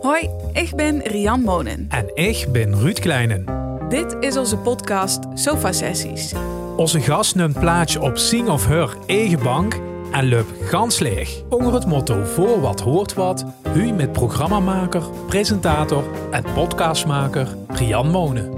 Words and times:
Hoi, 0.00 0.30
ik 0.52 0.74
ben 0.76 1.00
Rian 1.00 1.40
Monen. 1.40 1.86
En 1.88 2.16
ik 2.16 2.46
ben 2.52 2.74
Ruud 2.74 2.98
Kleinen. 2.98 3.44
Dit 3.88 4.16
is 4.20 4.36
onze 4.36 4.56
podcast 4.56 5.24
Sofa 5.34 5.72
Sessies. 5.72 6.34
Onze 6.76 7.00
gast 7.00 7.34
neemt 7.34 7.58
plaats 7.58 7.96
op 7.96 8.18
Sing 8.18 8.48
of 8.48 8.66
Her 8.66 8.96
eigen 9.06 9.42
bank 9.42 9.80
en 10.12 10.28
loopt 10.28 10.52
gans 10.62 10.98
leeg. 10.98 11.42
Onder 11.48 11.74
het 11.74 11.86
motto 11.86 12.24
Voor 12.24 12.60
wat 12.60 12.80
hoort 12.80 13.14
wat, 13.14 13.44
hu 13.72 13.92
met 13.92 14.12
programmamaker, 14.12 15.02
presentator 15.26 16.04
en 16.30 16.42
podcastmaker 16.54 17.56
Rian 17.68 18.10
Monen. 18.10 18.52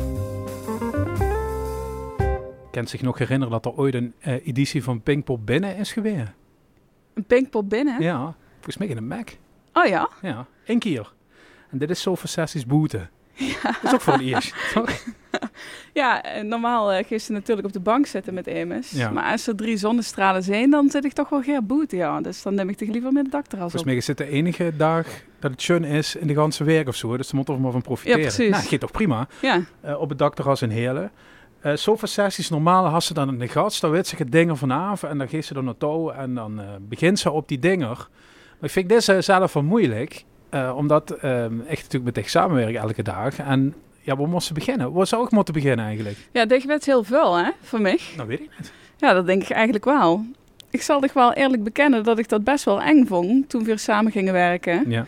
Kent 2.70 2.90
zich 2.90 3.02
nog 3.02 3.18
herinneren 3.18 3.52
dat 3.52 3.64
er 3.66 3.78
ooit 3.78 3.94
een 3.94 4.14
eh, 4.20 4.46
editie 4.46 4.82
van 4.82 5.02
Pinkpop 5.02 5.46
binnen 5.46 5.76
is 5.76 5.92
geweest? 5.92 6.32
Een 7.14 7.24
pinkpop 7.24 7.68
binnen? 7.68 8.02
Ja, 8.02 8.34
volgens 8.54 8.76
mij 8.76 8.88
in 8.88 8.96
een 8.96 9.06
Mac. 9.06 9.28
Oh 9.72 9.86
ja? 9.86 10.08
Ja, 10.22 10.46
één 10.64 10.78
keer. 10.78 11.12
En 11.70 11.78
dit 11.78 11.90
is 11.90 12.00
Sofa 12.00 12.26
Sessies 12.26 12.66
boete. 12.66 13.08
Ja. 13.34 13.54
Dat 13.62 13.78
is 13.82 13.92
ook 13.92 14.00
voor 14.00 14.12
het 14.12 14.22
eerst, 14.22 14.54
toch? 14.74 14.90
Ja, 15.92 16.22
eh, 16.22 16.42
normaal 16.44 16.94
uh, 16.94 17.18
ze 17.18 17.32
natuurlijk 17.32 17.66
op 17.66 17.72
de 17.72 17.80
bank 17.80 18.06
zitten 18.06 18.34
met 18.34 18.46
Emus. 18.46 18.90
Ja. 18.90 19.10
Maar 19.10 19.30
als 19.32 19.46
er 19.46 19.56
drie 19.56 19.76
zonnestralen 19.76 20.42
zijn, 20.42 20.70
dan 20.70 20.90
zit 20.90 21.04
ik 21.04 21.12
toch 21.12 21.28
wel 21.28 21.42
geen 21.42 21.66
boete, 21.66 21.96
ja. 21.96 22.20
Dus 22.20 22.42
dan 22.42 22.54
neem 22.54 22.68
ik 22.68 22.76
toch 22.76 22.88
liever 22.88 23.12
met 23.12 23.22
het 23.22 23.32
dakterras 23.32 23.60
Volgens 23.70 23.82
op. 23.82 23.86
mij 23.88 23.96
is 23.96 24.06
het 24.06 24.16
de 24.16 24.28
enige 24.28 24.72
dag 24.76 25.06
dat 25.38 25.50
het 25.50 25.62
schön 25.62 25.84
is 25.84 26.16
in 26.16 26.26
de 26.26 26.34
ganse 26.34 26.64
week 26.64 26.88
of 26.88 26.94
zo. 26.96 27.16
Dus 27.16 27.28
ze 27.28 27.36
moeten 27.36 27.54
er 27.54 27.60
maar 27.60 27.72
van 27.72 27.82
profiteren. 27.82 28.18
Ja, 28.20 28.26
precies. 28.26 28.50
Nou, 28.50 28.62
gaat 28.64 28.80
toch 28.80 28.90
prima. 28.90 29.28
Ja, 29.40 29.60
Eh, 29.80 30.00
op 30.00 30.08
het 30.08 30.18
dakterras 30.18 30.62
in 30.62 30.70
Heerlen. 30.70 31.10
Eh 31.60 31.74
sofa 31.76 32.06
sessies, 32.06 32.48
normaal 32.50 32.86
had 32.86 33.02
ze 33.04 33.14
dan 33.14 33.28
een 33.40 33.48
gast, 33.48 33.80
dan 33.80 33.90
weet 33.90 34.06
ze 34.06 34.16
het 34.16 34.32
dingen 34.32 34.56
vanavond 34.56 35.12
en 35.12 35.18
dan 35.18 35.28
geeft 35.28 35.46
ze 35.46 35.54
er 35.54 35.62
naartoe 35.62 36.12
en 36.12 36.34
dan 36.34 36.60
eh, 36.60 36.66
begint 36.80 37.18
ze 37.18 37.30
op 37.30 37.48
die 37.48 37.58
dinger. 37.58 38.08
Maar 38.62 38.70
ik 38.70 38.76
vind 38.76 38.88
deze 38.88 39.20
zelf 39.20 39.52
wel 39.52 39.62
moeilijk, 39.62 40.24
eh, 40.50 40.74
omdat 40.76 41.10
eh, 41.10 41.44
echt 41.44 41.82
natuurlijk 41.82 42.04
met 42.04 42.18
echt 42.18 42.30
samenwerken 42.30 42.80
elke 42.80 43.02
dag. 43.02 43.38
En 43.38 43.74
ja, 44.00 44.16
waar 44.16 44.28
moesten 44.28 44.54
beginnen? 44.54 44.92
Waar 44.92 45.06
zou 45.06 45.24
ik 45.24 45.30
moeten 45.30 45.54
beginnen 45.54 45.84
eigenlijk? 45.84 46.16
ja 46.32 46.44
dit 46.44 46.64
werd 46.64 46.84
heel 46.84 47.04
veel, 47.04 47.34
hè, 47.36 47.50
voor 47.62 47.80
mij. 47.80 47.98
Nou, 48.16 48.28
weet 48.28 48.40
ik 48.40 48.50
niet. 48.58 48.72
Ja, 48.96 49.12
dat 49.12 49.26
denk 49.26 49.42
ik 49.42 49.50
eigenlijk 49.50 49.84
wel. 49.84 50.24
Ik 50.70 50.82
zal 50.82 51.00
toch 51.00 51.12
wel 51.12 51.32
eerlijk 51.32 51.64
bekennen 51.64 52.04
dat 52.04 52.18
ik 52.18 52.28
dat 52.28 52.44
best 52.44 52.64
wel 52.64 52.82
eng 52.82 53.06
vond 53.06 53.48
toen 53.48 53.60
we 53.60 53.66
weer 53.66 53.78
samen 53.78 54.12
gingen 54.12 54.32
werken. 54.32 54.90
Ja, 54.90 55.06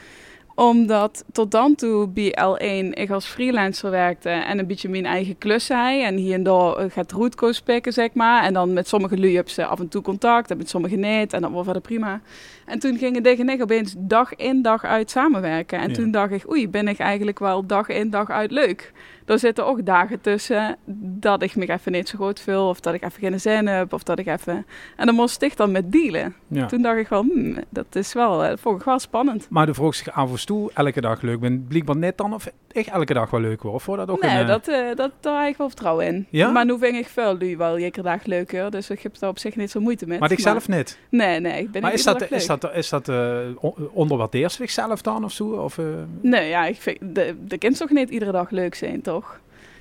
Omdat 0.57 1.25
tot 1.33 1.51
dan 1.51 1.75
toe 1.75 2.09
bij 2.09 2.35
L1 2.41 2.91
ik 2.91 3.11
als 3.11 3.27
freelancer 3.27 3.91
werkte 3.91 4.29
en 4.29 4.59
een 4.59 4.67
beetje 4.67 4.89
mijn 4.89 5.07
eigen 5.07 5.39
klus 5.39 5.67
zei. 5.67 6.03
En 6.03 6.17
hier 6.17 6.35
en 6.35 6.43
daar 6.43 6.77
eh, 6.77 6.91
gaat 6.91 7.13
rootkoos 7.13 7.61
pikken, 7.61 7.93
zeg 7.93 8.15
maar. 8.15 8.45
En 8.45 8.53
dan 8.53 8.73
met 8.73 8.89
sommige 8.89 9.19
lui 9.19 9.37
heb 9.37 9.49
ze 9.49 9.67
af 9.67 9.81
en 9.81 9.89
toe 9.89 10.03
contact 10.03 10.51
en 10.51 10.57
met 10.57 10.69
sommige 10.69 10.97
niet. 10.97 11.33
En 11.33 11.43
dat 11.43 11.51
was 11.51 11.65
verder 11.65 11.83
prima. 11.83 12.21
En 12.67 12.79
toen 12.79 12.99
gingen 12.99 13.23
Dig 13.23 13.39
en 13.39 13.49
ik 13.49 13.63
opeens 13.63 13.95
dag 13.99 14.35
in 14.35 14.63
dag 14.63 14.85
uit 14.85 15.11
samenwerken. 15.11 15.79
En 15.79 15.89
Ja. 15.89 15.95
toen 15.95 16.11
dacht 16.11 16.33
ik, 16.33 16.51
oei, 16.51 16.69
ben 16.69 16.89
ik 16.89 16.99
eigenlijk 16.99 17.39
wel 17.39 17.67
dag 17.67 17.89
in 17.89 18.11
dag 18.11 18.31
uit 18.31 18.51
leuk. 18.51 18.93
Er 19.25 19.39
zitten 19.39 19.67
ook 19.67 19.87
dagen 19.87 20.21
tussen 20.21 20.77
dat 20.97 21.43
ik 21.43 21.57
me 21.57 21.67
even 21.67 21.93
niet 21.93 22.09
zo 22.09 22.19
goed 22.19 22.41
voel. 22.41 22.69
Of 22.69 22.81
dat 22.81 22.95
ik 22.95 23.03
even 23.03 23.21
geen 23.21 23.41
zin 23.41 23.67
heb. 23.67 23.93
Of 23.93 24.03
dat 24.03 24.19
ik 24.19 24.27
even... 24.27 24.67
En 24.97 25.07
dan 25.07 25.15
moest 25.15 25.43
ik 25.43 25.57
dan 25.57 25.73
met 25.73 25.93
dealen. 25.93 26.35
ja. 26.49 26.67
Toen 26.67 26.83
dacht 26.83 26.99
ik 26.99 27.09
wel, 27.09 27.23
hmm, 27.23 27.57
dat 27.69 27.97
is 27.97 28.13
wel, 28.13 28.45
eh, 28.45 28.57
vond 28.57 28.79
ik 28.79 28.85
wel 28.85 28.99
spannend. 28.99 29.47
Maar 29.51 29.67
de 29.67 29.75
vroeg 29.75 29.95
zich 29.95 30.07
en 30.07 30.47
toe 30.47 30.71
elke 30.75 31.01
dag 31.01 31.21
leuk 31.23 31.41
ben. 31.41 31.67
Blijkbaar 31.69 31.97
net 31.97 32.19
dan 32.19 32.35
of 32.35 32.49
echt 32.75 32.89
elke 32.89 33.15
dag 33.15 33.31
wel 33.31 33.41
leuk. 33.41 33.65
Of 33.65 33.87
wordt 33.87 34.07
dat 34.07 34.17
ook 34.17 34.23
nee, 34.23 34.31
een... 34.35 34.41
eh, 34.41 34.47
dat, 34.47 34.69
eh, 34.69 34.95
dat, 34.97 35.11
daar 35.21 35.41
heb 35.43 35.51
ik 35.51 35.57
wel 35.57 35.69
vertrouwen 35.69 36.07
in. 36.07 36.27
Ja? 36.31 36.51
Maar 36.51 36.65
nu 36.65 36.79
vind 36.79 36.95
ik 36.97 37.07
veel 37.07 37.37
nu 37.37 37.57
wel 37.57 37.79
iedere 37.79 38.03
dag 38.03 38.25
leuker. 38.25 38.71
Dus 38.71 38.91
ik 38.91 39.01
heb 39.03 39.19
daar 39.19 39.31
op 39.31 39.39
zich 39.39 39.57
niet 39.57 39.71
zo 39.71 39.81
moeite 39.81 40.07
mee. 40.07 40.19
maar 40.19 40.33
ik 40.33 40.41
zelf 40.41 40.69
niet. 40.69 40.99
Nee, 41.09 41.41
nee, 41.41 41.63
ik 41.63 41.71
ben 41.71 41.83
Maar 41.83 41.93
is 41.93 42.05
dat, 42.05 42.31
is 42.31 42.47
dat, 42.47 42.71
is 42.75 42.89
dat 42.89 43.09
eh, 43.09 43.39
on- 43.61 43.89
onderwaardeert 43.93 44.51
ze 44.53 44.57
zichzelf 44.57 45.03
dan 45.03 45.25
of 45.25 45.33
zo? 45.33 45.45
Of, 45.45 45.79
eh, 45.79 45.85
Nee, 46.21 46.49
ja, 46.49 46.65
ik 46.67 46.81
vind, 46.81 46.99
de, 47.01 47.35
de 47.47 47.59
kind 47.59 47.77
toch 47.77 47.91
niet 47.91 48.11
iedere 48.11 48.33
dag 48.33 48.51
leuk 48.51 48.75
zijn, 48.75 49.03
toch? 49.03 49.39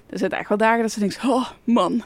Er 0.10 0.18
zitten 0.20 0.40
echt 0.40 0.50
wel 0.50 0.58
dagen 0.58 0.82
dat 0.82 0.92
ze 0.92 1.00
denkt, 1.00 1.20
oh 1.26 1.50
man. 1.64 2.04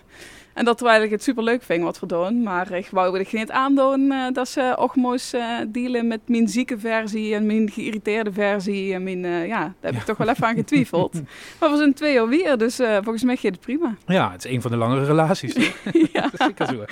En 0.58 0.66
dat 0.66 0.78
terwijl 0.78 1.04
ik 1.04 1.10
het 1.10 1.24
super 1.24 1.44
leuk 1.44 1.64
vind 1.64 1.84
wat 1.84 2.00
we 2.00 2.06
doen. 2.06 2.44
Maar 2.44 2.72
ik 2.72 2.88
wou 2.92 3.20
ik 3.20 3.34
niet 3.34 3.52
aandoen 3.52 4.12
eh, 4.12 4.34
dat 4.34 4.48
ze 4.48 4.76
ook 4.78 4.96
moest 4.96 5.34
eh, 5.34 5.58
dealen 5.68 6.08
met 6.08 6.20
mijn 6.26 6.48
zieke 6.48 6.80
versie 6.80 7.36
en 7.36 7.46
mijn 7.46 7.72
geïrriteerde 7.72 8.32
versie. 8.32 8.94
En 8.94 9.04
mijn, 9.04 9.26
eh, 9.26 9.48
ja, 9.48 9.60
daar 9.60 9.92
heb 9.92 9.96
ik 9.96 10.02
toch 10.02 10.18
wel 10.18 10.30
even 10.30 10.48
aan 10.48 10.56
getwijfeld. 10.56 11.14
maar 11.60 11.72
we 11.72 11.78
zijn 11.78 11.94
twee 11.94 12.14
jaar 12.14 12.28
weer, 12.28 12.58
dus 12.58 12.76
volgens 12.76 13.24
mij 13.24 13.36
gaat 13.36 13.52
het 13.52 13.60
prima. 13.60 13.96
Ja, 14.06 14.32
het 14.32 14.46
is 14.46 14.52
een 14.52 14.62
van 14.62 14.72
de 14.72 14.78
langere 14.78 15.06
relaties. 15.06 15.54
ja. 16.14 16.22
Dat 16.22 16.34
is 16.34 16.46
zeker 16.46 16.66
zo. 16.66 16.86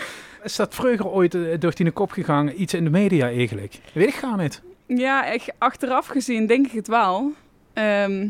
Is 0.44 0.56
dat 0.56 0.76
vroeger 0.76 1.08
ooit 1.08 1.62
door 1.62 1.76
die 1.76 1.92
kop 1.92 2.12
gegaan, 2.12 2.52
iets 2.58 2.74
in 2.74 2.84
de 2.84 2.90
media 2.90 3.28
eigenlijk? 3.28 3.80
Weet 3.94 4.08
ik 4.08 4.38
niet. 4.38 4.62
Ja, 4.86 5.26
ik, 5.26 5.54
achteraf 5.58 6.08
gezien 6.08 6.48
denk 6.48 6.66
ik 6.66 6.72
het 6.72 6.88
wel. 6.88 7.34
Ehm, 7.74 8.28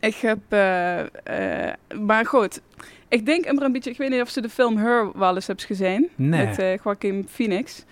ik 0.00 0.14
heb, 0.14 0.38
maar 2.00 2.26
goed, 2.26 2.60
ik 3.14 3.26
denk 3.26 3.46
een 3.46 3.72
beetje, 3.72 3.90
ik 3.90 3.96
weet 3.96 4.10
niet 4.10 4.20
of 4.20 4.28
ze 4.28 4.40
de 4.40 4.48
film 4.48 4.76
Her 4.76 5.18
wel 5.18 5.34
eens 5.34 5.46
hebt 5.46 5.64
gezien. 5.64 6.08
Nee. 6.14 6.46
Met 6.46 6.58
eh 6.58 6.76
Joaquin 6.84 7.26
Phoenix. 7.30 7.84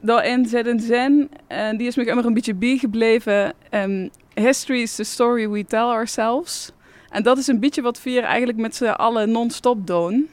Daarin 0.00 0.46
zit 0.46 0.66
een 0.66 0.80
zin, 0.80 1.30
en 1.46 1.76
die 1.76 1.86
is 1.86 1.96
me 1.96 2.04
immer 2.04 2.26
een 2.26 2.34
beetje 2.34 2.54
bijgebleven. 2.54 3.52
Ehm, 3.70 4.08
History 4.34 4.80
is 4.80 4.94
the 4.94 5.04
story 5.04 5.48
we 5.48 5.64
tell 5.64 5.78
ourselves. 5.78 6.72
En 7.08 7.22
dat 7.22 7.38
is 7.38 7.46
een 7.46 7.60
beetje 7.60 7.82
wat 7.82 8.02
we 8.02 8.10
hier 8.10 8.22
eigenlijk 8.22 8.58
met 8.58 8.76
z'n 8.76 8.84
allen 8.84 9.30
non-stop 9.30 9.86
doen. 9.86 10.28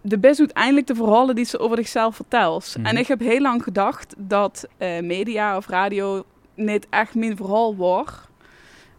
De 0.00 0.18
best 0.18 0.38
doet 0.38 0.52
eindelijk 0.52 0.86
de 0.86 0.94
verhalen 0.94 1.34
die 1.34 1.44
ze 1.44 1.58
over 1.58 1.76
zichzelf 1.76 2.16
vertelt. 2.16 2.74
Mhm. 2.78 2.86
En 2.86 2.96
ik 2.96 3.06
heb 3.06 3.20
heel 3.20 3.40
lang 3.40 3.62
gedacht 3.62 4.14
dat 4.18 4.68
eh, 4.78 5.00
media 5.02 5.56
of 5.56 5.66
radio 5.66 6.24
niet 6.54 6.86
echt 6.90 7.14
mijn 7.14 7.36
verhaal 7.36 7.76
was. 7.76 8.08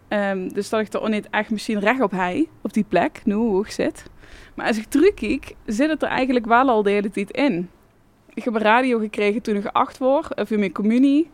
Ehm, 0.07 0.47
dus 0.47 0.69
dat 0.69 0.79
ik 0.79 0.93
er 0.93 1.01
ook 1.01 1.09
niet 1.09 1.27
echt 1.29 1.49
misschien 1.49 1.79
recht 1.79 2.01
op 2.01 2.11
hij, 2.11 2.47
op 2.61 2.73
die 2.73 2.85
plek, 2.87 3.21
nu 3.23 3.33
hoe 3.33 3.65
ik 3.65 3.71
zit. 3.71 4.05
Maar 4.55 4.67
als 4.67 4.77
ik 4.77 4.85
terugkijk, 4.89 5.55
zit 5.65 5.89
het 5.89 6.01
er 6.01 6.07
eigenlijk 6.09 6.45
wel 6.45 6.69
al 6.69 6.83
de 6.83 6.89
hele 6.89 7.09
tijd 7.09 7.31
in. 7.31 7.69
Ik 8.33 8.43
heb 8.43 8.53
een 8.53 8.61
radio 8.61 8.99
gekregen 8.99 9.41
toen 9.41 9.55
ik 9.55 9.65
acht 9.65 9.97
was, 9.97 10.27
of 10.35 10.51
in 10.51 10.59
mijn 10.59 10.71
communie. 10.71 11.29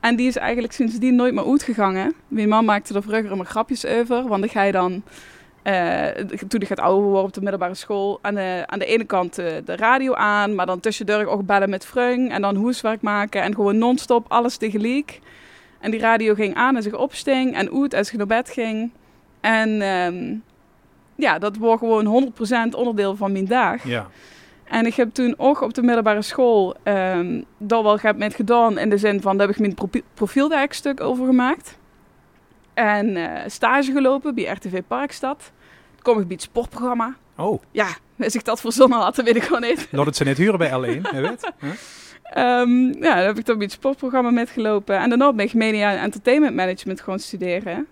En 0.00 0.16
die 0.16 0.26
is 0.26 0.36
eigenlijk 0.36 0.72
sindsdien 0.72 1.14
nooit 1.14 1.34
meer 1.34 1.46
uitgegangen. 1.46 2.14
Mijn 2.28 2.48
man 2.48 2.64
maakte 2.64 2.94
er 2.94 3.02
vroeger 3.02 3.30
immer 3.30 3.46
grapjes 3.46 3.86
over, 3.86 4.28
want 4.28 4.40
dan 4.40 4.50
ga 4.50 4.62
je 4.62 4.72
dan... 4.72 5.02
eh, 5.62 6.06
toen 6.48 6.60
ik 6.60 6.68
het 6.68 6.80
ouder 6.80 7.04
worden 7.04 7.24
op 7.24 7.32
de 7.32 7.40
middelbare 7.40 7.74
school, 7.74 8.18
aan 8.22 8.34
de, 8.34 8.62
aan 8.66 8.78
de 8.78 8.86
ene 8.86 9.04
kant 9.04 9.38
eh, 9.38 9.46
de 9.64 9.76
radio 9.76 10.14
aan, 10.14 10.54
maar 10.54 10.66
dan 10.66 10.80
tussendoor 10.80 11.24
ook 11.24 11.46
bellen 11.46 11.70
met 11.70 11.86
Freung 11.86 12.30
en 12.30 12.42
dan 12.42 12.62
huiswerk 12.62 13.02
maken 13.02 13.42
en 13.42 13.54
gewoon 13.54 13.78
non-stop 13.78 14.24
alles 14.28 14.56
tegelijk. 14.56 15.20
En 15.80 15.90
die 15.90 16.00
radio 16.00 16.34
ging 16.34 16.54
aan 16.54 16.76
als 16.76 16.86
ik 16.86 16.98
opsting 16.98 17.54
en 17.54 17.80
uit 17.80 17.94
als 17.94 18.10
ik 18.10 18.16
naar 18.16 18.26
bed 18.26 18.50
ging. 18.50 18.90
En 19.40 19.82
ehm, 19.82 20.34
ja, 21.16 21.38
dat 21.38 21.56
wordt 21.56 21.78
gewoon 21.78 22.32
100% 22.72 22.74
onderdeel 22.76 23.16
van 23.16 23.32
mijn 23.32 23.44
dag. 23.46 23.84
Ja. 23.84 24.06
En 24.64 24.86
ik 24.86 24.94
heb 24.94 25.14
toen 25.14 25.34
ook 25.36 25.60
op 25.60 25.74
de 25.74 25.82
middelbare 25.82 26.22
school 26.22 26.74
ehm 26.82 27.42
daar 27.58 27.82
wel 27.82 27.98
heb 28.00 28.16
met 28.16 28.34
gedaan. 28.34 28.78
In 28.78 28.90
de 28.90 28.98
zin 28.98 29.20
van, 29.20 29.36
daar 29.36 29.46
heb 29.46 29.56
ik 29.56 29.60
mijn 29.62 29.74
profi- 29.74 30.02
profielwerkstuk 30.14 31.00
over 31.00 31.26
gemaakt. 31.26 31.78
En 32.74 33.16
eh, 33.16 33.42
stage 33.46 33.92
gelopen 33.92 34.34
bij 34.34 34.44
RTV 34.44 34.80
Parkstad. 34.86 35.52
Kom 36.02 36.18
ik 36.18 36.26
bij 36.26 36.34
het 36.34 36.42
sportprogramma. 36.42 37.14
Oh, 37.36 37.62
Ja, 37.70 37.86
als 38.18 38.34
ik 38.34 38.44
dat 38.44 38.60
verzonnen 38.60 38.98
had, 38.98 39.14
dan 39.16 39.24
weet 39.24 39.36
ik 39.36 39.42
gewoon 39.42 39.60
niet. 39.60 39.88
laat 39.90 40.06
het 40.06 40.16
ze 40.16 40.24
net 40.24 40.36
huren 40.36 40.58
bij 40.58 40.70
L1, 40.70 41.10
je 41.14 41.20
weet. 41.20 41.52
Huh? 41.60 41.70
Ehm, 42.22 42.86
ja, 43.04 43.14
dan 43.14 43.24
heb 43.24 43.38
ik 43.38 43.44
dan 43.46 43.56
bij 43.56 43.64
het 43.64 43.74
sportprogramma 43.74 44.30
metgelopen. 44.30 44.98
En 44.98 45.08
daarna 45.08 45.32
ben 45.32 45.44
ik 45.46 45.54
media 45.54 45.90
en 45.92 45.98
entertainment 45.98 46.54
management 46.54 47.00
gaan 47.00 47.18
studeren. 47.18 47.86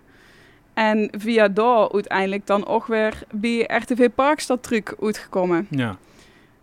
En 0.75 1.09
via 1.17 1.47
daar 1.47 1.91
uiteindelijk 1.91 2.47
dan 2.47 2.67
ook 2.67 2.85
weer 2.85 3.23
bij 3.31 3.69
RTV 3.77 4.09
Parkstad 4.15 4.63
truc 4.63 4.95
uitgekomen. 5.01 5.67
Ja. 5.69 5.97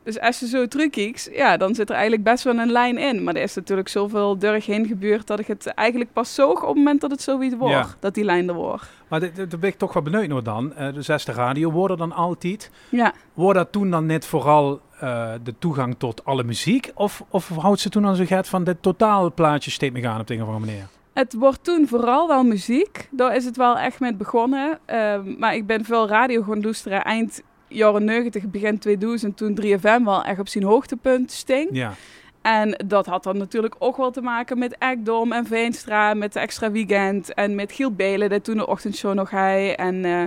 Dus 0.03 0.21
als 0.21 0.41
je 0.41 0.47
zo 0.47 0.69
terugkijkt, 0.69 1.28
ja, 1.33 1.56
dan 1.56 1.75
zit 1.75 1.89
er 1.89 1.95
eigenlijk 1.95 2.25
best 2.25 2.45
wel 2.45 2.59
een 2.59 2.73
lijn 2.73 2.99
in. 2.99 3.25
Maar 3.25 3.34
er 3.34 3.43
is 3.43 3.55
natuurlijk 3.55 3.89
zoveel 3.89 4.39
durg 4.39 4.67
heen 4.67 4.87
gebeurd 4.87 5.27
dat 5.27 5.39
ik 5.39 5.47
het 5.47 5.67
eigenlijk 5.67 6.12
pas 6.12 6.34
zoog 6.34 6.62
op 6.62 6.69
het 6.69 6.77
moment 6.77 7.00
dat 7.00 7.11
het 7.11 7.23
zoiets 7.23 7.56
wordt. 7.56 7.75
Ja. 7.75 7.87
Dat 7.99 8.14
die 8.14 8.25
lijn 8.25 8.49
er 8.49 8.55
wordt. 8.55 8.85
Maar 9.09 9.20
daar 9.20 9.59
ben 9.59 9.70
ik 9.70 9.79
toch 9.79 9.93
wel 9.93 10.03
benieuwd 10.03 10.29
naar 10.29 10.43
dan. 10.43 10.75
Eh, 10.75 10.94
de 10.94 11.03
zesde 11.03 11.32
radio 11.32 11.70
worden 11.70 11.97
dan 11.97 12.12
altijd. 12.12 12.70
Ja. 12.88 13.12
Wordt 13.35 13.59
dat 13.59 13.73
toen 13.73 13.91
dan 13.91 14.06
net 14.06 14.26
vooral 14.26 14.81
eh, 15.00 15.32
de 15.43 15.55
toegang 15.59 15.94
tot 15.99 16.25
alle 16.25 16.44
muziek? 16.44 16.91
Of, 16.94 17.25
of 17.29 17.49
houdt 17.49 17.81
ze 17.81 17.88
toen 17.88 18.06
aan 18.06 18.17
zo 18.17 18.25
gaat 18.25 18.49
van 18.49 18.64
dit 18.64 18.76
totaalplaatje 18.81 19.70
steekt 19.70 19.93
me 19.93 20.00
gaan 20.00 20.20
op 20.20 20.26
de 20.26 20.35
een 20.35 20.43
of 20.43 20.49
andere 20.49 20.67
manier? 20.67 20.87
Het 21.12 21.35
wordt 21.35 21.64
toen 21.64 21.88
vooral 21.88 22.29
wel 22.29 22.44
muziek. 22.44 23.09
Daar 23.11 23.37
is 23.37 23.44
het 23.44 23.56
wel 23.56 23.79
echt 23.79 24.00
mee 24.00 24.14
begonnen. 24.14 24.79
Ehm, 24.85 25.35
maar 25.38 25.55
ik 25.55 25.67
ben 25.67 25.85
veel 25.85 26.09
radio 26.09 26.43
gaan 26.43 26.62
luisteren 26.62 27.05
eind 27.05 27.43
jaren 27.69 28.05
90, 28.05 28.44
begin 28.47 28.79
2000. 28.79 29.37
Toen 29.37 29.55
3FM 29.55 30.05
wel 30.05 30.25
echt 30.25 30.38
op 30.38 30.49
zijn 30.49 30.64
hoogtepunt 30.64 31.31
sting. 31.31 31.69
Ja. 31.73 31.93
En 32.43 32.82
dat 32.87 33.06
had 33.06 33.23
dan 33.23 33.37
natuurlijk 33.37 33.75
ook 33.79 33.97
wel 33.97 34.11
te 34.11 34.20
maken 34.20 34.59
met 34.59 34.76
Ekdom 34.79 35.32
en 35.32 35.47
Veenstra, 35.47 36.14
met 36.14 36.32
de 36.32 36.41
Extra 36.41 36.70
Weekend 36.70 37.35
en 37.35 37.55
met 37.55 37.73
Giel 37.73 37.93
Belen, 37.93 38.31
dat 38.31 38.44
toen 38.44 38.56
de 38.56 38.67
ochtendshow 38.67 39.14
nog 39.14 39.31
hij. 39.31 39.76
En 39.76 40.05
eh, 40.05 40.23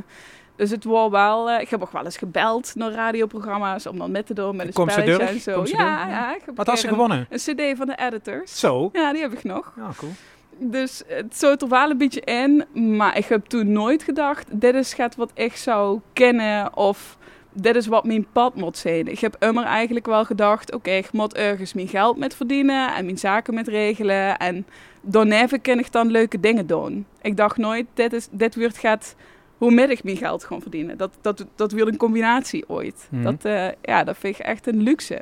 dus 0.56 0.70
het 0.70 0.84
was 0.84 1.12
wel, 1.12 1.50
eh, 1.50 1.62
ik 1.62 1.70
heb 1.70 1.82
ook 1.82 1.92
wel 1.92 2.04
eens 2.04 2.18
gebeld 2.18 2.76
naar 2.76 2.92
radioprogramma's 2.92 3.86
om 3.86 3.98
dan 3.98 4.12
met 4.12 4.26
te 4.26 4.34
doen 4.34 4.56
met 4.56 4.68
een 4.68 4.74
Komt 4.74 4.92
spelletje 4.92 5.24
en 5.24 5.40
zo. 5.40 5.64
Ja, 5.66 6.08
ja, 6.08 6.36
ik 6.36 6.42
heb 6.46 6.58
Wat 6.58 6.68
had 6.68 6.80
ze 6.80 6.88
gewonnen? 6.88 7.18
Een, 7.18 7.40
een 7.56 7.56
cd 7.56 7.78
van 7.78 7.88
de 7.88 7.96
editors. 7.96 8.60
Zo. 8.60 8.90
Ja, 8.94 9.14
die 9.14 9.22
heb 9.22 9.34
ik 9.34 9.44
nog. 9.44 9.74
Ja, 9.76 9.90
cool. 9.98 10.12
Dus 10.58 11.04
het 11.08 11.38
zat 11.38 11.62
er 11.62 11.68
wel 11.68 11.90
een 11.90 11.98
beetje 11.98 12.22
in. 12.22 12.66
Maar 12.98 13.18
ik 13.18 13.26
heb 13.26 13.46
toen 13.46 13.72
nooit 13.72 14.04
gedacht, 14.04 14.62
dit 14.62 14.76
is 14.76 14.94
het 14.98 15.16
wat 15.16 15.32
ik 15.34 15.56
zou 15.56 16.00
kennen 16.14 16.78
of 16.78 17.18
dit 17.54 17.76
is 17.76 17.88
wat 17.88 18.04
mijn 18.04 18.28
pad 18.32 18.56
moet 18.56 18.78
zijn. 18.78 19.08
Ik 19.08 19.20
heb 19.20 19.36
immer 19.40 19.64
eigenlijk 19.64 20.06
wel 20.06 20.26
gedacht, 20.26 20.74
oké, 20.74 20.92
ik 20.92 21.12
moet 21.12 21.34
ergens 21.34 21.74
mijn 21.74 21.88
geld 21.88 22.18
met 22.18 22.36
verdienen 22.36 22.96
en 22.96 23.06
mijn 23.06 23.18
zaken 23.18 23.54
met 23.54 23.68
regelen. 23.68 24.38
En 24.38 24.66
daarna 25.02 25.46
kan 25.62 25.80
ik 25.80 25.92
dan 25.92 26.12
leuke 26.12 26.40
dingen 26.40 26.68
doen. 26.68 27.06
Ik 27.22 27.38
dacht 27.38 27.58
nooit, 27.58 27.86
dit, 27.94 28.14
is, 28.14 28.28
dit 28.32 28.56
wordt 28.56 28.78
gaat 28.78 29.16
hoe 29.58 29.72
meer 29.72 29.90
ik 29.90 30.04
mijn 30.04 30.18
geld 30.18 30.44
gaan 30.44 30.62
verdienen. 30.62 30.98
Dat, 30.98 31.18
dat, 31.22 31.46
dat 31.56 31.72
wil 31.72 31.88
een 31.88 31.98
combinatie 31.98 32.70
ooit. 32.70 33.08
Mhm. 33.10 33.24
Dat, 33.24 33.46
eh, 33.46 33.68
ja, 33.82 34.04
dat 34.04 34.18
vind 34.18 34.40
ik 34.40 34.46
echt 34.46 34.68
een 34.68 34.82
luxe. 34.82 35.22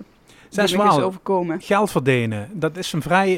Zes 0.53 0.69
die 0.69 0.79
me 0.79 0.83
is 0.83 0.89
maal 0.89 1.01
overkomen. 1.01 1.61
geld 1.61 1.91
verdienen, 1.91 2.49
dat 2.53 2.77
is 2.77 2.93
een 2.93 3.01
vrij, 3.01 3.31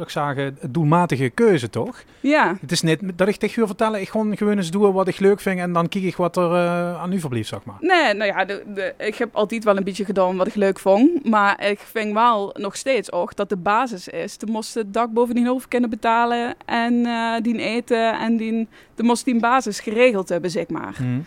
ik 0.00 0.08
zeggen, 0.10 0.58
doelmatige 0.70 1.28
keuze, 1.28 1.70
toch? 1.70 2.02
Ja, 2.20 2.56
Het 2.60 2.72
is 2.72 2.82
niet 2.82 3.00
dat 3.14 3.28
ik 3.28 3.36
tegen 3.36 3.60
je 3.60 3.66
vertellen, 3.66 4.00
ik 4.00 4.08
gewoon 4.08 4.36
gewoon 4.36 4.56
eens 4.56 4.70
doe 4.70 4.92
wat 4.92 5.08
ik 5.08 5.18
leuk 5.18 5.40
vind 5.40 5.60
en 5.60 5.72
dan 5.72 5.88
kijk 5.88 6.04
ik 6.04 6.16
wat 6.16 6.36
er 6.36 6.50
aan 6.96 7.12
u 7.12 7.20
verblijft, 7.20 7.48
zeg 7.48 7.64
maar. 7.64 7.76
nee, 7.80 8.14
nou 8.14 8.30
ja, 8.30 8.44
de, 8.44 8.62
de, 8.74 8.94
ik 8.98 9.14
heb 9.14 9.34
altijd 9.34 9.64
wel 9.64 9.76
een 9.76 9.84
beetje 9.84 10.04
gedaan 10.04 10.36
wat 10.36 10.46
ik 10.46 10.54
leuk 10.54 10.78
vond. 10.78 11.28
Maar 11.28 11.66
ik 11.66 11.78
vind 11.78 12.12
wel 12.12 12.50
nog 12.54 12.76
steeds 12.76 13.12
ook 13.12 13.36
dat 13.36 13.48
de 13.48 13.56
basis 13.56 14.08
is. 14.08 14.38
De 14.38 14.46
moest 14.46 14.74
het 14.74 14.92
dak 14.94 15.12
boven 15.12 15.34
die 15.34 15.46
hoofd 15.46 15.68
kunnen 15.68 15.90
betalen 15.90 16.54
en 16.64 17.06
eh, 17.06 17.34
die 17.42 17.58
eten 17.58 18.18
en 18.18 18.36
die, 18.36 18.68
de 18.94 19.02
moest 19.02 19.24
die 19.24 19.40
basis 19.40 19.80
geregeld 19.80 20.28
hebben, 20.28 20.50
zeg 20.50 20.68
maar. 20.68 20.94
Mhm. 20.98 21.20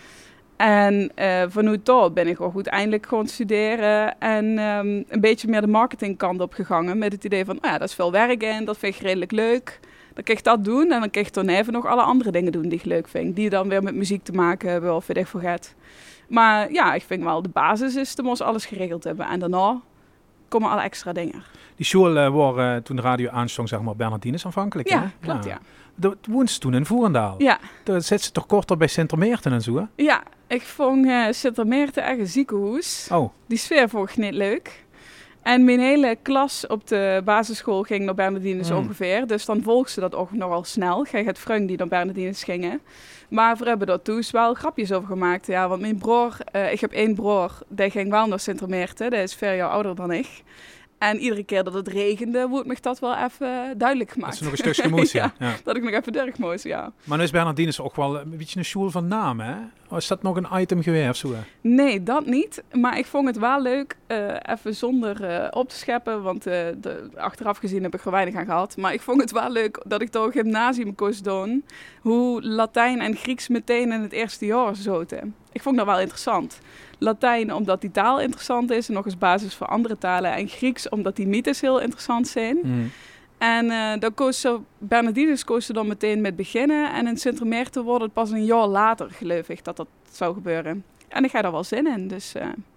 En 0.60 1.12
eh, 1.16 1.44
vanuit 1.48 1.86
daar 1.86 2.12
ben 2.14 2.28
ik 2.28 2.42
ook 2.42 2.56
uiteindelijk 2.56 3.06
gewoon 3.06 3.28
studeren 3.28 4.20
en 4.20 4.58
ehm, 4.58 5.04
een 5.08 5.22
beetje 5.22 5.48
meer 5.48 5.62
de 5.62 5.68
marketingkant 5.68 6.42
op 6.42 6.54
gegaan. 6.54 6.98
Met 6.98 7.12
het 7.12 7.24
idee 7.24 7.46
van, 7.46 7.56
oh 7.56 7.62
ja, 7.62 7.78
dat 7.78 7.88
is 7.88 7.96
veel 7.96 8.12
werk 8.12 8.44
in, 8.44 8.66
dat 8.66 8.78
vind 8.78 8.96
ik 8.96 9.02
redelijk 9.02 9.32
leuk. 9.32 9.80
Dan 10.14 10.24
kan 10.24 10.36
ik 10.36 10.44
dat 10.44 10.64
doen 10.64 10.92
en 10.92 11.00
dan 11.00 11.10
kan 11.10 11.22
ik 11.22 11.34
dan 11.34 11.48
even 11.48 11.74
nog 11.74 11.86
alle 11.86 12.02
andere 12.02 12.32
dingen 12.32 12.52
doen 12.52 12.70
die 12.70 12.80
ik 12.80 12.86
leuk 12.86 13.08
vind. 13.08 13.36
Die 13.36 13.50
dan 13.50 13.70
weer 13.70 13.84
met 13.84 13.96
muziek 13.96 14.24
te 14.24 14.32
maken 14.32 14.72
hebben 14.72 14.96
of 14.96 15.08
weet 15.08 15.18
ik 15.18 15.28
veel 15.28 15.40
gaat. 15.40 15.76
Maar 16.28 16.72
ja, 16.72 16.94
ik 16.94 17.04
vind 17.04 17.24
wel, 17.24 17.42
de 17.42 17.50
basis 17.50 17.96
is, 17.96 18.16
de 18.16 18.24
moest 18.24 18.42
alles 18.42 18.66
geregeld 18.66 19.04
hebben. 19.04 19.26
En 19.28 19.40
daarna 19.40 19.82
komen 20.48 20.70
alle 20.70 20.82
extra 20.82 21.14
dingen. 21.14 21.44
Die 21.76 21.86
school 21.86 22.32
waar 22.32 22.76
eh, 22.76 22.82
toen 22.82 22.96
de 22.96 23.02
radio 23.02 23.30
aanstond, 23.30 23.70
zeg 23.70 23.82
maar, 23.82 23.96
Bernardines 23.96 24.46
aanvankelijk, 24.46 24.90
hè? 24.90 24.96
Ja, 24.96 25.12
klopt 25.20 25.46
ja. 25.46 25.60
Dat 26.00 26.16
woonde 26.30 26.52
ze 26.52 26.60
toen 26.60 26.74
in 26.74 26.86
Voerendaal. 26.86 27.36
Ja, 27.38 27.60
Daar 27.84 28.02
zit 28.02 28.22
ze 28.22 28.32
toch 28.32 28.46
korter 28.46 28.78
bij 28.78 28.88
Sint-Meerten 28.88 29.52
en 29.52 29.62
zo, 29.62 29.76
hè? 29.78 29.84
ja 30.04 30.24
ik 30.48 30.62
vond 30.62 31.06
uh, 31.06 31.26
Sint-Meerten 31.32 32.04
echt 32.04 32.20
een 32.20 32.28
ziekenhuis. 32.28 33.08
Oh, 33.12 33.30
Die 33.46 33.58
sfeer 33.58 33.90
vond 33.90 34.10
ik 34.10 34.18
niet 34.18 34.34
leuk. 34.34 34.84
En 35.42 35.64
mijn 35.66 35.80
hele 35.80 36.18
klas 36.22 36.68
op 36.68 36.88
de 36.88 37.22
basisschool 37.26 37.84
ging 37.84 38.06
naar 38.06 38.16
Bernardines 38.16 38.70
Mm. 38.70 38.78
ongeveer. 38.78 39.28
Dus 39.28 39.46
dan 39.46 39.62
volgde 39.64 39.92
ze 39.92 40.00
dat 40.00 40.16
ook 40.16 40.32
nogal 40.32 40.64
snel. 40.64 41.04
Gij 41.04 41.24
het 41.24 41.40
die 41.68 41.78
naar 41.78 41.88
Bernardines 41.88 42.44
gingen. 42.44 42.82
Maar 43.30 43.58
we 43.58 43.66
hebben 43.68 43.88
daar 43.88 44.02
toen 44.02 44.24
wel 44.32 44.54
grapjes 44.54 44.92
over 44.92 45.08
gemaakt. 45.08 45.48
Ja, 45.48 45.68
want 45.68 45.82
mijn 45.82 45.98
broer, 45.98 46.38
eh, 46.52 46.72
ik 46.72 46.80
heb 46.82 46.92
één 46.92 47.16
broer, 47.16 47.52
die 47.68 47.90
ging 47.90 48.10
wel 48.10 48.28
naar 48.28 48.40
Sint-Meerten. 48.40 49.10
Die 49.10 49.22
is 49.22 49.36
vier 49.36 49.56
jaar 49.56 49.70
ouder 49.70 49.96
dan 49.96 50.12
ik. 50.12 50.44
En 51.00 51.20
iedere 51.20 51.44
keer 51.44 51.64
dat 51.64 51.74
het 51.74 51.88
regende, 51.88 52.48
wordt 52.48 52.68
me 52.68 52.78
dat 52.82 53.00
wel 53.00 53.16
even 53.16 53.78
duidelijk 53.78 54.10
dat 54.10 54.18
gemaakt. 54.18 54.34
is 54.34 54.42
nog 54.42 54.52
een 54.52 54.58
stukje 54.58 54.82
gemoes, 54.82 55.12
ja. 55.22 55.34
Dat 55.64 55.76
ik 55.76 55.84
nog 55.84 55.94
even 55.94 56.14
durf 56.14 56.38
moest, 56.38 56.64
ja. 56.64 56.92
Maar 57.04 57.18
nu 57.18 57.24
is 57.24 57.32
Bernardines 57.32 57.82
ook 57.82 57.96
wel 57.96 58.20
een 58.20 58.38
beetje 58.38 58.60
een 58.60 58.66
school 58.66 58.92
van 58.92 59.08
naam, 59.08 59.40
hè? 59.40 59.56
Is 59.98 60.08
dat 60.08 60.24
nog 60.24 60.36
een 60.36 60.62
item 60.62 60.82
geweest 60.82 61.10
of 61.10 61.16
zo? 61.16 61.36
Nee, 61.62 62.04
dat 62.04 62.26
niet. 62.26 62.64
Maar 62.72 62.98
ik 62.98 63.06
vond 63.06 63.28
het 63.28 63.38
wel 63.38 63.62
leuk, 63.62 63.98
eh, 64.08 64.36
even 64.46 64.76
zonder 64.76 65.24
eh, 65.24 65.48
op 65.52 65.70
te 65.70 65.76
scheppen, 65.76 66.24
want 66.24 66.46
eh, 66.46 66.54
de, 66.78 67.10
achteraf 67.16 67.58
gezien 67.58 67.84
heb 67.84 67.94
ik 67.94 68.06
er 68.06 68.12
weinig 68.12 68.36
aan 68.36 68.46
gehad. 68.46 68.78
Maar 68.78 68.94
ik 68.94 69.02
vond 69.02 69.22
het 69.22 69.32
wel 69.32 69.52
leuk 69.52 69.82
dat 69.86 70.02
ik 70.02 70.12
door 70.12 70.26
een 70.26 70.32
gymnasium 70.32 70.96
koos 70.96 71.22
doen, 71.22 71.66
hoe 72.02 72.44
Latijn 72.44 73.00
en 73.00 73.16
Grieks 73.16 73.48
meteen 73.48 73.92
in 73.92 74.02
het 74.02 74.12
eerste 74.12 74.46
jaar 74.46 74.76
zoten. 74.76 75.36
Ik 75.52 75.62
vond 75.62 75.78
dat 75.78 75.86
wel 75.86 76.00
interessant. 76.00 76.60
Latijn 76.98 77.54
omdat 77.54 77.82
die 77.82 77.92
taal 77.92 78.20
interessant 78.20 78.72
is 78.72 78.88
en 78.88 78.94
nog 78.94 79.06
eens 79.06 79.18
basis 79.18 79.56
voor 79.56 79.68
andere 79.68 79.98
talen. 79.98 80.34
En 80.34 80.48
Grieks 80.48 80.90
omdat 80.90 81.16
die 81.16 81.28
mythes 81.28 81.62
heel 81.62 81.80
interessant 81.80 82.28
zijn. 82.28 82.58
Mhm. 82.64 82.74
En 83.38 83.70
eh 83.72 84.00
dan 84.00 84.14
koos 84.14 84.42
ze, 84.42 84.60
Bernardinus 84.78 85.44
koos 85.44 85.66
ze 85.66 85.74
dan 85.74 85.88
meteen 85.88 86.22
met 86.22 86.36
beginnen. 86.36 86.94
En 86.94 87.08
in 87.08 87.18
Sint-Meerten 87.18 87.84
wordt 87.84 88.04
het 88.04 88.14
pas 88.14 88.32
een 88.32 88.46
jaar 88.46 88.68
later, 88.68 89.08
geloof 89.12 89.50
ik, 89.50 89.64
dat 89.64 89.78
dat 89.78 89.88
zou 90.12 90.34
gebeuren. 90.34 90.84
En 91.08 91.24
ik 91.24 91.30
ga 91.32 91.42
daar 91.42 91.52
wel 91.52 91.64
zin 91.64 91.88
in, 91.88 92.08
dus 92.08 92.32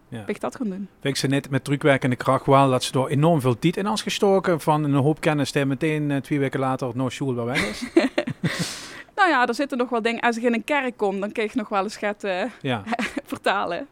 Ja. 0.08 0.18
ben 0.18 0.34
ik 0.34 0.40
dat 0.40 0.56
gaan 0.56 0.68
doen. 0.68 0.88
Vind 1.00 1.14
ik 1.14 1.16
ze 1.16 1.26
net 1.26 1.50
met 1.50 1.64
drukwerkende 1.64 2.16
kracht 2.16 2.46
wel 2.46 2.70
dat 2.70 2.82
ze 2.84 2.92
door 2.92 3.08
enorm 3.08 3.40
veel 3.40 3.58
tijd 3.58 3.76
in 3.76 3.84
has 3.86 4.02
gestoken 4.02 4.60
van 4.60 4.84
een 4.84 4.94
hoop 4.94 5.20
kennis 5.20 5.52
die 5.52 5.64
meteen 5.64 6.10
eh, 6.10 6.16
twee 6.16 6.38
weken 6.38 6.60
later 6.60 6.90
nog 6.94 7.12
school 7.12 7.34
wel 7.34 7.44
weg 7.44 7.68
is. 7.70 7.82
Nou 9.14 9.28
ja, 9.28 9.46
er 9.46 9.54
zitten 9.54 9.78
nog 9.78 9.88
wel 9.88 10.02
dingen. 10.02 10.20
Als 10.20 10.36
ik 10.36 10.42
in 10.42 10.54
een 10.54 10.64
kerk 10.64 10.96
kom, 10.96 11.20
dan 11.20 11.32
kan 11.32 11.44
ik 11.44 11.54
nog 11.54 11.68
wel 11.68 11.82
eens 11.82 11.96
gaat 11.96 12.22
ja. 12.60 12.82
vertalen. 13.32 13.86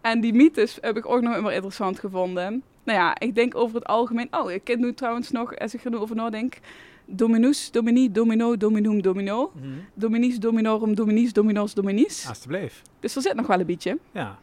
En 0.00 0.20
die 0.20 0.32
mythes 0.32 0.78
heb 0.80 0.96
ik 0.96 1.06
ook 1.06 1.20
nog 1.20 1.36
immer 1.36 1.52
interessant 1.52 1.98
gevonden. 1.98 2.62
Nou 2.84 2.98
ja, 2.98 3.18
ik 3.18 3.34
denk 3.34 3.54
over 3.54 3.74
het 3.76 3.86
algemeen... 3.86 4.28
Oh, 4.30 4.50
ik 4.50 4.64
ken 4.64 4.80
nu 4.80 4.94
trouwens 4.94 5.30
nog, 5.30 5.56
als 5.56 5.74
ik 5.74 5.84
er 5.84 5.90
nu 5.90 5.96
over 5.96 6.16
nadenk... 6.16 6.58
Dominus, 7.06 7.70
domini, 7.70 8.12
domino, 8.12 8.56
dominum, 8.56 9.02
domino. 9.02 9.52
Dominis, 9.94 10.38
dominorum, 10.38 10.94
dominis, 10.94 11.32
dominos, 11.32 11.74
dominis. 11.74 12.26
Alsjeblieft. 12.28 12.82
Dus 13.00 13.16
er 13.16 13.22
zit 13.22 13.34
nog 13.34 13.46
wel 13.46 13.60
een 13.60 13.66
beetje. 13.66 13.98
Ja. 14.12 14.38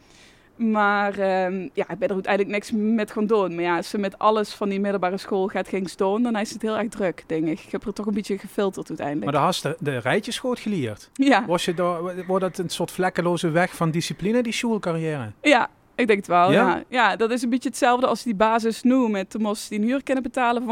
Maar 0.62 1.20
ehm, 1.20 1.68
ja, 1.74 1.90
ik 1.90 1.98
ben 1.98 2.08
er 2.08 2.14
uiteindelijk 2.14 2.54
niks 2.54 2.72
met 2.74 3.12
gaan 3.12 3.26
doen. 3.26 3.56
Maar 3.56 3.64
ja, 3.64 3.76
als 3.78 3.90
ze 3.90 3.98
met 3.98 4.20
alles 4.20 4.54
van 4.54 4.70
die 4.70 4.80
middelbare 4.80 5.18
school 5.18 5.48
gaat 5.48 5.68
ging 5.68 5.90
stoon, 5.90 6.24
dan 6.24 6.36
is 6.38 6.52
het 6.52 6.62
heel 6.62 6.78
erg 6.78 6.90
druk, 6.90 7.24
denk 7.28 7.48
ik. 7.48 7.60
Ik 7.60 7.72
heb 7.72 7.86
er 7.86 7.94
toch 7.94 8.06
een 8.06 8.14
beetje 8.14 8.38
gefilterd 8.38 8.90
uiteindelijk. 8.90 9.26
Maar 9.26 9.36
daar 9.36 9.46
hast 9.52 9.64
de, 9.64 9.76
de 9.80 9.98
rijtjes 9.98 10.40
goed 10.40 10.60
geleerd. 10.60 11.10
Ja, 11.14 11.46
Was 11.46 11.66
je 11.66 11.74
daar, 11.74 12.26
wordt 12.26 12.46
dat 12.46 12.58
een 12.58 12.70
soort 12.70 12.92
vlekkeloze 12.92 13.50
weg 13.50 13.76
van 13.76 13.92
discipline, 13.92 14.44
die 14.44 14.54
schoolcarrière? 14.54 15.32
ja, 15.42 15.70
ik 16.02 16.08
denk 16.08 16.20
het 16.20 16.28
wel. 16.28 16.52
Ja? 16.52 16.68
Ja? 16.68 16.84
Ja. 16.90 17.16
dat 17.16 17.32
is 17.32 17.42
een 17.42 17.50
beetje 17.50 17.70
hetzelfde 17.70 18.08
als 18.08 18.24
die 18.24 18.36
basis 18.36 18.84
nu 18.84 19.10
met 19.10 19.32
de 19.32 19.40
moest 19.40 19.70
die 19.70 19.80
een 19.80 19.86
huur 19.86 20.04
kunnen 20.04 20.24
betalen. 20.24 20.64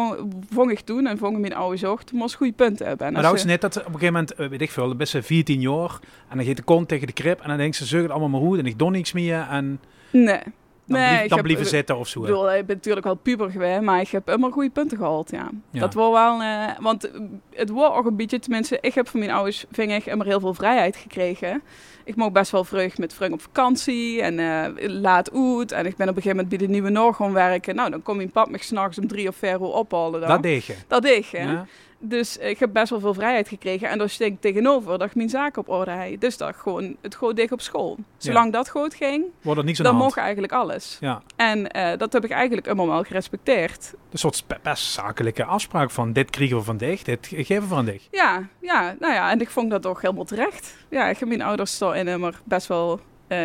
Vong, 0.50 0.72
ik 0.72 0.80
toen 0.80 1.08
en 1.08 1.18
vong 1.18 1.38
mijn 1.38 1.56
oude 1.56 1.78
zorg. 1.78 2.04
Toen 2.04 2.18
moest 2.20 2.36
goede 2.36 2.54
punten 2.54 2.88
hebben. 2.88 3.08
En 3.08 3.14
Maar 3.14 3.34
is 3.34 3.44
net 3.44 3.62
dat 3.62 3.78
op 3.78 3.86
een 3.86 3.92
gegeven 3.92 4.14
moment, 4.14 4.34
eh, 4.34 4.48
weet 4.48 4.62
ik 4.62 4.72
veel, 4.72 4.96
best 4.96 5.18
14 5.22 5.62
jaar. 5.62 6.00
En 6.30 6.38
dan 6.38 6.46
gaat 6.46 6.56
de 6.56 6.64
kont 6.64 6.88
tegen 6.88 7.08
de 7.08 7.14
krip. 7.14 7.42
En 7.42 7.48
dan 7.48 7.58
denkt 7.58 7.76
ze, 7.76 7.86
zeg 7.86 8.02
het 8.02 8.12
allemaal 8.12 8.30
maar 8.30 8.50
goed. 8.50 8.60
En 8.60 8.66
ik 8.66 8.80
doe 8.80 8.92
niks 8.92 9.12
meer. 9.12 9.48
En 9.50 9.80
Nee. 10.12 10.40
dan, 10.86 11.00
nee, 11.00 11.10
blief, 11.10 11.24
ik 11.24 11.30
dan 11.30 11.42
blijven 11.42 11.66
zitten 11.66 11.98
of 11.98 12.08
zo. 12.08 12.20
Ik 12.20 12.25
bedoel, 12.25 12.54
ik 12.54 12.66
ben 12.66 12.75
natuurlijk 12.75 13.06
wel 13.06 13.16
puber 13.16 13.52
geweest, 13.52 13.82
maar 13.82 14.02
ik 14.02 14.10
heb 14.10 14.30
immer 14.30 14.52
goede 14.52 14.70
punten 14.70 14.98
gehaald, 14.98 15.32
ja. 15.32 15.50
Ja. 15.72 15.80
Dat 15.80 15.94
was 15.94 16.12
wel, 16.12 16.42
eh, 16.42 16.68
want 16.80 17.12
het 17.54 17.70
wordt 17.70 17.96
ook 17.96 18.06
een 18.06 18.16
beetje, 18.16 18.40
tenminste, 18.40 18.78
ik 18.82 18.94
heb 18.94 19.08
van 19.08 19.20
mijn 19.20 19.32
ouders, 19.32 19.66
ik, 19.72 20.06
immer 20.06 20.25
heel 20.25 20.40
veel 20.40 20.53
vrijheid 20.53 20.96
gekregen. 20.96 21.62
Ik 22.10 22.16
mocht 22.16 22.34
best 22.34 22.51
wel 22.51 22.63
vreugd 22.63 22.98
met 22.98 23.13
vrienden 23.13 23.38
op 23.38 23.44
vakantie 23.44 24.22
en 24.22 24.39
eh, 24.39 24.89
laat 24.89 25.32
uit. 25.34 25.72
En 25.72 25.86
ik 25.86 25.96
ben 25.96 26.10
op 26.10 26.16
een 26.16 26.22
gegeven 26.22 26.30
moment 26.30 26.50
bij 26.50 26.58
de 26.58 26.68
Nieuwe 26.68 26.89
Noord 26.89 27.16
gaan 27.16 27.34
werken. 27.34 27.75
Nou, 27.75 27.89
dan 27.89 28.01
kom 28.01 28.16
mijn 28.16 28.32
pap 28.32 28.50
me 28.50 28.58
s'nachts 28.60 29.00
om 29.00 29.08
drie 29.08 29.28
of 29.28 29.36
vier 29.36 29.54
uur 29.54 29.62
ophalen 29.62 30.20
dan. 30.20 30.30
Dat 30.30 30.44
deed 30.44 30.66
je. 30.66 30.75
Dat 30.88 31.01
deed 31.01 31.32
hè. 31.32 31.51
Ja? 31.51 31.66
Dus 32.00 32.38
ik 32.38 32.60
heb 32.60 32.74
best 32.74 32.89
wel 32.89 33.00
veel 33.00 33.13
vrijheid 33.13 33.48
gekregen. 33.48 33.89
En 33.89 33.98
daar 33.98 34.10
steek 34.10 34.34
ik 34.34 34.41
tegenover 34.41 34.98
dat 34.98 35.08
ik 35.08 35.15
mijn 35.15 35.29
zaken 35.29 35.62
op 35.62 35.70
orde 35.70 35.91
had. 35.91 36.22
Dus 36.22 36.38
dat 36.38 36.50
ik 36.50 36.56
gewoon 36.56 36.96
het 37.01 37.15
goed 37.15 37.36
deed 37.36 37.51
op 37.51 37.62
school. 37.62 37.98
Zolang 38.18 38.53
dat 38.53 38.70
goed 38.70 38.94
ging, 38.94 39.25
Wordt 39.41 39.63
niks 39.63 39.77
dan 39.77 39.96
mocht 39.96 40.18
eigenlijk 40.18 40.53
alles. 40.53 40.98
Ja. 41.00 41.22
En 41.36 41.72
eh, 41.72 41.98
dat 41.98 42.13
heb 42.13 42.24
ik 42.24 42.32
eigenlijk 42.32 42.68
allemaal 42.68 42.88
wel 42.88 43.03
gerespecteerd. 43.03 43.94
Een 44.12 44.18
soort 44.18 44.44
best 44.63 44.84
zakelijke 44.84 45.44
afspraak 45.44 45.91
van 45.91 46.13
dit 46.13 46.29
krijgen 46.29 46.58
we 46.58 46.63
van 46.63 46.77
dich, 46.77 47.03
dit 47.03 47.27
geven 47.27 47.62
we 47.62 47.68
van 47.68 47.86
dich. 47.86 48.08
Ja, 48.12 48.48
ja, 48.60 48.96
nou 49.00 49.13
ja, 49.13 49.32
en 49.32 49.41
ik 49.41 49.50
vond 49.50 49.70
dat 49.70 49.82
toch 49.82 50.01
helemaal 50.01 50.24
terecht. 50.24 50.75
Ja, 50.89 51.08
ik 51.08 51.18
heb 51.18 51.27
mijn 51.27 51.41
ouders 51.41 51.77
daarin 51.77 52.08
immer 52.08 52.41
best 52.44 52.68
wel 52.68 53.00
eh, 53.27 53.39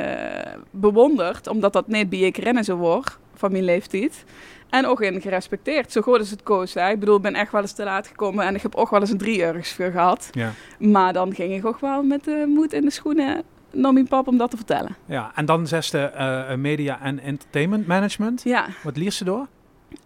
bewonderd, 0.70 1.46
omdat 1.46 1.72
dat 1.72 1.88
niet 1.88 2.08
bij 2.08 2.18
ik 2.18 2.36
rennen 2.36 2.64
zo 2.64 2.76
wordt 2.76 3.18
van 3.34 3.52
mijn 3.52 3.64
leeftijd. 3.64 4.24
En 4.74 4.86
ook 4.86 5.00
in 5.00 5.20
gerespecteerd, 5.20 5.92
zo 5.92 6.00
goed 6.00 6.20
is 6.20 6.30
het 6.30 6.42
koos. 6.42 6.74
Hè. 6.74 6.90
Ik 6.90 6.98
bedoel, 7.00 7.16
ik 7.16 7.22
ben 7.22 7.34
echt 7.34 7.52
wel 7.52 7.60
eens 7.60 7.72
te 7.72 7.84
laat 7.84 8.06
gekomen 8.06 8.44
en 8.46 8.54
ik 8.54 8.62
heb 8.62 8.74
ook 8.74 8.90
wel 8.90 9.00
eens 9.00 9.10
een 9.10 9.18
drie 9.18 9.44
voor 9.62 9.90
gehad. 9.90 10.28
Ja. 10.32 10.52
Maar 10.78 11.12
dan 11.12 11.34
ging 11.34 11.54
ik 11.54 11.66
ook 11.66 11.78
wel 11.80 12.02
met 12.02 12.24
de 12.24 12.44
moed 12.54 12.72
in 12.72 12.82
de 12.84 12.90
schoenen 12.90 13.42
naar 13.70 13.92
mijn 13.92 14.08
pap 14.08 14.28
om 14.28 14.36
dat 14.38 14.50
te 14.50 14.56
vertellen. 14.56 14.96
ja. 15.06 15.32
En 15.34 15.44
dan 15.44 15.66
zesde 15.66 15.98
eh, 15.98 16.54
media 16.54 17.00
en 17.00 17.18
entertainment 17.20 17.86
management. 17.86 18.42
Ja, 18.44 18.66
Wat 18.82 18.96
leert 18.96 19.14
ze 19.14 19.24
door? 19.24 19.46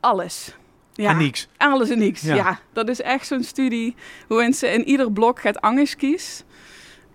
alles. 0.01 0.57
Ja. 0.93 1.11
En 1.11 1.17
niks. 1.17 1.49
Alles 1.57 1.91
en 1.91 1.99
niks, 1.99 2.23
Ja. 2.23 2.35
ja. 2.35 2.59
Dat 2.73 2.89
is 2.89 3.01
echt 3.01 3.27
zo'n 3.27 3.43
studie 3.43 3.95
waarin 4.29 4.55
ze 4.55 4.67
in 4.69 4.85
ieder 4.89 5.13
blok 5.13 5.41
het 5.43 5.61
anders 5.61 5.97
kiest. 5.97 6.45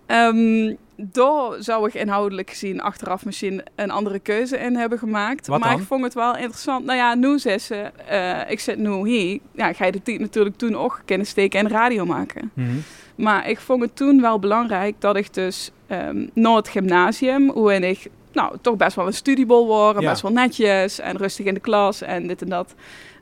Ehm, 0.06 0.74
daar 0.96 1.52
zou 1.58 1.88
ik 1.88 1.94
inhoudelijk 1.94 2.50
gezien 2.50 2.80
achteraf 2.80 3.24
misschien 3.24 3.62
een 3.74 3.90
andere 3.90 4.18
keuze 4.18 4.58
in 4.58 4.76
hebben 4.76 4.98
gemaakt. 4.98 5.46
Wat 5.46 5.60
maar 5.60 5.70
dan? 5.70 5.80
ik 5.80 5.86
vond 5.86 6.04
het 6.04 6.14
wel 6.14 6.36
interessant. 6.36 6.84
Nou 6.84 6.98
ja, 6.98 7.14
nu 7.14 7.38
zei 7.38 7.58
ze, 7.58 7.90
eh, 8.08 8.50
ik 8.50 8.60
zit 8.60 8.78
nu 8.78 9.08
hier. 9.08 9.38
Ja, 9.52 9.72
ga 9.72 9.86
je 9.86 9.92
de 9.92 10.02
tijd 10.02 10.20
natuurlijk 10.20 10.56
toen 10.56 10.76
ook 10.76 11.02
kennis 11.04 11.28
steken 11.28 11.60
en 11.60 11.68
radio 11.68 12.04
maken. 12.04 12.50
Mhm. 12.54 12.76
Maar 13.14 13.48
ik 13.48 13.60
vond 13.60 13.82
het 13.82 13.96
toen 13.96 14.20
wel 14.20 14.38
belangrijk 14.38 14.94
dat 14.98 15.16
ik 15.16 15.34
dus 15.34 15.70
ehm 15.86 16.26
na 16.32 16.56
het 16.56 16.68
gymnasium, 16.68 17.52
waarin 17.52 17.84
ik 17.84 18.10
nou, 18.32 18.56
toch 18.60 18.76
best 18.76 18.96
wel 18.96 19.06
een 19.06 19.12
studiebol 19.12 19.66
worden. 19.66 20.02
Ja. 20.02 20.10
Best 20.10 20.22
wel 20.22 20.32
netjes 20.32 20.98
en 20.98 21.16
rustig 21.16 21.46
in 21.46 21.54
de 21.54 21.60
klas 21.60 22.02
en 22.02 22.26
dit 22.26 22.42
en 22.42 22.48
dat. 22.48 22.74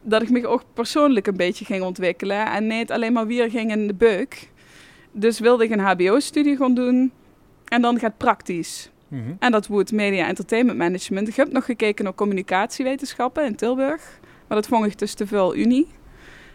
Dat 0.02 0.22
ik 0.22 0.30
me 0.30 0.46
ook 0.46 0.62
persoonlijk 0.74 1.26
een 1.26 1.36
beetje 1.36 1.64
ging 1.64 1.82
ontwikkelen. 1.82 2.46
En 2.46 2.66
niet 2.66 2.92
alleen 2.92 3.12
maar 3.12 3.26
weer 3.26 3.50
ging 3.50 3.70
in 3.70 3.86
de 3.86 3.94
beuk. 3.94 4.50
Dus 5.12 5.38
wilde 5.38 5.64
ik 5.64 5.70
een 5.70 5.80
hbo-studie 5.80 6.56
gaan 6.56 6.74
doen. 6.74 7.12
En 7.72 7.82
dan 7.82 7.98
gaat 7.98 8.16
praktisch. 8.16 8.90
Mhm. 9.08 9.32
En 9.38 9.52
dat 9.52 9.66
wordt 9.66 9.92
Media 9.92 10.26
Entertainment 10.26 10.78
Management. 10.78 11.28
Ik 11.28 11.36
heb 11.36 11.52
nog 11.52 11.64
gekeken 11.64 12.04
naar 12.04 12.14
communicatiewetenschappen 12.14 13.44
in 13.44 13.56
Tilburg. 13.56 14.18
Maar 14.46 14.56
dat 14.56 14.66
vond 14.66 14.86
ik 14.86 14.98
dus 14.98 15.14
te 15.14 15.26
veel 15.26 15.56
unie. 15.56 15.88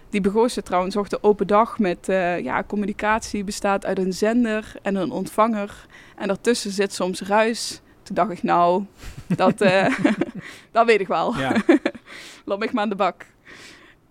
Die 0.09 0.21
begonnen 0.21 0.51
ze 0.51 0.63
trouwens 0.63 0.97
ook 0.97 1.09
de 1.09 1.23
open 1.23 1.47
dag 1.47 1.79
met... 1.79 2.09
eh, 2.09 2.39
ja, 2.39 2.63
communicatie 2.63 3.43
bestaat 3.43 3.85
uit 3.85 3.97
een 3.97 4.13
zender 4.13 4.73
en 4.81 4.95
een 4.95 5.11
ontvanger. 5.11 5.85
En 6.15 6.27
daartussen 6.27 6.71
zit 6.71 6.93
soms 6.93 7.21
ruis. 7.21 7.81
Toen 8.03 8.15
dacht 8.15 8.31
ik, 8.31 8.43
nou, 8.43 8.83
dat, 9.27 9.61
eh, 9.61 9.99
dat 10.71 10.85
weet 10.85 10.99
ik 10.99 11.07
wel. 11.07 11.37
Ja. 11.37 11.55
Laat 12.45 12.59
me 12.59 12.69
maar 12.71 12.83
aan 12.83 12.89
de 12.89 12.95
bak. 12.95 13.25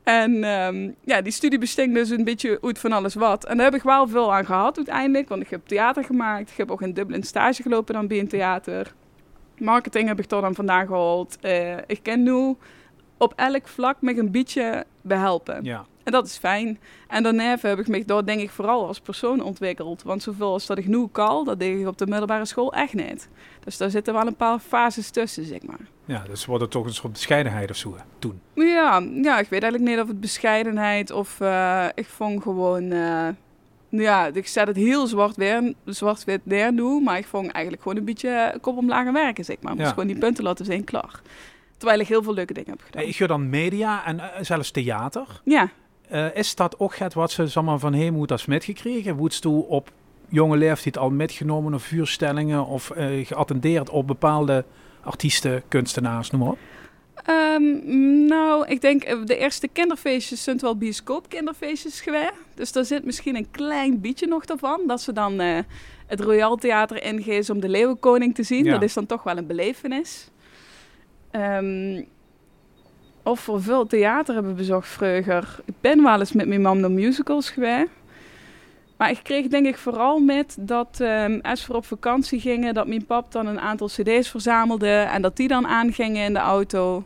En 0.07 0.45
ehm, 0.45 0.91
ja, 1.05 1.21
die 1.21 1.33
studie 1.33 1.59
besting 1.59 1.95
dus 1.95 2.11
een 2.11 2.25
beetje 2.25 2.59
uit 2.63 2.79
van 2.79 2.93
alles 2.93 3.15
wat. 3.15 3.45
En 3.45 3.57
daar 3.57 3.67
heb 3.67 3.75
ik 3.75 3.83
wel 3.83 4.09
veel 4.09 4.35
aan 4.35 4.47
gehad 4.47 4.77
uiteindelijk. 4.77 5.29
Want 5.29 5.43
ik 5.43 5.51
heb 5.51 5.67
theater 5.67 6.05
gemaakt. 6.05 6.51
Ik 6.51 6.57
heb 6.57 6.71
ook 6.71 6.83
in 6.83 6.93
Dublin 6.93 7.23
stage 7.23 7.63
gelopen 7.63 7.95
dan 7.95 8.07
bij 8.07 8.19
een 8.19 8.29
theater. 8.29 8.95
Marketing 9.59 10.09
heb 10.09 10.19
ik 10.19 10.27
tot 10.27 10.43
dan 10.43 10.55
vandaan 10.55 10.87
gehaald. 10.87 11.39
Eh, 11.41 11.77
ik 11.87 12.03
ken 12.03 12.23
nu 12.23 12.57
op 13.19 13.33
elk 13.37 13.69
vlak 13.69 13.97
me 14.01 14.19
een 14.19 14.31
beetje 14.31 14.85
behelpen. 15.01 15.65
ja. 15.65 15.87
En 16.07 16.13
dat 16.13 16.27
is 16.27 16.37
fijn. 16.37 16.79
En 17.09 17.23
daarna 17.23 17.57
heb 17.61 17.79
ik 17.79 17.89
me 17.89 18.05
daar 18.05 18.25
denk 18.25 18.41
ik 18.41 18.51
vooral 18.51 18.87
als 18.87 19.01
persoon 19.01 19.41
ontwikkeld. 19.41 20.03
Want 20.03 20.23
zoveel 20.23 20.53
als 20.53 20.67
dat 20.67 20.79
ik 20.79 20.87
nu 20.87 21.07
kan, 21.13 21.45
dat 21.45 21.59
deed 21.59 21.81
ik 21.81 21.87
op 21.87 21.99
de 21.99 22.07
middelbare 22.07 22.45
school 22.45 22.73
echt 22.73 22.95
niet. 22.95 23.29
Dus 23.65 23.77
daar 23.77 23.91
zitten 23.91 24.15
wel 24.15 24.27
een 24.27 24.37
paar 24.37 24.59
fases 24.59 25.11
tussen, 25.11 25.45
zeg 25.45 25.63
maar. 25.63 25.81
ja, 26.05 26.23
dus 26.29 26.45
wordt 26.47 26.63
het 26.63 26.71
toch 26.71 26.85
een 26.87 26.95
soort 26.95 27.13
bescheidenheid 27.13 27.71
of 27.71 27.77
zo 27.77 27.97
toen. 28.19 28.41
Ja, 28.55 29.03
ja, 29.23 29.39
ik 29.39 29.49
weet 29.49 29.63
eigenlijk 29.63 29.93
niet 29.93 30.01
of 30.01 30.09
het 30.09 30.21
bescheidenheid 30.21 31.11
of 31.11 31.41
eh, 31.41 31.87
ik 31.95 32.07
vond 32.07 32.43
gewoon... 32.43 32.91
eh, 32.91 33.29
ja, 33.89 34.27
ik 34.27 34.47
zet 34.47 34.67
het 34.67 34.77
heel 34.77 35.07
zwart 35.07 35.37
weer, 35.37 35.75
zwart-wit 35.85 36.41
neer 36.47 36.73
nu, 36.73 37.01
maar 37.03 37.19
ik 37.19 37.27
vond 37.27 37.51
eigenlijk 37.51 37.83
gewoon 37.83 37.99
een 37.99 38.05
beetje 38.05 38.59
kop 38.61 38.77
omlaag 38.77 39.07
aan 39.07 39.13
werken, 39.13 39.45
zeg 39.45 39.57
maar. 39.61 39.77
Ja. 39.77 39.89
gewoon 39.89 40.07
die 40.07 40.19
punten 40.19 40.45
laten 40.45 40.65
zijn, 40.65 40.85
klaar. 40.85 41.21
Terwijl 41.77 42.01
ik 42.01 42.09
heel 42.09 42.23
veel 42.23 42.35
leuke 42.35 42.53
dingen 42.53 42.71
heb 42.71 42.81
gedaan. 42.81 43.01
Hey, 43.01 43.11
ik 43.11 43.17
ga 43.17 43.27
dan 43.27 43.51
media 43.51 44.05
en 44.05 44.21
eh, 44.21 44.27
zelfs 44.41 44.71
theater. 44.71 45.41
Ja, 45.45 45.71
Eh, 46.09 46.35
is 46.35 46.55
dat 46.55 46.79
ook 46.79 46.97
het 46.97 47.15
wat 47.15 47.31
ze 47.31 47.47
zeg 47.47 47.63
maar, 47.63 47.79
van 47.79 47.93
Heemhoed 47.93 48.33
als 48.33 48.47
metgekregen? 48.47 49.17
Woedst 49.17 49.45
u 49.45 49.49
op 49.49 49.91
jonge 50.29 50.57
leeftijd 50.57 50.99
al 50.99 51.11
metgenomen 51.11 51.75
of 51.75 51.83
vuurstellingen 51.83 52.67
of 52.67 52.91
eh, 52.91 53.27
geattendeerd 53.27 53.91
op 53.91 54.07
bepaalde 54.07 54.65
artiesten, 55.03 55.63
kunstenaars, 55.69 56.31
noem 56.31 56.41
maar 56.41 56.51
op? 56.51 56.59
Ehm, 57.25 58.27
nou, 58.27 58.67
ik 58.67 58.81
denk 58.81 59.03
eh, 59.03 59.25
de 59.25 59.37
eerste 59.37 59.69
kinderfeestjes 59.69 60.43
zijn 60.43 60.59
wel 60.59 60.77
bioscoop 60.77 61.29
kinderfeestjes 61.29 62.01
geweest. 62.01 62.33
Dus 62.55 62.73
daar 62.73 62.85
zit 62.85 63.05
misschien 63.05 63.37
een 63.37 63.51
klein 63.51 64.01
beetje 64.01 64.27
nog 64.27 64.45
daarvan. 64.45 64.81
Dat 64.87 65.01
ze 65.01 65.13
dan 65.13 65.39
het 66.07 66.21
Royal 66.21 66.57
Theater 66.57 67.03
ingeven 67.03 67.55
om 67.55 67.61
de 67.61 67.69
Leeuwenkoning 67.69 68.35
te 68.35 68.43
zien. 68.43 68.65
Ja. 68.65 68.73
Dat 68.73 68.83
is 68.83 68.95
dan 68.95 69.07
toch 69.07 69.23
wel 69.23 69.37
een 69.37 69.47
belevenis. 69.47 70.31
Ehm, 71.31 72.03
of 73.27 73.41
voor 73.41 73.63
veel 73.63 73.87
theater 73.87 74.35
hebben 74.35 74.57
bezocht 74.57 74.89
vroeger. 74.89 75.59
Ik 75.65 75.75
ben 75.81 76.03
wel 76.03 76.19
eens 76.19 76.33
met 76.33 76.47
mijn 76.47 76.63
mam 76.63 76.81
naar 76.81 76.91
musicals 76.91 77.51
geweest. 77.51 77.91
Maar 78.97 79.11
ik 79.11 79.21
kreeg 79.23 79.47
denk 79.47 79.67
ik 79.67 79.77
vooral 79.77 80.19
met 80.19 80.57
dat 80.61 81.01
ehm, 81.01 81.39
als 81.43 81.67
we 81.67 81.75
op 81.75 81.87
vakantie 81.87 82.41
gingen, 82.41 82.75
dat 82.75 82.87
mijn 82.87 83.07
pap 83.07 83.33
dan 83.33 83.47
een 83.47 83.61
aantal 83.61 83.87
cd's 83.87 84.29
verzamelde 84.29 84.89
en 84.89 85.23
dat 85.23 85.37
die 85.37 85.49
dan 85.49 85.67
aangingen 85.67 86.25
in 86.25 86.33
de 86.33 86.39
auto. 86.39 87.05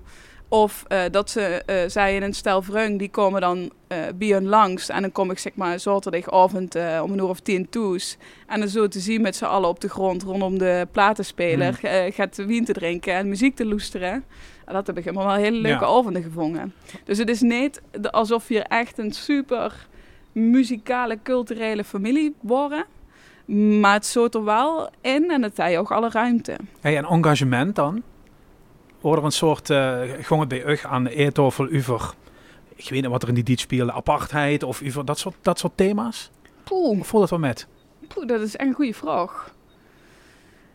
Of 0.53 0.85
eh, 0.89 1.03
dat 1.11 1.31
ze 1.31 1.41
eh 1.67 1.77
zeiden 1.87 2.29
een 2.29 2.35
stel 2.35 2.63
vreugd, 2.63 2.99
die 2.99 3.11
komen 3.11 3.41
dan 3.41 3.71
eh 3.89 3.99
bij 4.15 4.29
hun 4.29 4.47
langs. 4.47 4.89
En 4.89 5.01
dan 5.03 5.13
kom 5.13 5.31
ik 5.31 5.39
zeg 5.39 5.55
maar 5.55 5.81
zaterdagavond 5.81 6.75
om 6.75 7.13
een 7.13 7.19
uur 7.19 7.29
of 7.29 7.41
tien 7.41 7.69
toes. 7.69 8.17
En 8.47 8.61
dan 8.61 8.69
zo 8.69 8.89
te 8.89 9.01
zien 9.01 9.21
met 9.21 9.37
z'n 9.37 9.45
allen 9.45 9.69
op 9.69 9.81
de 9.81 9.89
grond 9.89 10.23
rondom 10.23 10.59
de 10.59 10.87
platenspeler. 10.93 11.79
eh, 11.83 12.13
gaat 12.15 12.37
wien 12.37 12.65
te 12.65 12.73
drinken 12.73 13.15
en 13.15 13.29
muziek 13.29 13.57
te 13.57 13.67
loesteren. 13.67 14.25
En 14.65 14.75
dat 14.75 14.87
heb 14.87 14.99
ik 14.99 15.05
helemaal 15.05 15.27
wel 15.27 15.35
hele 15.37 15.57
leuke 15.57 15.85
Ja. 15.85 15.91
avonden 15.91 16.23
gevonden. 16.23 16.75
Dus 17.05 17.19
het 17.19 17.29
is 17.29 17.41
niet 17.41 17.81
alsof 18.11 18.49
je 18.49 18.61
echt 18.63 18.99
een 18.99 19.13
super 19.13 19.89
muzikale, 20.33 21.19
culturele 21.23 21.85
familie 21.85 22.35
worden. 22.41 22.85
Maar 23.81 23.93
het 23.95 24.07
soort 24.07 24.35
er 24.35 24.45
wel 24.45 24.91
in 25.01 25.31
en 25.31 25.43
het 25.43 25.57
heeft 25.57 25.77
ook 25.79 25.91
alle 25.93 26.09
ruimte. 26.11 26.57
Hey, 26.81 26.97
en 26.97 27.05
engagement 27.05 27.75
dan? 27.77 28.03
Wordt 29.01 29.19
er 29.19 29.25
een 29.25 29.33
soort, 29.33 29.71
eh 29.71 30.01
gewoon 30.21 30.49
bij 30.49 30.65
u 30.65 30.79
aan 30.83 31.05
de 31.05 31.15
eetofel 31.15 31.69
over, 31.75 32.13
ik 32.75 32.89
weet 32.91 33.01
niet 33.03 33.11
wat 33.11 33.23
er 33.23 33.29
in 33.29 33.35
die 33.35 33.45
diet 33.45 33.61
speelde, 33.61 33.93
apartheid 33.93 34.63
of 34.63 34.83
over 34.87 35.05
dat 35.05 35.19
soort, 35.19 35.35
dat 35.43 35.59
soort 35.59 35.77
thema's? 35.77 36.31
Poeh, 36.65 36.97
Hoe 36.97 37.05
voelt 37.05 37.23
het 37.23 37.31
wel 37.31 37.41
met? 37.41 37.67
poeh, 38.09 38.27
dat 38.27 38.41
is 38.41 38.57
echt 38.57 38.69
een 38.69 38.75
goede 38.75 38.95
vraag. 38.95 39.55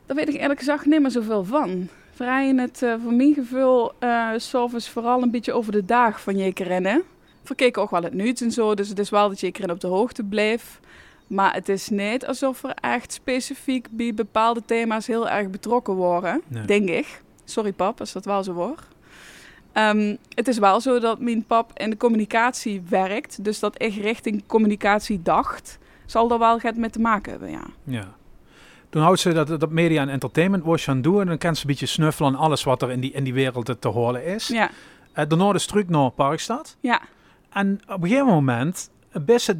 Daar 0.05 0.15
weet 0.15 0.29
ik 0.29 0.35
eerlijk 0.41 0.59
gezegd 0.59 0.85
niet 0.85 1.01
meer 1.01 1.11
zoveel 1.11 1.43
van. 1.43 1.87
Vrij 2.13 2.47
in 2.47 2.59
het, 2.59 2.83
eh, 2.83 2.93
voor 3.03 3.13
mijn 3.13 3.33
gevoel, 3.33 3.91
s'avonds 4.37 4.89
vooral 4.89 5.21
een 5.21 5.31
beetje 5.31 5.53
over 5.53 5.71
de 5.71 5.85
dag 5.85 6.21
van 6.21 6.37
je 6.37 6.51
rennen. 6.53 7.03
Verkeken 7.43 7.81
ook 7.81 7.89
wel 7.89 8.03
het 8.03 8.13
nieuws 8.13 8.41
en 8.41 8.51
zo, 8.51 8.75
dus 8.75 8.89
het 8.89 8.99
is 8.99 9.09
wel 9.09 9.29
dat 9.29 9.39
je 9.39 9.51
erin 9.51 9.71
op 9.71 9.79
de 9.79 9.87
hoogte 9.87 10.23
bleef. 10.23 10.79
Maar 11.27 11.53
het 11.53 11.69
is 11.69 11.89
niet 11.89 12.25
alsof 12.25 12.63
er 12.63 12.73
echt 12.81 13.13
specifiek 13.13 13.87
bij 13.91 14.13
bepaalde 14.13 14.61
thema's 14.65 15.07
heel 15.07 15.29
erg 15.29 15.49
betrokken 15.49 15.93
worden, 15.93 16.41
Nee. 16.47 16.65
denk 16.65 16.89
ik. 16.89 17.21
Sorry 17.45 17.71
pap, 17.71 17.99
als 17.99 18.11
dat 18.11 18.25
wel 18.25 18.43
zo 18.43 18.53
wordt. 18.53 18.81
Ehm, 19.71 20.15
het 20.29 20.47
is 20.47 20.57
wel 20.57 20.81
zo 20.81 20.99
dat 20.99 21.19
mijn 21.19 21.43
pap 21.45 21.71
in 21.79 21.89
de 21.89 21.97
communicatie 21.97 22.81
werkt, 22.89 23.43
dus 23.43 23.59
dat 23.59 23.81
ik 23.81 23.95
richting 23.95 24.43
communicatie 24.47 25.21
dacht, 25.21 25.77
zal 26.05 26.31
er 26.31 26.39
wel 26.39 26.59
het 26.61 26.77
mee 26.77 26.89
te 26.89 26.99
maken 26.99 27.31
hebben, 27.31 27.51
ja. 27.51 27.63
Ja. 27.83 28.13
Toen 28.89 29.01
houdt 29.01 29.19
ze 29.19 29.33
dat, 29.33 29.47
dat 29.59 29.69
media 29.69 30.01
en 30.01 30.09
entertainment 30.09 30.63
was 30.63 30.89
aan 30.89 31.01
doen 31.01 31.19
en 31.21 31.27
dan 31.27 31.37
kan 31.37 31.55
ze 31.55 31.61
een 31.61 31.67
beetje 31.67 31.85
snuffelen 31.85 32.29
aan 32.33 32.39
alles 32.39 32.63
wat 32.63 32.81
er 32.81 32.91
in 32.91 32.99
die, 32.99 33.11
in 33.11 33.23
die 33.23 33.33
wereld 33.33 33.75
te 33.81 33.87
horen 33.87 34.25
is. 34.25 34.47
Ja, 34.47 34.69
Eh, 35.13 35.25
daarna 35.27 35.51
de 35.51 35.59
struik 35.59 35.89
naar 35.89 36.09
Parkstad. 36.11 36.77
ja, 36.79 37.01
En 37.53 37.81
op 37.87 38.01
een 38.03 38.07
gegeven 38.09 38.27
moment 38.27 38.89
best 39.11 39.45
ze 39.45 39.55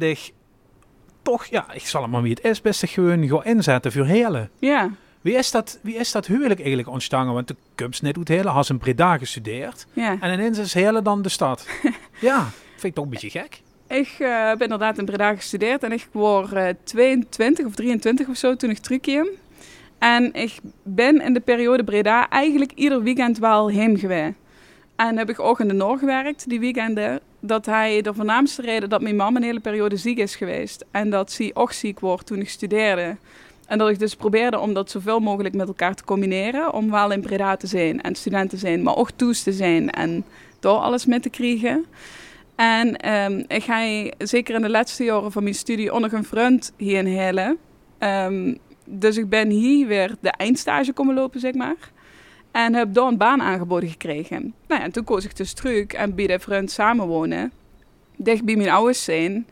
toch, 1.22 1.44
ja, 1.44 1.72
ik 1.72 1.86
zal 1.86 2.02
het 2.02 2.10
maar 2.10 2.22
wie 2.22 2.34
het 2.34 2.44
is, 2.44 2.60
best 2.60 2.78
zich 2.80 2.92
gewoon 2.92 3.28
gaan 3.28 3.44
inzetten 3.44 3.92
voor 3.92 4.04
Helen. 4.04 4.50
ja. 4.58 4.90
Wie 5.26 5.36
is 5.36 5.50
dat, 5.50 5.78
wie 5.82 5.94
is 5.94 6.12
dat 6.12 6.26
huwelijk 6.26 6.60
eigenlijk 6.60 6.88
ontstaan? 6.88 7.32
Want 7.32 7.48
de 7.48 7.56
komt 7.74 8.02
net 8.02 8.16
uit 8.16 8.28
Helen, 8.28 8.52
had 8.52 8.68
in 8.68 8.78
Breda 8.78 9.18
gestudeerd. 9.18 9.86
ja. 9.92 10.16
En 10.20 10.32
ineens 10.32 10.58
is 10.58 10.74
Helen 10.74 11.04
dan 11.04 11.22
de 11.22 11.28
stad. 11.28 11.66
ja, 12.20 12.48
vind 12.70 12.84
ik 12.84 12.94
toch 12.94 13.04
een 13.04 13.10
beetje 13.10 13.30
gek. 13.30 13.60
Ik 13.88 14.14
eh, 14.18 14.48
heb 14.48 14.62
inderdaad 14.62 14.98
in 14.98 15.04
Breda 15.04 15.34
gestudeerd 15.34 15.82
en 15.82 15.92
ik 15.92 16.08
word 16.12 16.52
eh, 16.52 16.68
22 16.84 17.66
of 17.66 17.74
23 17.74 18.28
of 18.28 18.36
zo 18.36 18.56
toen 18.56 18.70
ik 18.70 18.78
terugkwam. 18.78 19.28
En 19.98 20.34
ik 20.34 20.58
ben 20.82 21.20
in 21.20 21.32
de 21.32 21.40
periode 21.40 21.84
Breda 21.84 22.28
eigenlijk 22.28 22.72
ieder 22.72 23.02
weekend 23.02 23.38
wel 23.38 23.68
heen 23.68 23.98
geweest. 23.98 24.34
En 24.96 25.18
heb 25.18 25.30
ik 25.30 25.40
ook 25.40 25.60
in 25.60 25.68
de 25.68 25.74
Noord 25.74 25.98
gewerkt 25.98 26.48
die 26.48 26.60
weekenden. 26.60 27.20
Dat 27.40 27.66
hij 27.66 28.02
de 28.02 28.14
voornaamste 28.14 28.62
reden 28.62 28.88
dat 28.88 29.00
mijn 29.00 29.16
mam 29.16 29.36
een 29.36 29.42
hele 29.42 29.60
periode 29.60 29.96
ziek 29.96 30.18
is 30.18 30.36
geweest. 30.36 30.84
En 30.90 31.10
dat 31.10 31.32
ze 31.32 31.50
ook 31.54 31.72
ziek 31.72 32.00
wordt 32.00 32.26
toen 32.26 32.40
ik 32.40 32.48
studeerde. 32.48 33.16
En 33.66 33.78
dat 33.78 33.88
ik 33.88 33.98
dus 33.98 34.14
probeerde 34.14 34.58
om 34.58 34.74
dat 34.74 34.90
zoveel 34.90 35.20
mogelijk 35.20 35.54
met 35.54 35.68
elkaar 35.68 35.94
te 35.94 36.04
combineren. 36.04 36.72
Om 36.72 36.90
wel 36.90 37.10
in 37.10 37.20
Breda 37.20 37.56
te 37.56 37.66
zijn 37.66 38.02
en 38.02 38.14
student 38.14 38.50
te 38.50 38.56
zijn, 38.56 38.82
maar 38.82 38.96
ook 38.96 39.10
toes 39.10 39.42
te 39.42 39.52
zijn. 39.52 39.90
En 39.90 40.24
door 40.60 40.76
alles 40.78 41.06
mee 41.06 41.20
te 41.20 41.30
krijgen. 41.30 41.86
En 42.56 42.96
ehm, 42.96 43.42
ik 43.48 43.62
ga 43.62 44.10
zeker 44.18 44.54
in 44.54 44.62
de 44.62 44.70
laatste 44.70 45.04
jaren 45.04 45.32
van 45.32 45.42
mijn 45.42 45.54
studie 45.54 45.98
nog 45.98 46.12
een 46.12 46.24
vriend 46.24 46.72
hier 46.76 46.98
in 46.98 47.06
Helen. 47.06 47.58
Ehm, 47.98 48.54
dus 48.84 49.16
ik 49.16 49.28
ben 49.28 49.50
hier 49.50 49.86
weer 49.86 50.16
de 50.20 50.30
eindstage 50.30 50.92
komen 50.92 51.14
lopen, 51.14 51.40
zeg 51.40 51.54
maar. 51.54 51.76
En 52.50 52.74
heb 52.74 52.94
daar 52.94 53.06
een 53.06 53.16
baan 53.16 53.42
aangeboden 53.42 53.88
gekregen. 53.88 54.54
Nou 54.68 54.80
ja, 54.80 54.86
en 54.86 54.92
toen 54.92 55.04
koos 55.04 55.24
ik 55.24 55.36
dus 55.36 55.52
terug 55.52 55.86
en 55.86 56.14
bij 56.14 56.26
de 56.26 56.38
vriend 56.38 56.70
samenwonen. 56.70 57.52
Dicht 58.16 58.44
bij 58.44 58.56
mijn 58.56 58.70
ouders 58.70 59.04
zijn. 59.04 59.46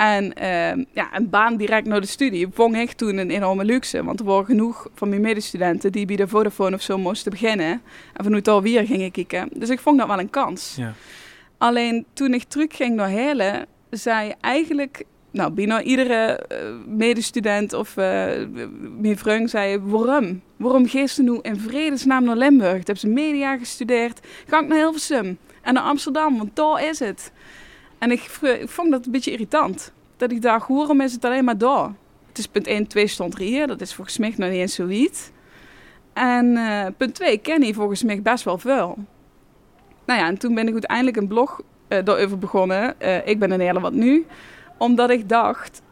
En 0.00 0.34
ehm, 0.34 0.84
ja, 0.92 1.16
een 1.16 1.30
baan 1.30 1.56
direct 1.56 1.86
naar 1.86 2.00
de 2.00 2.06
studie 2.06 2.48
vond 2.52 2.74
ik 2.76 2.92
toen 2.92 3.16
een 3.16 3.30
enorme 3.30 3.64
luxe. 3.64 4.04
Want 4.04 4.20
er 4.20 4.26
waren 4.26 4.44
genoeg 4.44 4.88
van 4.94 5.08
mijn 5.08 5.20
medestudenten 5.20 5.92
die 5.92 6.06
bij 6.06 6.16
de 6.16 6.28
Vodafone 6.28 6.76
of 6.76 6.82
zo 6.82 6.98
moesten 6.98 7.30
beginnen. 7.30 7.82
En 8.12 8.24
vanuit 8.24 8.44
daar 8.44 8.62
weer 8.62 8.86
gingen 8.86 9.10
kijken. 9.10 9.48
Dus 9.54 9.68
ik 9.68 9.80
vond 9.80 9.98
dat 9.98 10.06
wel 10.06 10.18
een 10.18 10.30
kans. 10.30 10.74
Ja. 10.76 10.92
Alleen 11.58 12.06
toen 12.12 12.34
ik 12.34 12.42
terug 12.42 12.76
ging 12.76 12.94
naar 12.94 13.08
Helen, 13.08 13.66
zei 13.90 14.32
eigenlijk, 14.40 15.04
nou, 15.30 15.52
bijna 15.52 15.82
iedere 15.82 16.36
eh, 16.36 16.58
medestudent 16.86 17.72
of 17.72 17.96
eh, 17.96 18.30
mijn 18.98 19.18
vriend 19.18 19.50
zei, 19.50 19.78
waarom? 19.78 20.42
Waarom 20.56 20.88
geest 20.88 21.16
je 21.16 21.22
nu 21.22 21.38
in 21.42 21.60
vredesnaam 21.60 22.24
naar 22.24 22.36
Limburg? 22.36 22.72
Toen 22.72 22.82
heb 22.84 22.98
ze 22.98 23.08
media 23.08 23.58
gestudeerd. 23.58 24.20
Ga 24.46 24.60
ik 24.60 24.68
naar 24.68 24.78
Hilversum 24.78 25.38
en 25.62 25.74
naar 25.74 25.82
Amsterdam, 25.82 26.36
want 26.36 26.56
daar 26.56 26.88
is 26.88 26.98
het. 26.98 27.32
En 28.00 28.10
ik, 28.10 28.20
vond 28.64 28.90
dat 28.90 29.06
een 29.06 29.12
beetje 29.12 29.30
irritant. 29.30 29.92
Dat 30.16 30.30
ik 30.30 30.42
dacht, 30.42 30.68
waarom 30.68 31.00
is 31.00 31.12
het 31.12 31.24
alleen 31.24 31.44
maar 31.44 31.58
daar? 31.58 31.92
Het 32.28 32.38
is 32.38 32.46
punt 32.46 32.66
1, 32.66 32.86
2 32.86 33.06
stond 33.06 33.34
er 33.34 33.40
hier. 33.40 33.66
Dat 33.66 33.80
is 33.80 33.94
volgens 33.94 34.18
mij 34.18 34.34
nog 34.36 34.48
niet 34.48 34.58
eens 34.58 34.74
zoiets. 34.74 35.30
En 36.12 36.56
eh, 36.56 36.86
punt 36.96 37.14
twee, 37.14 37.38
ken 37.38 37.62
hij 37.62 37.74
volgens 37.74 38.02
mij 38.02 38.22
best 38.22 38.44
wel 38.44 38.58
veel. 38.58 38.98
Nou 40.04 40.20
ja, 40.20 40.26
en 40.26 40.38
toen 40.38 40.54
ben 40.54 40.66
ik 40.66 40.72
uiteindelijk 40.72 41.16
een 41.16 41.28
blog 41.28 41.60
uh, 41.88 41.98
erover 41.98 42.38
begonnen. 42.38 42.94
Uh, 43.02 43.26
ik 43.26 43.38
ben 43.38 43.50
een 43.50 43.60
hele 43.60 43.80
wat 43.80 43.92
nu. 43.92 44.26
Omdat 44.78 45.10
ik 45.10 45.28
dacht, 45.28 45.82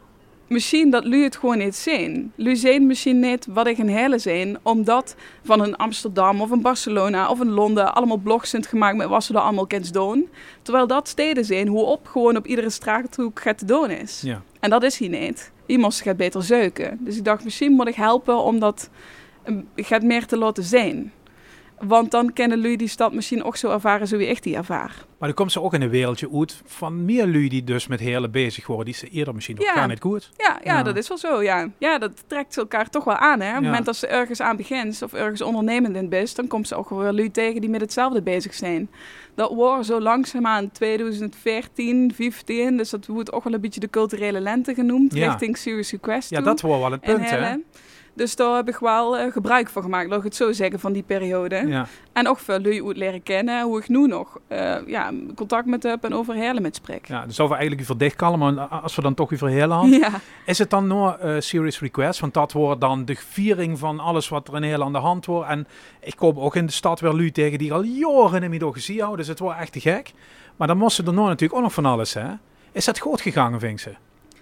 misschien 0.48 0.90
dat 0.90 1.04
lu 1.04 1.22
het 1.22 1.36
gewoon 1.36 1.58
niet 1.58 1.76
zien. 1.76 2.32
Lu 2.34 2.56
zien 2.56 2.86
misschien 2.86 3.20
niet 3.20 3.46
wat 3.46 3.66
ik 3.66 3.78
een 3.78 3.88
hele 3.88 4.18
zijn, 4.18 4.58
omdat 4.62 5.16
van 5.44 5.60
een 5.60 5.76
Amsterdam 5.76 6.40
of 6.40 6.50
een 6.50 6.62
Barcelona 6.62 7.30
of 7.30 7.40
een 7.40 7.50
Londen 7.50 7.94
allemaal 7.94 8.16
blogs 8.16 8.50
zijn 8.50 8.64
gemaakt 8.64 8.96
met 8.96 9.08
wat 9.08 9.24
ze 9.24 9.34
er 9.34 9.40
allemaal 9.40 9.66
kunnen 9.66 9.92
doen. 9.92 10.28
Terwijl 10.62 10.86
dat 10.86 11.08
steden 11.08 11.44
zijn 11.44 11.68
hoe 11.68 11.84
op 11.84 12.06
gewoon 12.06 12.36
op 12.36 12.46
iedere 12.46 12.70
straathoek 12.70 13.40
gaat 13.40 13.58
te 13.58 13.64
doen 13.64 13.90
is. 13.90 14.20
Ja. 14.20 14.42
En 14.60 14.70
dat 14.70 14.82
is 14.82 14.98
hier 14.98 15.08
niet. 15.08 15.50
Iemand 15.66 15.94
gaat 15.94 16.16
beter 16.16 16.42
zeuken. 16.42 16.98
Dus 17.00 17.16
ik 17.16 17.24
dacht, 17.24 17.44
misschien 17.44 17.72
moet 17.72 17.88
ik 17.88 17.94
helpen 17.94 18.38
om 18.42 18.58
dat 18.58 18.90
gaat 19.76 20.02
meer 20.02 20.26
te 20.26 20.36
laten 20.36 20.64
zijn. 20.64 21.12
Want 21.80 22.10
dan 22.10 22.32
kennen 22.32 22.60
jullie 22.60 22.76
die 22.76 22.88
stad 22.88 23.12
misschien 23.12 23.42
ook 23.44 23.56
zo 23.56 23.70
ervaren 23.70 24.06
zoals 24.08 24.24
ik 24.24 24.42
die 24.42 24.56
ervaar. 24.56 24.94
Maar 25.18 25.28
dan 25.28 25.34
komt 25.34 25.52
ze 25.52 25.62
ook 25.62 25.74
in 25.74 25.82
een 25.82 25.88
wereldje 25.90 26.28
uit 26.34 26.62
van 26.64 27.04
meer 27.04 27.26
lui 27.26 27.48
die 27.48 27.64
dus 27.64 27.86
met 27.86 28.00
hele 28.00 28.28
bezig 28.28 28.66
worden. 28.66 28.84
Die 28.84 28.94
ze 28.94 29.08
eerder 29.08 29.34
misschien 29.34 29.56
nog 29.56 29.64
Ja. 29.74 29.86
niet 29.86 30.00
goed. 30.00 30.30
Ja, 30.36 30.58
ja, 30.64 30.76
Ja. 30.76 30.82
dat 30.82 30.96
is 30.96 31.08
wel 31.08 31.18
zo, 31.18 31.42
ja. 31.42 31.68
Ja, 31.78 31.98
dat 31.98 32.24
trekt 32.26 32.56
elkaar 32.56 32.90
toch 32.90 33.04
wel 33.04 33.16
aan, 33.16 33.40
hè. 33.40 33.48
Op 33.48 33.54
het 33.54 33.62
Ja. 33.62 33.68
moment 33.68 33.86
dat 33.86 33.96
ze 33.96 34.06
ergens 34.06 34.40
aan 34.40 34.56
begint 34.56 35.02
of 35.02 35.12
ergens 35.12 35.42
ondernemend 35.42 35.96
in 35.96 36.08
best, 36.08 36.36
dan 36.36 36.46
komt 36.46 36.68
ze 36.68 36.74
ook 36.74 36.88
wel 36.90 37.12
lui 37.12 37.30
tegen 37.30 37.60
die 37.60 37.70
met 37.70 37.80
hetzelfde 37.80 38.22
bezig 38.22 38.54
zijn. 38.54 38.90
Dat 39.34 39.52
wordt 39.54 39.86
zo 39.86 40.00
langzaamaan 40.00 40.70
2014, 40.70 42.12
15, 42.14 42.76
dus 42.76 42.90
dat 42.90 43.06
wordt 43.06 43.32
ook 43.32 43.44
wel 43.44 43.52
een 43.54 43.60
beetje 43.60 43.80
de 43.80 43.90
culturele 43.90 44.40
lente 44.40 44.74
genoemd, 44.74 45.12
richting 45.12 45.56
Serious 45.56 45.90
Request 45.90 46.30
Ja, 46.30 46.40
dat 46.40 46.60
wordt 46.60 46.80
wel 46.82 46.90
het 46.92 47.00
punt, 47.00 47.30
hè? 47.30 47.54
Dus 48.18 48.36
daar 48.36 48.56
heb 48.56 48.68
ik 48.68 48.76
wel 48.76 49.18
eh, 49.18 49.32
gebruik 49.32 49.68
van 49.68 49.82
gemaakt, 49.82 50.08
laat 50.08 50.18
ik 50.18 50.24
het 50.24 50.36
zo 50.36 50.52
zeggen, 50.52 50.80
van 50.80 50.92
die 50.92 51.02
periode. 51.02 51.66
Ja. 51.66 51.86
En 52.12 52.28
ook 52.28 52.38
veel 52.38 52.60
lui 52.60 52.84
uit 52.84 52.96
leren 52.96 53.22
kennen, 53.22 53.62
hoe 53.62 53.78
ik 53.78 53.88
nu 53.88 54.06
nog 54.06 54.38
eh, 54.48 54.76
ja, 54.86 55.12
contact 55.34 55.66
met 55.66 55.82
heb 55.82 56.04
en 56.04 56.14
over 56.14 56.34
Helle 56.34 56.60
met 56.60 56.74
spreek. 56.74 57.06
ja, 57.06 57.26
dus 57.26 57.40
over 57.40 57.56
eigenlijk 57.56 57.86
over 57.88 57.98
dicht 57.98 58.16
kalmen, 58.16 58.54
maar 58.54 58.66
als 58.66 58.96
we 58.96 59.02
dan 59.02 59.14
toch 59.14 59.32
over 59.32 59.48
heel 59.48 59.70
hand. 59.70 59.94
Ja. 59.98 60.10
Is 60.46 60.58
het 60.58 60.70
dan 60.70 60.86
nog 60.86 61.16
eh 61.18 61.34
serious 61.38 61.80
request? 61.80 62.20
Want 62.20 62.34
dat 62.34 62.52
wordt 62.52 62.80
dan 62.80 63.04
de 63.04 63.16
viering 63.16 63.78
van 63.78 64.00
alles 64.00 64.28
wat 64.28 64.48
er 64.48 64.56
in 64.56 64.62
heel 64.62 64.82
aan 64.82 64.92
de 64.92 64.98
hand 64.98 65.26
wordt. 65.26 65.48
En 65.48 65.66
ik 66.00 66.16
kom 66.16 66.38
ook 66.38 66.56
in 66.56 66.66
de 66.66 66.72
stad 66.72 67.00
weer 67.00 67.12
lui 67.12 67.32
tegen 67.32 67.58
die 67.58 67.72
al 67.72 67.82
jaren 67.82 68.42
in 68.42 68.50
mijn 68.50 68.72
gezien 68.72 68.98
houden. 68.98 69.18
Dus 69.18 69.28
het 69.28 69.38
wordt 69.38 69.58
echt 69.58 69.72
te 69.72 69.80
gek. 69.80 70.12
Maar 70.56 70.68
dan 70.68 70.78
moesten 70.78 71.06
er 71.06 71.12
nog 71.12 71.26
natuurlijk 71.26 71.54
ook 71.54 71.62
nog 71.62 71.72
van 71.72 71.86
alles, 71.86 72.14
hè? 72.14 72.28
Is 72.72 72.84
dat 72.84 72.98
goed 72.98 73.20
gegaan, 73.20 73.60
vind 73.60 73.80
ze? 73.80 73.94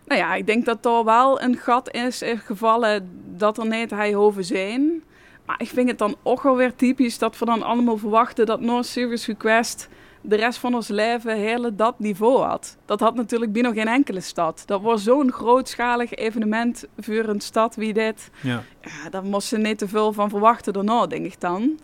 Nou 0.07 0.21
ja, 0.21 0.35
ik 0.35 0.47
denk 0.47 0.65
dat 0.65 0.87
er 0.87 1.05
wel 1.05 1.43
een 1.43 1.57
gat 1.57 1.95
is 1.95 2.23
in 2.23 2.39
gevallen 2.39 3.11
dat 3.37 3.59
er 3.59 3.67
niet 3.67 3.91
hij 3.91 4.15
hoven 4.15 4.45
zijn. 4.45 5.03
Maar 5.47 5.61
ik 5.61 5.69
vind 5.69 5.89
het 5.89 5.99
dan 5.99 6.17
ook 6.23 6.43
wel 6.43 6.57
weer 6.57 6.75
typisch 6.75 7.19
dat 7.19 7.39
we 7.39 7.45
dan 7.45 7.63
allemaal 7.63 7.97
verwachten 7.97 8.47
dat 8.47 8.61
No 8.61 8.83
Serious 8.83 9.27
Request 9.27 9.89
de 10.21 10.37
rest 10.37 10.59
van 10.59 10.75
ons 10.75 10.89
leven 10.89 11.37
hele 11.37 11.75
dat 11.75 11.99
niveau 11.99 12.43
had. 12.43 12.77
Dat 12.85 13.01
had 13.01 13.15
natuurlijk 13.15 13.53
bij 13.53 13.63
nog 13.63 13.75
geen 13.75 13.89
enkele 13.89 14.21
stad. 14.21 14.63
Dat 14.67 14.81
was 14.81 15.03
zo'n 15.03 15.33
grootschalig 15.33 16.15
evenement 16.15 16.85
voor 16.99 17.25
een 17.29 17.41
stad 17.41 17.75
wie 17.75 17.93
dit. 17.93 18.31
Ja. 18.43 18.63
Ja, 18.81 19.11
daar 19.11 19.25
moest 19.25 19.49
ze 19.49 19.59
niet 19.59 19.79
te 19.79 19.89
veel 19.89 20.13
van 20.13 20.29
verwachten 20.29 20.73
daarna, 20.73 21.07
denk 21.07 21.27
ik 21.27 21.41
dan. 21.41 21.79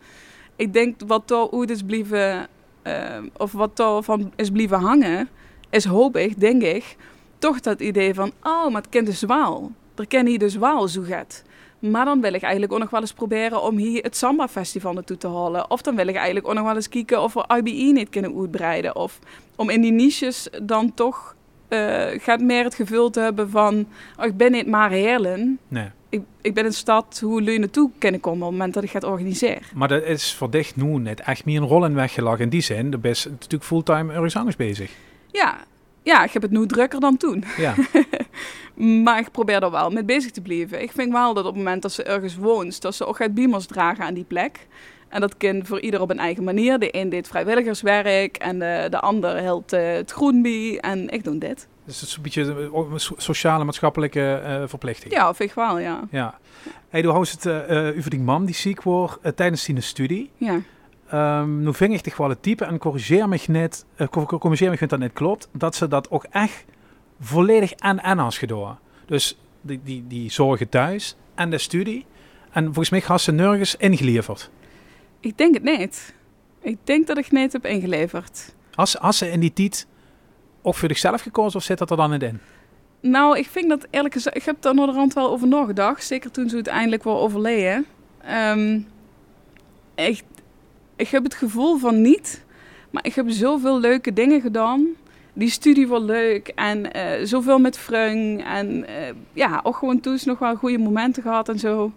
Ik 0.57 0.73
denk 0.73 1.01
wat 1.07 1.29
daar 1.29 1.51
uit 1.51 1.71
is 1.71 1.83
blijven, 1.83 2.47
eh, 2.83 3.19
of 3.37 3.53
wat 3.53 3.77
daar 3.77 4.03
van 4.03 4.33
is 4.37 4.51
blijven 4.51 4.81
hangen, 4.81 5.29
is 5.71 5.85
hoop 5.85 6.17
ik, 6.17 6.41
denk 6.41 6.63
ik, 6.63 6.97
toch 7.43 7.61
dat 7.61 7.81
idee 7.81 8.15
van, 8.15 8.33
oh, 8.43 8.73
maar 8.73 8.83
het 8.83 8.91
kent 8.91 9.07
dus 9.07 9.23
wel. 9.23 9.73
Er 9.95 10.07
ken 10.07 10.27
hier 10.27 10.39
dus 10.39 10.57
wel 10.57 10.89
zo 10.89 11.03
gaat. 11.03 11.43
Maar 11.79 12.05
dan 12.05 12.21
wil 12.21 12.33
ik 12.33 12.43
eigenlijk 12.43 12.73
ook 12.73 12.79
nog 12.79 12.91
wel 12.91 13.01
eens 13.01 13.13
proberen 13.13 13.63
om 13.63 13.77
hier 13.77 14.03
het 14.03 14.17
Samba 14.17 14.49
Festival 14.49 14.93
naartoe 14.93 15.17
te 15.17 15.29
halen. 15.29 15.71
Of 15.71 15.83
dan 15.83 15.97
wil 15.97 16.07
ik 16.07 16.15
eigenlijk 16.15 16.49
ook 16.49 16.55
nog 16.55 16.65
wel 16.65 16.75
eens 16.75 16.89
kijken 16.89 17.23
of 17.23 17.33
we 17.33 17.45
IBE 17.57 17.93
niet 17.93 18.09
kunnen 18.09 18.39
uitbreiden. 18.41 18.97
Of 18.97 19.19
om 19.57 19.71
in 19.71 19.81
die 19.81 19.93
niches 19.93 20.49
dan 20.63 20.95
toch 20.95 21.35
eh, 21.69 22.07
gaat 22.21 22.41
meer 22.41 22.65
het 22.65 22.75
gevoel 22.75 23.11
te 23.11 23.21
hebben 23.21 23.51
van, 23.51 23.87
oh, 24.19 24.25
ik 24.25 24.37
ben 24.37 24.53
niet 24.53 24.67
maar 24.67 24.91
Heerlen. 24.91 25.59
Nee. 25.69 25.91
Ik, 26.09 26.23
ik 26.41 26.55
ben 26.55 26.65
een 26.65 26.73
stad 26.73 27.21
hoe 27.25 27.43
jullie 27.43 27.59
naartoe 27.59 27.91
kunnen 27.99 28.21
komen 28.21 28.41
op 28.41 28.49
het 28.49 28.53
moment 28.53 28.75
dat 28.75 28.85
ik 28.85 28.91
het 28.91 29.05
organiseer. 29.05 29.71
Maar 29.75 29.89
dat 29.89 30.03
is 30.03 30.35
voor 30.35 30.51
dicht 30.51 30.77
nu 30.77 30.99
net 30.99 31.21
echt 31.21 31.45
meer 31.45 31.63
een 31.63 31.69
rol 31.69 31.85
in 31.85 31.95
weggelegd. 31.95 32.41
In 32.41 32.49
die 32.49 32.61
zin, 32.61 32.91
de 32.91 32.99
best 32.99 33.29
natuurlijk 33.29 33.65
fulltime 33.65 34.13
ergens 34.13 34.37
anders 34.37 34.57
bezig. 34.57 34.91
Ja, 35.33 35.59
ja, 36.03 36.25
ik 36.25 36.33
heb 36.33 36.43
het 36.43 36.51
nu 36.51 36.67
drukker 36.67 37.01
dan 37.01 37.17
toen. 37.17 37.45
Ja, 37.57 37.75
Maar 39.05 39.19
ik 39.19 39.31
probeer 39.31 39.63
er 39.63 39.71
wel 39.71 39.91
mee 39.91 40.05
bezig 40.05 40.31
te 40.31 40.41
blijven. 40.41 40.83
Ik 40.83 40.93
vind 40.93 41.13
wel 41.13 41.35
dat 41.35 41.45
op 41.45 41.55
het 41.55 41.63
moment 41.63 41.83
dat 41.83 41.93
ze 41.93 42.03
ergens 42.03 42.37
woont, 42.37 42.81
dat 42.83 42.95
ze 42.95 43.07
ook 43.07 43.17
gaat 43.17 43.35
beamers 43.35 43.67
dragen 43.67 44.05
aan 44.05 44.15
die 44.15 44.25
plek. 44.25 44.67
En 45.09 45.21
dat 45.21 45.37
kan 45.37 45.67
voor 45.67 45.81
ieder 45.81 46.01
op 46.01 46.11
een 46.11 46.19
eigen 46.19 46.45
manier. 46.45 46.79
De 46.79 46.97
een 46.97 47.09
deed 47.09 47.29
vrijwilligerswerk 47.29 48.37
en 48.37 48.59
de, 48.59 48.87
de 48.91 49.01
ander 49.01 49.37
hield 49.37 49.73
eh, 49.73 49.93
het 49.93 50.11
groenbie 50.11 50.81
en 50.81 51.09
ik 51.09 51.25
doe 51.25 51.39
dit. 51.39 51.69
dus 51.85 52.01
het 52.01 52.09
is 52.09 52.17
een 52.17 52.23
beetje 52.23 52.43
een 52.43 53.01
so- 53.01 53.15
sociale, 53.17 53.65
maatschappelijke 53.65 54.35
eh, 54.35 54.63
verplichting. 54.67 55.13
Ja, 55.13 55.29
of 55.29 55.41
ik 55.41 55.53
wel, 55.53 55.79
ja. 55.79 56.01
Ja. 56.11 56.39
Hey, 56.89 57.03
hoe 57.03 57.13
houdt 57.13 57.31
het 57.31 57.47
eh, 57.47 57.99
over 57.99 58.11
die 58.11 58.21
man 58.21 58.45
die 58.45 58.55
ziek 58.55 58.83
wordt 58.83 59.37
tijdens 59.37 59.65
die 59.65 59.81
studie? 59.81 60.31
Ja, 60.37 60.61
Ehm 61.13 61.63
nu 61.63 61.75
ving 61.75 61.95
ik 61.95 62.01
toch 62.01 62.17
wel 62.17 62.29
het 62.29 62.43
type 62.43 62.65
en 62.65 62.79
corrigeer 62.79 63.29
me 63.29 63.39
net, 63.47 63.85
eh, 63.97 64.09
cor- 64.09 64.39
corrigeer 64.39 64.71
me 64.71 64.87
dat 64.87 64.99
net 64.99 65.13
klopt, 65.13 65.49
dat 65.53 65.75
ze 65.75 65.89
dat 65.89 66.11
ook 66.11 66.25
echt 66.31 66.65
volledig 67.21 67.73
en 67.73 67.99
en 67.99 68.19
has 68.19 68.39
gedaan. 68.39 68.79
Dus 69.07 69.39
die, 69.61 69.81
die, 69.85 70.05
die 70.07 70.31
zorgen 70.31 70.69
thuis 70.69 71.17
en 71.35 71.51
de 71.51 71.59
studie. 71.59 72.07
En 72.53 72.65
volgens 72.65 72.91
mij 72.91 73.03
had 73.07 73.21
ze 73.21 73.33
nergens 73.33 73.77
ingeleverd. 73.77 74.51
ik 75.21 75.39
denk 75.39 75.55
het 75.55 75.63
niet. 75.63 76.15
Ik 76.61 76.79
denk 76.85 77.07
dat 77.07 77.19
ik 77.19 77.31
niet 77.33 77.53
heb 77.53 77.67
ingeleverd. 77.67 78.55
Als, 78.75 78.99
als 78.99 79.19
ze 79.19 79.31
in 79.31 79.41
die 79.41 79.53
tijd 79.53 79.87
ook 80.63 80.75
voor 80.75 80.89
zichzelf 80.89 81.23
gekozen 81.23 81.59
of 81.59 81.65
zit 81.65 81.79
dat 81.79 81.91
er 81.91 81.97
dan 81.97 82.11
niet 82.11 82.23
in? 82.23 82.41
Nou, 83.01 83.39
ik 83.39 83.47
vind 83.47 83.69
dat 83.69 83.87
eerlijk 83.91 84.15
gezegd, 84.15 84.37
ik 84.37 84.43
heb 84.43 84.57
daar 84.63 84.75
rand 84.75 85.13
wel 85.13 85.31
over 85.31 85.49
nagedacht. 85.49 86.05
Zeker 86.05 86.31
toen 86.31 86.49
ze 86.49 86.55
uiteindelijk 86.55 87.05
wel 87.05 87.21
overleden. 87.21 87.87
Ehm, 88.25 88.81
ik, 89.95 90.23
ik 91.03 91.09
heb 91.09 91.25
het 91.25 91.35
gevoel 91.35 91.77
van 91.77 92.01
niet. 92.01 92.45
Maar 92.91 93.07
ik 93.07 93.15
heb 93.15 93.31
zoveel 93.31 93.81
leuke 93.81 94.13
dingen 94.13 94.41
gedaan. 94.41 94.87
Die 95.33 95.51
studie 95.51 95.89
was 95.89 96.03
leuk 96.03 96.49
en 96.49 96.93
eh, 96.93 97.27
zoveel 97.27 97.59
met 97.59 97.79
Freung. 97.79 98.45
En 98.45 98.87
eh, 98.87 99.15
ja, 99.33 99.61
ook 99.63 99.77
gewoon 99.77 100.01
toen 100.01 100.19
nog 100.25 100.39
wel 100.39 100.57
goede 100.57 100.79
momenten 100.79 101.23
gehad 101.23 101.49
en 101.49 101.59
zo. 101.59 101.93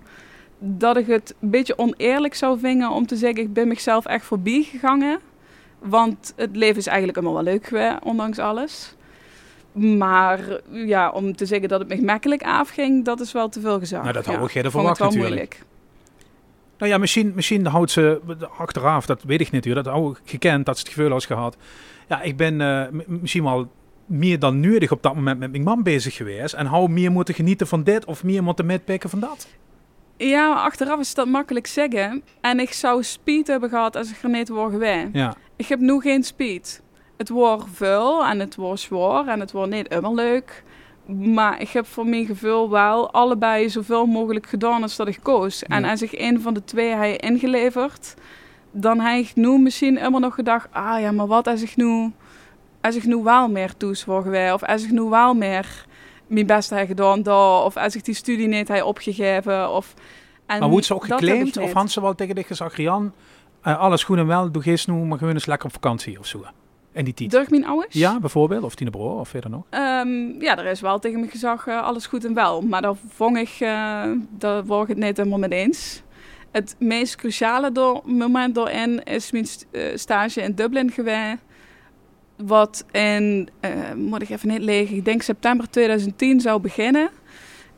Dat 0.60 0.98
ik 0.98 1.08
het 1.08 1.36
een 1.40 1.50
beetje 1.50 1.78
oneerlijk 1.78 2.36
zou 2.36 2.60
vinden 2.60 2.90
om 2.90 3.06
te 3.06 3.16
zeggen, 3.16 3.44
ik 3.44 3.54
ben 3.54 3.68
mezelf 3.68 4.06
echt 4.06 4.26
voorbij 4.26 4.68
gegaan. 4.72 5.18
Want 5.80 6.34
het 6.36 6.56
leven 6.56 6.78
is 6.78 6.88
eigenlijk 6.88 7.18
allemaal 7.18 7.44
wel 7.44 7.54
leuk 7.54 7.66
geweest, 7.66 8.04
ondanks 8.04 8.40
alles. 8.40 8.96
Maar 9.72 10.40
ja, 10.72 11.10
om 11.10 11.36
te 11.36 11.46
zeggen 11.46 11.70
dat 11.70 11.80
het 11.80 11.90
me 11.90 11.96
gemakkelijk 11.96 12.44
afging, 12.44 13.06
dat 13.06 13.20
is 13.20 13.32
wel 13.32 13.50
te 13.50 13.60
veel 13.60 13.80
gezegd. 13.80 14.02
Nou, 14.02 14.14
dat 14.14 14.26
ja. 14.26 14.38
Vond 14.38 14.52
verwacht 14.52 14.74
het 14.74 14.98
wel 14.98 15.08
natuurlijk. 15.08 15.14
moeilijk. 15.14 15.66
Nou 16.78 16.92
ja, 16.92 16.98
misschien, 16.98 17.32
misschien 17.36 17.66
houdt 17.66 17.92
ze 17.92 18.22
achteraf, 18.58 19.06
dat 19.06 19.24
weet 19.24 19.42
ik 19.42 19.52
niet, 19.52 19.74
dat 19.74 19.88
ik 19.88 20.22
gekend, 20.24 20.66
dat 20.66 20.78
ze 20.78 20.84
het 20.84 20.94
gevoel 20.94 21.12
had 21.12 21.26
gehad. 21.26 21.58
Ja, 22.08 22.22
ik 22.22 22.38
ben 22.38 22.62
eh, 22.62 23.02
misschien 23.08 23.44
wel 23.44 23.72
meer 24.06 24.40
dan 24.40 24.60
nodig 24.60 24.92
op 24.92 25.04
dat 25.04 25.16
moment 25.16 25.40
met 25.40 25.52
mijn 25.52 25.64
man 25.64 25.84
bezig 25.84 26.16
geweest. 26.16 26.54
En 26.54 26.66
hou 26.66 26.90
meer 26.90 27.12
moeten 27.12 27.34
genieten 27.34 27.68
van 27.68 27.84
dit 27.84 28.06
of 28.06 28.24
meer 28.24 28.44
moeten 28.44 28.66
metpikken 28.66 29.10
van 29.10 29.20
dat. 29.20 29.48
Ja, 30.18 30.50
maar 30.50 30.64
achteraf 30.64 31.00
is 31.00 31.14
dat 31.14 31.28
makkelijk 31.28 31.68
zeggen. 31.68 32.24
En 32.42 32.60
ik 32.60 32.74
zou 32.74 33.04
speed 33.04 33.48
hebben 33.48 33.70
gehad 33.70 33.96
als 33.96 34.12
ik 34.12 34.24
er 34.24 34.30
niet 34.30 34.50
was 34.50 34.72
geweest. 34.72 35.08
Ja, 35.14 35.36
Ik 35.56 35.68
heb 35.68 35.80
nu 35.80 36.00
geen 36.00 36.24
speed. 36.24 36.82
Het 37.18 37.30
wordt 37.30 37.64
vuil 37.74 38.26
en 38.26 38.40
het 38.40 38.56
wordt 38.56 38.82
zwaar 38.82 39.28
en 39.28 39.40
het 39.40 39.52
wordt 39.52 39.72
niet 39.72 39.86
helemaal 39.90 40.16
leuk. 40.16 40.64
Maar 41.06 41.62
ik 41.62 41.70
heb 41.70 41.86
voor 41.86 42.06
mijn 42.06 42.26
gevoel 42.26 42.70
wel 42.70 43.12
allebei 43.12 43.70
zoveel 43.70 44.06
mogelijk 44.06 44.48
gedaan 44.48 44.82
als 44.82 44.96
dat 44.96 45.08
ik 45.08 45.20
koos. 45.22 45.64
En 45.64 45.84
als 45.84 46.02
ik 46.02 46.12
een 46.12 46.42
van 46.42 46.54
de 46.54 46.64
twee 46.64 46.90
heb 46.90 47.22
ingeleverd, 47.22 48.16
dan 48.72 49.00
heb 49.00 49.20
ik 49.20 49.36
nu 49.36 49.60
misschien 49.60 49.98
helemaal 49.98 50.20
nog 50.20 50.36
gedacht... 50.36 50.68
Ah 50.72 51.00
ja, 51.00 51.12
maar 51.12 51.28
wat 51.28 51.48
als 51.48 51.62
ik 51.62 51.76
nu, 51.76 52.12
als 52.82 52.96
ik 52.96 53.04
nu 53.04 53.16
wel 53.16 53.50
meer 53.50 53.74
voor 53.80 54.22
geweest? 54.22 54.54
Of 54.54 54.64
als 54.64 54.84
ik 54.84 54.92
nu 54.92 55.02
wel 55.02 55.34
meer 55.34 55.86
mijn 56.28 56.46
best 56.46 56.70
heb 56.70 56.88
gedaan 56.88 57.24
daar? 57.24 57.64
Of 57.64 57.78
als 57.78 57.96
ik 57.96 58.06
die 58.06 58.16
studie 58.16 58.48
niet 58.48 58.68
heb 58.68 58.84
opgegeven? 58.84 59.72
Of, 59.72 59.94
en 60.46 60.60
maar 60.60 60.70
wordt 60.70 60.86
ze 60.86 60.94
ook 60.94 61.06
geclaimd 61.06 61.58
of 61.58 61.92
ze 61.92 62.02
wel 62.02 62.16
tegen 62.16 62.36
dich 62.36 62.48
gezegd, 62.48 62.76
Rian, 62.76 63.14
eh, 63.62 63.80
alles 63.80 64.04
goed 64.04 64.18
en 64.18 64.28
wel, 64.28 64.52
doe 64.52 64.62
gist 64.62 64.88
nu, 64.88 64.94
maar 64.94 65.18
gewoon 65.18 65.34
eens 65.34 65.46
lekker 65.46 65.68
op 65.68 65.74
vakantie 65.74 66.20
of 66.20 66.26
zo. 66.26 66.46
En 66.96 67.04
die 67.06 67.14
mijn 67.50 67.66
ouders? 67.66 67.94
Ja, 67.94 68.20
bijvoorbeeld, 68.20 68.64
of 68.64 68.76
Tine 68.76 68.90
Broer 68.90 69.20
of 69.20 69.30
verder 69.30 69.50
nog. 69.50 69.64
Ehm, 69.70 70.42
ja, 70.42 70.58
er 70.58 70.66
is 70.66 70.82
wel 70.82 71.00
tegen 71.00 71.20
me 71.20 71.28
gezegd, 71.28 71.68
eh, 71.68 71.84
alles 71.84 72.06
goed 72.06 72.26
en 72.26 72.34
wel. 72.34 72.62
Maar 72.62 72.82
daar 72.82 72.96
vond 73.10 73.38
ik, 73.38 73.56
eh 73.60 74.04
daar 74.30 74.66
word 74.66 74.82
ik 74.90 74.96
het 74.96 75.06
niet 75.06 75.18
helemaal 75.18 75.40
mee 75.40 75.50
eens. 75.50 76.02
Het 76.52 76.76
meest 76.80 77.16
cruciale 77.16 77.72
door, 77.72 78.02
moment 78.06 78.56
daarin 78.56 79.04
is 79.04 79.32
mijn 79.32 79.46
st- 79.46 79.66
eh, 79.72 79.82
stage 79.96 80.42
in 80.42 80.54
Dublin 80.54 80.92
geweest. 80.92 81.38
Wat 82.38 82.86
in, 82.92 83.50
moet 83.96 84.22
ik 84.22 84.30
even 84.30 84.50
niet 84.50 84.62
liggen, 84.62 84.98
ik 84.98 85.06
denk 85.06 85.22
september 85.22 85.70
2010 85.70 86.40
zou 86.40 86.62
beginnen. 86.62 87.10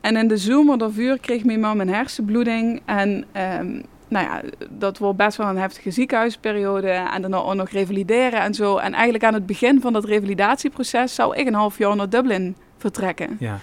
En 0.00 0.16
in 0.16 0.28
de 0.28 0.36
zomer 0.36 0.78
daarvoor 0.78 1.18
kreeg 1.18 1.44
mijn 1.44 1.60
man 1.60 1.80
een 1.80 1.88
hersenbloeding. 1.88 2.82
En 2.84 3.24
ehm, 3.32 3.82
nou 4.08 4.26
ja, 4.26 4.42
dat 4.70 4.98
wordt 4.98 5.16
best 5.16 5.36
wel 5.36 5.46
een 5.46 5.58
heftige 5.58 5.90
ziekenhuisperiode. 5.90 6.90
En 6.90 7.22
dan 7.22 7.34
ook 7.34 7.54
nog 7.54 7.68
revalideren 7.68 8.40
en 8.40 8.54
zo. 8.54 8.76
En 8.76 8.92
eigenlijk 8.92 9.24
aan 9.24 9.34
het 9.34 9.46
begin 9.46 9.80
van 9.80 9.92
dat 9.92 10.04
revalidatieproces 10.04 11.14
zou 11.14 11.36
ik 11.36 11.46
een 11.46 11.54
half 11.54 11.78
jaar 11.78 11.96
naar 11.96 12.08
Dublin 12.08 12.56
vertrekken. 12.78 13.36
Ja. 13.40 13.58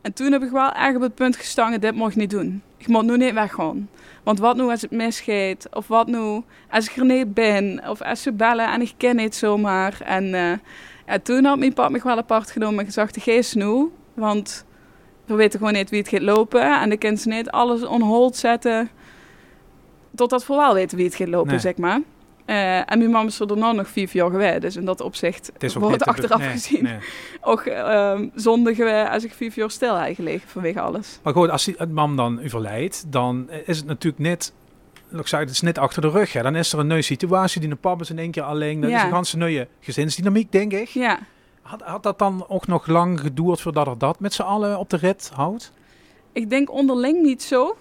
En 0.00 0.12
toen 0.12 0.32
heb 0.32 0.42
ik 0.42 0.50
wel 0.50 0.72
echt 0.72 0.96
op 0.96 1.02
het 1.02 1.14
punt 1.14 1.36
gestangen, 1.36 1.80
dit 1.80 1.94
mag 1.94 2.10
ik 2.10 2.16
niet 2.16 2.30
doen. 2.30 2.62
Ik 2.76 2.86
moet 2.86 3.04
nu 3.04 3.16
niet 3.16 3.32
weggaan. 3.32 3.88
Want 4.22 4.38
wat 4.38 4.56
nu 4.56 4.62
als 4.62 4.82
het 4.82 4.90
misgeet? 4.90 5.68
Of 5.72 5.86
wat 5.86 6.06
nu 6.06 6.42
als 6.70 6.90
ik 6.90 6.96
er 6.96 7.04
niet 7.04 7.34
ben? 7.34 7.80
Of 7.88 8.02
als 8.02 8.22
ze 8.22 8.32
bellen 8.32 8.72
en 8.72 8.80
ik 8.80 8.94
ken 8.96 9.16
niet 9.16 9.34
zomaar. 9.34 10.00
En 10.04 10.24
uh, 10.24 10.52
ja, 11.06 11.18
toen 11.22 11.44
had 11.44 11.58
mijn 11.58 11.72
pap 11.72 11.90
me 11.90 12.00
wel 12.02 12.16
apart 12.16 12.50
genomen 12.50 12.78
en 12.78 12.84
gezegd, 12.84 13.22
geest 13.22 13.54
nu. 13.54 13.90
Want 14.14 14.64
we 15.24 15.34
weten 15.34 15.58
gewoon 15.58 15.74
niet 15.74 15.90
wie 15.90 16.00
het 16.00 16.08
gaat 16.08 16.20
lopen. 16.20 16.80
En 16.80 16.88
de 16.88 16.96
kind 16.96 17.20
ze 17.20 17.28
niet 17.28 17.50
alles 17.50 17.84
on 17.84 18.02
hold 18.02 18.36
zetten. 18.36 18.90
Totdat 20.16 20.46
wel 20.46 20.74
weten 20.74 20.96
wie 20.96 21.06
het 21.06 21.14
gaat 21.14 21.28
lopen, 21.28 21.50
Nee. 21.50 21.58
zeg 21.58 21.76
maar. 21.76 22.00
Eh, 22.44 22.76
en 22.78 22.98
mijn 22.98 23.10
mama 23.10 23.26
is 23.26 23.40
er 23.40 23.46
daarna 23.46 23.72
nog 23.72 23.88
vier 23.88 24.08
jaar 24.12 24.30
geweest. 24.30 24.60
Dus 24.60 24.76
in 24.76 24.84
dat 24.84 25.00
opzicht 25.00 25.50
Het 25.58 25.74
wordt 25.74 26.04
achteraf 26.04 26.38
nee, 26.38 26.48
gezien 26.50 26.82
nee. 26.82 26.98
ook 27.40 27.60
ehm 27.60 28.28
zonde 28.34 28.74
geweest 28.74 29.08
als 29.10 29.24
ik 29.24 29.32
vier 29.32 29.52
jaar 29.54 29.70
stil 29.70 29.94
heb 29.94 30.14
gelegen 30.14 30.48
vanwege 30.48 30.80
alles. 30.80 31.18
Maar 31.22 31.32
goed, 31.32 31.50
als 31.50 31.64
die- 31.64 31.74
het 31.78 31.92
mam 31.92 32.16
dan 32.16 32.42
overlijdt, 32.44 33.04
dan 33.12 33.50
is 33.64 33.76
het 33.76 33.86
natuurlijk 33.86 34.22
net, 34.22 34.52
ik 35.12 35.26
zei, 35.26 35.42
het 35.42 35.50
is 35.50 35.60
net 35.60 35.78
achter 35.78 36.02
de 36.02 36.10
rug. 36.10 36.32
Hè. 36.32 36.42
Dan 36.42 36.56
is 36.56 36.72
er 36.72 36.78
een 36.78 36.86
nieuwe 36.86 37.02
situatie, 37.02 37.60
die 37.60 37.70
een 37.70 37.78
pap 37.78 38.00
is 38.00 38.10
in 38.10 38.18
één 38.18 38.30
keer 38.30 38.42
alleen. 38.42 38.80
Dat 38.80 38.90
Ja. 38.90 38.96
is 38.96 39.02
een 39.02 39.10
ganse 39.10 39.36
nieuwe 39.36 39.68
gezinsdynamiek, 39.80 40.52
denk 40.52 40.72
ik. 40.72 40.88
Ja, 40.88 41.18
Had, 41.62 41.82
had 41.82 42.02
dat 42.02 42.18
dan 42.18 42.44
ook 42.48 42.66
nog 42.66 42.86
lang 42.86 43.20
geduurd 43.20 43.60
voordat 43.60 43.86
er 43.86 43.98
dat 43.98 44.20
met 44.20 44.34
z'n 44.34 44.42
allen 44.42 44.78
op 44.78 44.90
de 44.90 44.96
rit 44.96 45.30
houdt? 45.34 45.72
ik 46.32 46.50
denk 46.50 46.72
onderling 46.72 47.22
niet 47.22 47.42
zo. 47.42 47.76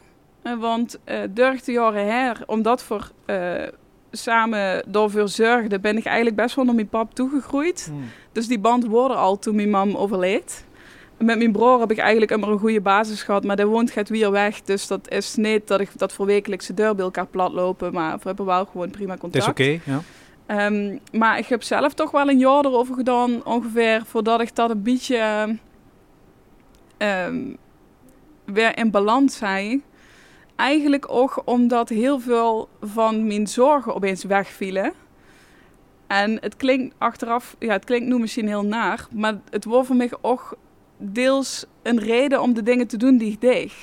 Eh, 0.45 0.59
want 0.59 0.99
eh 1.03 1.19
door 1.29 1.57
de 1.65 1.71
jaren 1.71 2.07
her, 2.07 2.43
omdat 2.45 2.83
voor 2.83 3.11
eh, 3.25 3.63
samen 4.11 4.83
daarvoor 4.87 5.27
zorgden, 5.27 5.81
ben 5.81 5.97
ik 5.97 6.05
eigenlijk 6.05 6.35
best 6.35 6.55
wel 6.55 6.65
naar 6.65 6.75
mijn 6.75 6.89
pap 6.89 7.15
toegegroeid. 7.15 7.91
Dus 8.31 8.47
die 8.47 8.59
band 8.59 8.85
wordt 8.85 9.13
er 9.13 9.19
al 9.19 9.39
toen 9.39 9.55
mijn 9.55 9.69
mam 9.69 9.95
overleed. 9.95 10.65
Met 11.17 11.37
mijn 11.37 11.51
broer 11.51 11.79
heb 11.79 11.91
ik 11.91 11.97
eigenlijk 11.97 12.31
immer 12.31 12.49
een 12.49 12.59
goede 12.59 12.81
basis 12.81 13.23
gehad, 13.23 13.43
maar 13.43 13.55
die 13.55 13.65
woont 13.65 13.91
gaat 13.91 14.09
weer 14.09 14.31
weg. 14.31 14.61
Dus 14.61 14.87
dat 14.87 15.09
is 15.11 15.35
niet 15.35 15.67
dat 15.67 15.79
ik 15.79 15.89
dat 15.97 16.13
voor 16.13 16.25
wekelijkse 16.25 16.73
deur 16.73 16.95
bij 16.95 17.05
elkaar 17.05 17.27
plat 17.27 17.51
lopen, 17.51 17.93
maar 17.93 18.17
we 18.17 18.23
hebben 18.23 18.45
wel 18.45 18.65
gewoon 18.65 18.89
prima 18.89 19.11
Het 19.11 19.19
contact. 19.19 19.43
is 19.43 19.49
oké, 19.49 19.79
ja. 19.91 20.01
Ehm, 20.45 20.97
maar 21.11 21.37
ik 21.37 21.45
heb 21.45 21.63
zelf 21.63 21.93
toch 21.93 22.11
wel 22.11 22.29
een 22.29 22.39
jaar 22.39 22.65
erover 22.65 22.95
gedaan, 22.95 23.45
ongeveer, 23.45 24.01
voordat 24.05 24.41
ik 24.41 24.55
dat 24.55 24.69
een 24.69 24.83
beetje 24.83 25.47
ehm, 26.97 27.53
weer 28.45 28.77
in 28.77 28.91
balans 28.91 29.37
zei. 29.37 29.83
Eigenlijk 30.55 31.05
ook 31.09 31.41
omdat 31.45 31.89
heel 31.89 32.19
veel 32.19 32.69
van 32.81 33.27
mijn 33.27 33.47
zorgen 33.47 33.95
opeens 33.95 34.23
wegvielen. 34.23 34.93
En 36.07 36.37
het 36.41 36.55
klinkt 36.55 36.95
achteraf, 36.97 37.55
ja, 37.59 37.71
het 37.71 37.85
klinkt 37.85 38.07
nu 38.07 38.19
misschien 38.19 38.47
heel 38.47 38.65
naar, 38.65 39.07
maar 39.11 39.39
het 39.49 39.65
wordt 39.65 39.87
voor 39.87 39.95
mij 39.95 40.11
ook 40.21 40.57
deels 40.97 41.65
een 41.81 41.99
reden 41.99 42.41
om 42.41 42.53
de 42.53 42.63
dingen 42.63 42.87
te 42.87 42.97
doen 42.97 43.17
die 43.17 43.31
ik 43.31 43.41
deed. 43.41 43.73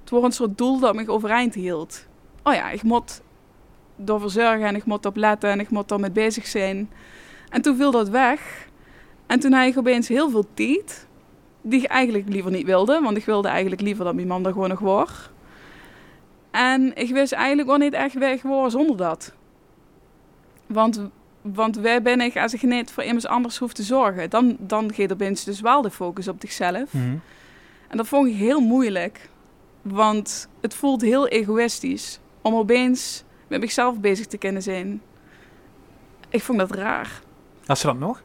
Het 0.00 0.10
wordt 0.10 0.26
een 0.26 0.32
soort 0.32 0.58
doel 0.58 0.78
dat 0.78 0.94
me 0.94 1.08
overeind 1.08 1.54
hield. 1.54 2.06
Oh 2.42 2.54
ja, 2.54 2.70
ik 2.70 2.82
moet 2.82 3.22
ervoor 4.06 4.30
zorgen 4.30 4.66
en 4.66 4.76
ik 4.76 4.84
moet 4.84 5.06
op 5.06 5.16
letten 5.16 5.50
en 5.50 5.60
ik 5.60 5.70
moet 5.70 5.88
daarmee 5.88 6.10
bezig 6.10 6.46
zijn. 6.46 6.90
En 7.48 7.62
toen 7.62 7.76
viel 7.76 7.90
dat 7.90 8.08
weg. 8.08 8.68
En 9.26 9.40
toen 9.40 9.52
had 9.52 9.66
ik 9.66 9.78
opeens 9.78 10.08
heel 10.08 10.30
veel 10.30 10.46
tijd, 10.54 11.06
die 11.62 11.82
ik 11.82 11.88
eigenlijk 11.88 12.28
liever 12.28 12.50
niet 12.50 12.66
wilde, 12.66 13.00
want 13.02 13.16
ik 13.16 13.24
wilde 13.24 13.48
eigenlijk 13.48 13.80
liever 13.80 14.04
dat 14.04 14.14
mijn 14.14 14.26
man 14.26 14.46
er 14.46 14.52
gewoon 14.52 14.68
nog 14.68 14.78
was. 14.78 15.30
En 16.52 16.96
ik 16.96 17.10
wist 17.10 17.32
eigenlijk 17.32 17.70
ook 17.70 17.78
niet 17.78 17.92
echt 17.92 18.14
weg 18.14 18.42
waar 18.42 18.70
zonder 18.70 18.96
dat. 18.96 19.32
Want, 20.66 21.02
want 21.42 21.76
wij 21.76 22.02
ben 22.02 22.20
ik, 22.20 22.36
als 22.36 22.54
ik 22.54 22.62
niet 22.62 22.90
voor 22.90 23.04
iemand 23.04 23.26
anders 23.26 23.58
hoef 23.58 23.72
te 23.72 23.82
zorgen, 23.82 24.30
dan, 24.30 24.56
dan 24.58 24.94
gaat 24.94 25.12
opeens 25.12 25.44
dus 25.44 25.60
wel 25.60 25.82
de 25.82 25.90
focus 25.90 26.28
op 26.28 26.36
zichzelf. 26.40 26.92
Mhm. 26.92 27.16
En 27.88 27.96
dat 27.96 28.08
vond 28.08 28.28
ik 28.28 28.34
heel 28.34 28.60
moeilijk. 28.60 29.30
Want 29.82 30.48
het 30.60 30.74
voelt 30.74 31.00
heel 31.00 31.28
egoïstisch 31.28 32.20
om 32.42 32.54
opeens 32.54 33.24
met 33.48 33.60
mezelf 33.60 34.00
bezig 34.00 34.26
te 34.26 34.38
kunnen 34.38 34.62
zijn. 34.62 35.02
Ik 36.28 36.42
vond 36.42 36.58
dat 36.58 36.70
raar. 36.70 37.20
Had 37.66 37.78
ze 37.78 37.86
dat 37.86 37.98
nog? 37.98 38.22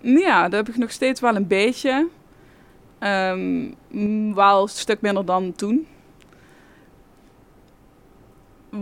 Ja, 0.00 0.48
dat 0.48 0.66
heb 0.66 0.74
ik 0.74 0.80
nog 0.80 0.90
steeds 0.90 1.20
wel 1.20 1.36
een 1.36 1.46
beetje. 1.46 2.08
Mm, 3.88 4.34
wel 4.34 4.62
een 4.62 4.68
stuk 4.68 5.00
minder 5.00 5.24
dan 5.24 5.52
toen. 5.52 5.86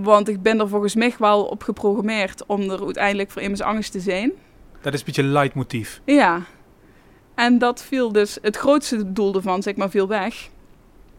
Want 0.02 0.28
ik 0.28 0.42
ben 0.42 0.60
er 0.60 0.68
volgens 0.68 0.94
mij 0.94 1.14
wel 1.18 1.44
op 1.44 1.62
geprogrammeerd 1.62 2.46
om 2.46 2.60
er 2.70 2.84
uiteindelijk 2.84 3.30
voor 3.30 3.42
immers 3.42 3.62
angst 3.62 3.92
te 3.92 4.00
zijn. 4.00 4.32
Dat 4.80 4.92
is 4.92 4.98
een 4.98 5.06
beetje 5.06 5.22
een 5.22 5.32
leidmotief. 5.32 6.00
Ja. 6.04 6.42
En 7.34 7.58
dat 7.58 7.82
viel 7.82 8.12
dus, 8.12 8.38
het 8.42 8.56
grootste 8.56 9.12
doel 9.12 9.34
ervan, 9.34 9.62
zeg 9.62 9.76
maar, 9.76 9.90
viel 9.90 10.08
weg. 10.08 10.48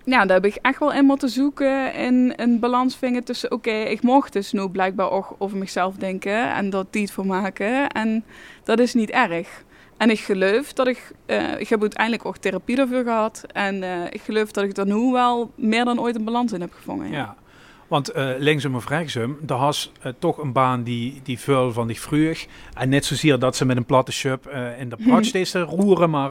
Ja, 0.05 0.25
daar 0.25 0.41
heb 0.41 0.45
ik 0.45 0.59
echt 0.61 0.79
wel 0.79 0.93
in 0.93 1.05
moeten 1.05 1.29
zoeken 1.29 1.93
en 1.93 2.33
een 2.35 2.59
balans 2.59 2.95
vinden 2.95 3.23
tussen, 3.23 3.51
oké, 3.51 3.71
ik 3.71 4.01
mocht 4.01 4.33
dus 4.33 4.51
nu 4.51 4.69
blijkbaar 4.69 5.11
ook 5.11 5.35
over 5.37 5.57
mezelf 5.57 5.95
denken 5.95 6.53
en 6.53 6.69
dat 6.69 6.87
tijd 6.89 7.11
voor 7.11 7.25
maken. 7.25 7.89
En 7.89 8.23
dat 8.63 8.79
is 8.79 8.93
niet 8.93 9.09
erg. 9.09 9.63
En 9.97 10.09
ik 10.09 10.19
geloof 10.19 10.73
dat 10.73 10.87
ik, 10.87 11.11
eh, 11.25 11.59
ik 11.59 11.69
heb 11.69 11.81
uiteindelijk 11.81 12.25
ook 12.25 12.37
therapie 12.37 12.75
daarvoor 12.75 13.03
gehad. 13.03 13.43
En 13.51 13.83
eh, 13.83 14.05
ik 14.09 14.21
geloof 14.21 14.51
dat 14.51 14.63
ik 14.63 14.77
er 14.77 14.85
nu 14.85 15.11
wel 15.11 15.51
meer 15.55 15.85
dan 15.85 15.99
ooit 15.99 16.15
een 16.15 16.23
balans 16.23 16.51
in 16.51 16.61
heb 16.61 16.73
gevonden. 16.73 17.09
Ja. 17.09 17.17
Ja. 17.17 17.35
Want 17.93 18.09
eh 18.11 18.29
linksom 18.37 18.75
of 18.75 18.87
rechtsom, 18.87 19.37
daar 19.41 19.57
has 19.57 19.91
eh, 20.01 20.11
toch 20.19 20.37
een 20.37 20.51
baan 20.51 20.83
die, 20.83 21.19
die 21.23 21.39
vuil 21.39 21.71
van 21.71 21.87
die 21.87 21.99
vroeg. 21.99 22.45
En 22.73 22.89
net 22.89 23.05
zozeer 23.05 23.39
dat 23.39 23.55
ze 23.55 23.65
met 23.65 23.77
een 23.77 23.85
platte 23.85 24.11
shop 24.11 24.45
eh, 24.47 24.79
in 24.79 24.89
de 24.89 25.17
steeds 25.21 25.51
te 25.51 25.59
roeren, 25.59 26.09
maar 26.09 26.29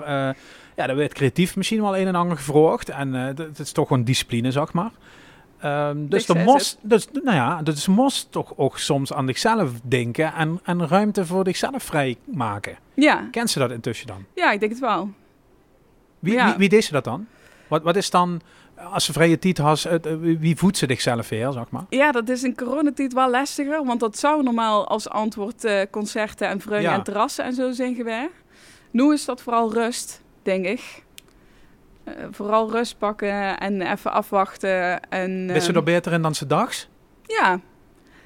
ja, 0.77 0.87
daar 0.87 0.97
werd 0.97 1.13
creatief 1.13 1.57
misschien 1.57 1.81
wel 1.83 1.97
een 1.97 2.07
en 2.07 2.15
ander 2.15 2.37
gevraagd. 2.37 2.89
En 2.89 3.13
dat, 3.13 3.37
dat 3.37 3.59
is 3.59 3.73
toch 3.73 3.87
gewoon 3.87 4.05
discipline, 4.05 4.51
zeg 4.51 4.73
maar. 4.73 4.91
Ehm, 5.59 6.07
dus 6.09 6.27
zes 6.27 6.45
moest, 6.45 6.79
dus, 6.83 7.09
nou 7.13 7.37
ja, 7.37 7.63
dus 7.63 7.87
moest 7.87 8.33
toch 8.33 8.53
ook 8.57 8.79
soms 8.79 9.13
aan 9.13 9.27
zichzelf 9.27 9.71
denken 9.83 10.35
en, 10.35 10.61
en 10.65 10.89
ruimte 10.89 11.27
voor 11.27 11.45
zichzelf 11.45 11.83
vrijmaken. 11.83 12.77
ja. 12.95 13.29
Kent 13.31 13.51
ze 13.51 13.59
dat 13.59 13.71
intussen 13.71 14.07
dan? 14.07 14.25
Ja, 14.35 14.53
ik 14.53 14.61
denk 14.61 14.73
het 14.73 14.81
wel. 14.81 15.11
Wie, 16.19 16.35
Ja. 16.35 16.47
wie, 16.47 16.55
wie 16.57 16.69
deed 16.69 16.85
ze 16.85 16.93
dat 16.93 17.05
dan? 17.05 17.27
Wat, 17.69 17.83
wat 17.83 17.97
is 17.97 18.11
dan, 18.11 18.41
als 18.91 19.05
ze 19.05 19.13
vrije 19.13 19.39
tijd 19.39 19.59
has, 19.59 19.85
het, 19.85 20.07
eh, 20.07 20.15
wie 20.21 20.57
voedt 20.57 20.77
ze 20.77 20.87
zichzelf 20.89 21.29
weer, 21.29 21.53
zeg 21.53 21.71
maar? 21.71 21.85
Ja, 21.89 22.13
dat 22.13 22.29
is 22.29 22.43
in 22.43 22.57
coronatijd 22.57 23.13
wel 23.13 23.31
lastiger. 23.31 23.85
Want 23.85 24.01
dat 24.01 24.19
zou 24.19 24.43
normaal 24.43 24.87
als 24.89 25.09
antwoord 25.09 25.65
eh, 25.65 25.81
concerten 25.91 26.49
en 26.49 26.61
vreugde 26.61 26.83
Ja. 26.83 26.95
en 26.95 27.03
terrassen 27.03 27.45
en 27.45 27.55
zo 27.55 27.71
zijn 27.73 27.95
geweest. 27.95 28.31
Nu 28.91 29.13
is 29.13 29.25
dat 29.25 29.43
vooral 29.43 29.73
rust, 29.73 30.23
denk 30.43 30.65
ik. 30.67 31.05
Eh, 32.05 32.15
vooral 32.31 32.71
rust 32.71 32.99
pakken 32.99 33.59
en 33.59 33.83
even 33.83 34.13
afwachten. 34.13 35.01
En, 35.11 35.51
Is 35.51 35.63
ze 35.63 35.69
ehm, 35.69 35.77
er 35.79 35.85
beter 35.85 36.13
in 36.13 36.23
dan 36.23 36.35
ze 36.35 36.47
dacht? 36.47 36.89
ja. 37.27 37.61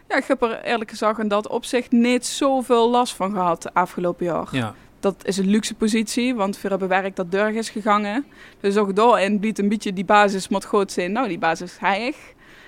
ja, 0.09 0.17
ik 0.17 0.25
heb 0.25 0.43
er 0.43 0.61
eerlijk 0.63 0.91
gezegd 0.91 1.19
in 1.19 1.29
dat 1.29 1.49
opzicht 1.49 1.91
niet 1.93 2.27
zoveel 2.27 2.91
last 2.91 3.15
van 3.15 3.33
gehad 3.33 3.75
afgelopen 3.75 4.27
jaar. 4.27 4.49
Ja. 4.51 4.75
Dat 5.01 5.27
is 5.27 5.37
een 5.37 5.49
luxe 5.49 5.75
positie, 5.75 6.35
want 6.35 6.61
we 6.61 6.69
hebben 6.69 6.89
werk 6.89 7.17
dat 7.17 7.31
deur 7.31 7.55
is 7.55 7.71
gegangen. 7.71 8.27
Dus 8.61 8.77
ook 8.77 8.97
daarin 8.97 9.41
biedt 9.41 9.59
een 9.59 9.69
beetje 9.69 9.93
die 9.93 10.05
basis 10.05 10.49
moet 10.49 10.65
goed 10.65 10.93
zijn. 10.93 11.13
Nou, 11.13 11.29
die 11.29 11.39
basis 11.39 11.79
heilig. 11.79 12.17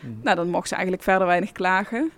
Mhm. 0.01 0.13
Nou, 0.23 0.37
dan 0.37 0.49
mocht 0.49 0.69
ze 0.69 0.75
eigenlijk 0.75 1.03
verder 1.05 1.27
weinig 1.27 1.53
klagen. 1.53 2.11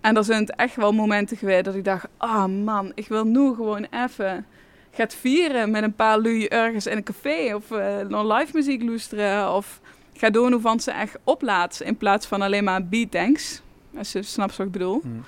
En 0.00 0.16
er 0.16 0.24
zijn 0.24 0.46
echt 0.46 0.76
wel 0.76 0.92
momenten 0.92 1.36
geweest 1.36 1.64
dat 1.64 1.74
ik 1.74 1.84
dacht... 1.84 2.06
Ah 2.16 2.64
man, 2.64 2.92
ik 2.94 3.08
wil 3.08 3.24
nu 3.24 3.54
gewoon 3.54 3.86
even 3.90 4.46
gaat 4.92 5.14
vieren 5.14 5.70
met 5.70 5.82
een 5.82 5.94
paar 5.94 6.18
lui 6.18 6.46
ergens 6.46 6.86
in 6.86 6.96
een 6.96 7.02
café. 7.02 7.54
Of 7.54 7.70
naar 8.08 8.26
live 8.26 8.50
muziek 8.52 8.82
luisteren. 8.82 9.54
Of 9.54 9.80
ga 10.16 10.30
doen 10.30 10.52
hoe 10.52 10.60
van 10.60 10.80
ze 10.80 10.90
echt 10.90 11.18
oplaat. 11.24 11.80
In 11.80 11.96
plaats 11.96 12.26
van 12.26 12.42
alleen 12.42 12.64
maar 12.64 12.86
beattanks. 12.86 13.62
Als 13.96 14.12
je 14.12 14.22
snapt 14.22 14.56
wat 14.56 14.66
ik 14.66 14.72
bedoel. 14.72 15.00
Mhm. 15.04 15.20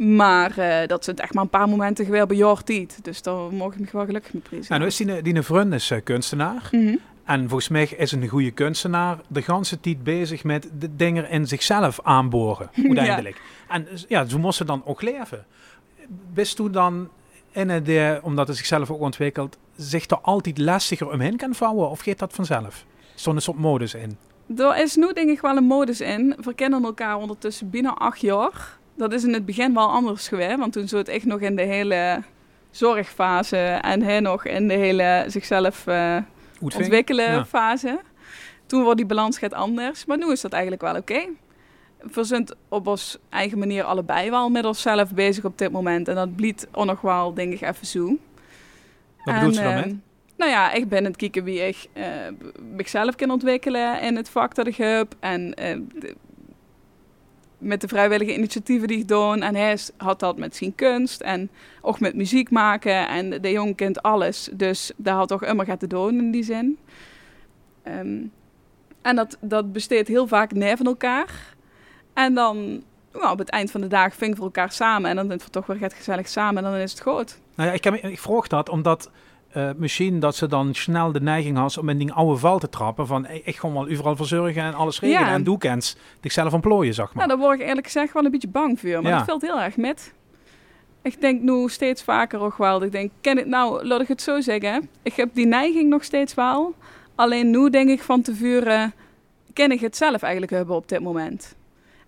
Maar 0.00 0.58
eh, 0.58 0.86
dat 0.86 1.04
zijn 1.04 1.16
echt 1.16 1.34
maar 1.34 1.42
een 1.42 1.50
paar 1.50 1.68
momenten 1.68 2.04
geweest 2.04 2.32
jaar 2.32 2.62
tijd. 2.62 2.98
Dus 3.02 3.22
daar 3.22 3.34
mogen 3.34 3.80
ik 3.80 3.92
me 3.92 3.98
wel 3.98 4.06
gelukkig 4.06 4.32
mee 4.32 4.42
prijzen. 4.42 4.68
Nou, 4.68 4.80
nu 4.80 4.86
is 4.86 4.96
die, 4.96 5.22
die 5.22 5.42
vriend 5.42 5.72
is 5.72 5.90
eh, 5.90 5.98
kunstenaar. 6.04 6.68
Mhm. 6.70 6.96
En 7.24 7.48
volgens 7.48 7.68
mij 7.68 7.88
is 7.96 8.12
een 8.12 8.28
goede 8.28 8.50
kunstenaar 8.50 9.18
de 9.28 9.42
ganse 9.42 9.80
tijd 9.80 10.02
bezig 10.02 10.44
met 10.44 10.68
de 10.78 10.96
dingen 10.96 11.30
in 11.30 11.46
zichzelf 11.46 12.00
aanboren. 12.02 12.70
Uiteindelijk. 12.86 13.40
En 13.68 13.86
ja, 14.08 14.24
zo 14.24 14.38
moest 14.38 14.56
ze 14.56 14.64
dan 14.64 14.82
ook 14.84 15.02
leven. 15.02 15.46
Bist 16.32 16.58
u 16.58 16.70
dan 16.70 17.08
in 17.50 17.70
eh, 17.70 18.16
omdat 18.22 18.48
het 18.48 18.56
zichzelf 18.56 18.90
ook 18.90 19.00
ontwikkelt, 19.00 19.58
zich 19.76 20.06
er 20.06 20.18
altijd 20.18 20.58
lastiger 20.58 21.10
omheen 21.10 21.36
kan 21.36 21.54
vouwen? 21.54 21.90
Of 21.90 22.00
gaat 22.00 22.18
dat 22.18 22.32
vanzelf? 22.32 22.84
Stond 23.14 23.36
een 23.36 23.42
soort 23.42 23.58
modus 23.58 23.94
in? 23.94 24.16
Er 24.56 24.78
is 24.78 24.96
nu 24.96 25.12
denk 25.12 25.30
ik 25.30 25.40
wel 25.40 25.56
een 25.56 25.64
modus 25.64 26.00
in. 26.00 26.36
We 26.42 26.54
kennen 26.54 26.84
elkaar 26.84 27.16
ondertussen 27.16 27.70
binnen 27.70 27.98
acht 27.98 28.20
jaar. 28.20 28.78
Dat 29.00 29.12
is 29.12 29.24
in 29.24 29.32
het 29.32 29.46
begin 29.46 29.74
wel 29.74 29.88
anders 29.90 30.28
geweest. 30.28 30.56
Want 30.58 30.72
toen 30.72 30.88
zat 30.88 31.08
ik 31.08 31.24
nog 31.24 31.40
in 31.40 31.56
de 31.56 31.62
hele 31.62 32.22
zorgfase. 32.70 33.56
En 33.56 34.02
hij 34.02 34.20
nog 34.20 34.44
in 34.46 34.68
de 34.68 34.74
hele 34.74 35.24
zichzelf 35.26 35.86
eh, 35.86 36.16
ontwikkelen 36.60 37.32
Ja. 37.32 37.44
fase. 37.44 38.00
Toen 38.66 38.82
wordt 38.82 38.96
die 38.96 39.06
balans 39.06 39.38
gaat 39.38 39.54
anders. 39.54 40.04
Maar 40.06 40.18
nu 40.18 40.30
is 40.32 40.40
dat 40.40 40.52
eigenlijk 40.52 40.82
wel 40.82 40.96
oké. 40.96 41.20
we 42.12 42.24
zijn 42.24 42.48
op 42.68 42.86
ons 42.86 43.18
eigen 43.28 43.58
manier 43.58 43.82
allebei 43.84 44.30
wel 44.30 44.48
met 44.48 44.64
onszelf 44.64 45.14
bezig 45.14 45.44
op 45.44 45.58
dit 45.58 45.70
moment. 45.72 46.08
En 46.08 46.14
dat 46.14 46.36
bliet 46.36 46.68
ook 46.72 46.84
nog 46.86 47.00
wel, 47.00 47.34
denk 47.34 47.52
ik, 47.52 47.60
even 47.60 47.86
zo. 47.86 48.16
Wat 49.24 49.34
bedoelt 49.34 49.54
ze 49.54 49.60
En, 49.60 49.66
daarmee? 49.66 49.84
ehm, 49.84 49.94
Nou 50.36 50.50
ja, 50.50 50.72
ik 50.72 50.88
ben 50.88 51.04
het 51.04 51.16
kijken 51.16 51.44
wie 51.44 51.66
ik 51.66 51.86
eh, 51.92 52.04
mezelf 52.76 53.14
kan 53.16 53.30
ontwikkelen 53.30 54.00
in 54.02 54.16
het 54.16 54.28
vak 54.28 54.54
dat 54.54 54.66
ik 54.66 54.76
heb. 54.76 55.14
En 55.20 55.50
de- 55.50 56.14
met 57.60 57.80
de 57.80 57.88
vrijwillige 57.88 58.34
initiatieven 58.34 58.88
die 58.88 58.98
ik 58.98 59.08
doe. 59.08 59.40
En 59.40 59.54
hij 59.54 59.78
had 59.96 60.20
dat 60.20 60.36
met 60.36 60.56
zijn 60.56 60.74
kunst 60.74 61.20
en 61.20 61.50
ook 61.80 62.00
met 62.00 62.14
muziek 62.14 62.50
maken. 62.50 63.08
En 63.08 63.30
de 63.42 63.50
jongen 63.50 63.74
kent 63.74 64.02
alles. 64.02 64.48
Dus 64.52 64.92
daar 64.96 65.14
had 65.14 65.28
toch 65.28 65.44
immer 65.44 65.64
gaat 65.64 65.80
te 65.80 65.86
doen 65.86 66.18
in 66.18 66.30
die 66.30 66.42
zin. 66.42 66.78
Ehm, 67.82 68.18
en 69.02 69.16
dat, 69.16 69.36
dat 69.40 69.72
besteedt 69.72 70.08
heel 70.08 70.26
vaak 70.26 70.52
neven 70.52 70.86
elkaar. 70.86 71.54
En 72.12 72.34
dan 72.34 72.82
nou, 73.12 73.32
op 73.32 73.38
het 73.38 73.48
eind 73.48 73.70
van 73.70 73.80
de 73.80 73.86
dag 73.86 74.14
vingen 74.14 74.36
we 74.36 74.42
elkaar 74.42 74.72
samen. 74.72 75.10
En 75.10 75.16
dan 75.16 75.32
is 75.32 75.42
het 75.42 75.52
toch 75.52 75.66
weer 75.66 75.76
gaat 75.76 75.94
gezellig 75.94 76.28
samen 76.28 76.64
en 76.64 76.70
dan 76.70 76.80
is 76.80 76.90
het 76.90 77.00
goed. 77.00 77.38
Nou 77.54 77.68
ja, 77.68 77.74
ik, 77.74 77.84
ik 78.04 78.18
vroeg 78.18 78.46
dat 78.46 78.68
omdat 78.68 79.10
eh, 79.52 79.70
misschien 79.76 80.20
dat 80.20 80.36
ze 80.36 80.46
dan 80.46 80.74
snel 80.74 81.12
de 81.12 81.20
neiging 81.20 81.56
had 81.56 81.78
om 81.78 81.88
in 81.88 81.98
die 81.98 82.12
oude 82.12 82.36
val 82.36 82.58
te 82.58 82.68
trappen. 82.68 83.06
Van 83.06 83.26
ik 83.44 83.56
ga 83.56 83.72
wel 83.72 83.88
overal 83.88 84.16
verzorgen 84.16 84.62
en 84.62 84.74
alles 84.74 85.00
regelen. 85.00 85.26
Ja. 85.26 85.32
En 85.32 85.44
doe 85.44 85.58
kens 85.58 85.96
zichzelf 86.20 86.52
ontplooien, 86.52 86.94
zeg 86.94 87.06
maar. 87.06 87.26
Nou, 87.26 87.28
daar 87.28 87.46
word 87.48 87.60
ik 87.60 87.66
eerlijk 87.66 87.86
gezegd 87.86 88.12
wel 88.12 88.24
een 88.24 88.30
beetje 88.30 88.48
bang 88.48 88.80
voor. 88.80 88.90
Maar 89.02 89.10
Ja. 89.10 89.16
dat 89.16 89.26
valt 89.26 89.42
heel 89.42 89.60
erg 89.60 89.76
met. 89.76 90.12
Ik 91.02 91.20
denk 91.20 91.42
nu 91.42 91.68
steeds 91.68 92.02
vaker 92.02 92.40
ook 92.40 92.56
wel. 92.56 92.82
Ik 92.82 92.92
denk, 92.92 93.10
ken 93.20 93.36
het 93.36 93.46
nou, 93.46 93.86
laat 93.86 94.00
ik 94.00 94.08
het 94.08 94.22
zo 94.22 94.40
zeggen. 94.40 94.88
Ik 95.02 95.14
heb 95.14 95.28
die 95.34 95.46
neiging 95.46 95.88
nog 95.88 96.04
steeds 96.04 96.34
wel. 96.34 96.74
Alleen 97.14 97.50
nu 97.50 97.70
denk 97.70 97.88
ik 97.88 98.02
van 98.02 98.22
tevoren, 98.22 98.92
ken 99.52 99.70
ik 99.70 99.80
het 99.80 99.96
zelf 99.96 100.22
eigenlijk 100.22 100.52
hebben 100.52 100.76
op 100.76 100.88
dit 100.88 101.00
moment. 101.00 101.54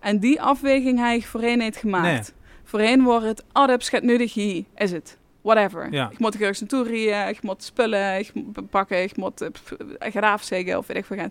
En 0.00 0.18
die 0.18 0.42
afweging 0.42 0.98
heb 0.98 1.16
ik 1.16 1.26
voorheen 1.26 1.58
niet 1.58 1.76
gemaakt. 1.76 2.34
Voorheen 2.64 3.02
wordt 3.02 3.26
het, 3.26 3.44
oh, 3.52 3.66
dat 3.66 3.90
hier, 4.32 4.64
is 4.74 4.92
het. 4.92 5.18
Whatever. 5.42 5.92
Ja. 5.92 6.10
Ik 6.10 6.18
moet 6.18 6.40
ergens 6.40 6.60
naartoe 6.60 6.84
rijden, 6.84 7.28
ik 7.28 7.42
moet 7.42 7.62
spullen, 7.62 8.18
ik 8.18 8.34
moet 8.34 8.70
pakken, 8.70 9.02
ik 9.02 9.16
moet 9.16 9.42
uh, 9.42 9.48
graaf 9.98 10.42
zeggen 10.42 10.78
of 10.78 10.86
weet 10.86 10.96
ik 10.96 11.04
veel. 11.04 11.28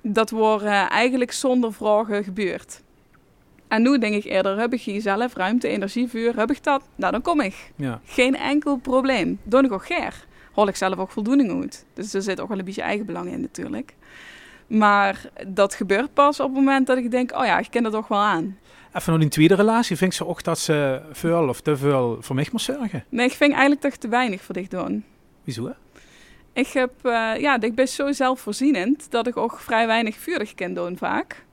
Dat 0.00 0.30
wordt 0.30 0.64
eh, 0.64 0.90
eigenlijk 0.90 1.32
zonder 1.32 1.72
vragen 1.72 2.24
gebeurd. 2.24 2.82
En 3.68 3.82
nu 3.82 3.98
denk 3.98 4.14
ik 4.14 4.24
eerder, 4.24 4.58
heb 4.58 4.72
ik 4.72 4.80
hier 4.80 5.00
zelf 5.00 5.34
ruimte, 5.34 5.68
energie, 5.68 6.08
vuur, 6.08 6.36
heb 6.36 6.50
ik 6.50 6.64
dat? 6.64 6.82
Nou, 6.94 7.12
dan 7.12 7.22
kom 7.22 7.40
ik. 7.40 7.72
Ja. 7.76 8.00
Geen 8.04 8.36
enkel 8.36 8.76
probleem. 8.76 9.38
Doe 9.42 9.64
ik 9.64 9.72
ook 9.72 9.86
ger. 9.86 10.26
Hol 10.52 10.68
ik 10.68 10.76
zelf 10.76 10.98
ook 10.98 11.10
voldoening 11.10 11.62
uit. 11.62 11.84
Dus 11.94 12.14
er 12.14 12.22
zit 12.22 12.40
ook 12.40 12.48
wel 12.48 12.58
een 12.58 12.64
beetje 12.64 12.82
eigen 12.82 13.06
belang 13.06 13.30
in 13.30 13.40
natuurlijk. 13.40 13.94
Maar 14.66 15.24
dat 15.46 15.74
gebeurt 15.74 16.14
pas 16.14 16.40
op 16.40 16.46
het 16.46 16.54
moment 16.54 16.86
dat 16.86 16.96
ik 16.96 17.10
denk, 17.10 17.32
oh 17.36 17.44
ja, 17.44 17.58
ik 17.58 17.70
ken 17.70 17.82
dat 17.82 17.92
toch 17.92 18.08
wel 18.08 18.18
aan. 18.18 18.58
Even 18.92 19.12
nog 19.12 19.20
die 19.20 19.30
tweede 19.30 19.54
relatie. 19.54 19.96
Vind 19.96 20.14
ze 20.14 20.26
ook 20.26 20.44
dat 20.44 20.58
ze 20.58 21.00
veel 21.12 21.48
of 21.48 21.60
te 21.60 21.76
veel 21.76 22.16
voor 22.20 22.34
mij 22.34 22.48
moet 22.52 22.60
zorgen? 22.60 23.04
Nee, 23.08 23.26
ik 23.26 23.32
vind 23.32 23.50
eigenlijk 23.52 23.80
toch 23.80 23.96
te 23.96 24.08
weinig 24.08 24.42
voor 24.42 24.54
dit 24.54 24.70
doen. 24.70 25.04
Wieso? 25.44 25.66
hè? 25.66 25.72
Ik 26.52 26.66
heb, 26.66 26.92
eh, 27.02 27.32
ja, 27.36 27.60
ik 27.60 27.74
ben 27.74 27.88
zo 27.88 28.12
zelfvoorzienend 28.12 29.10
dat 29.10 29.26
ik 29.26 29.36
ook 29.36 29.60
vrij 29.60 29.86
weinig 29.86 30.16
vurig 30.16 30.54
kan 30.54 30.74
doen 30.74 30.96
vaak. 30.96 31.44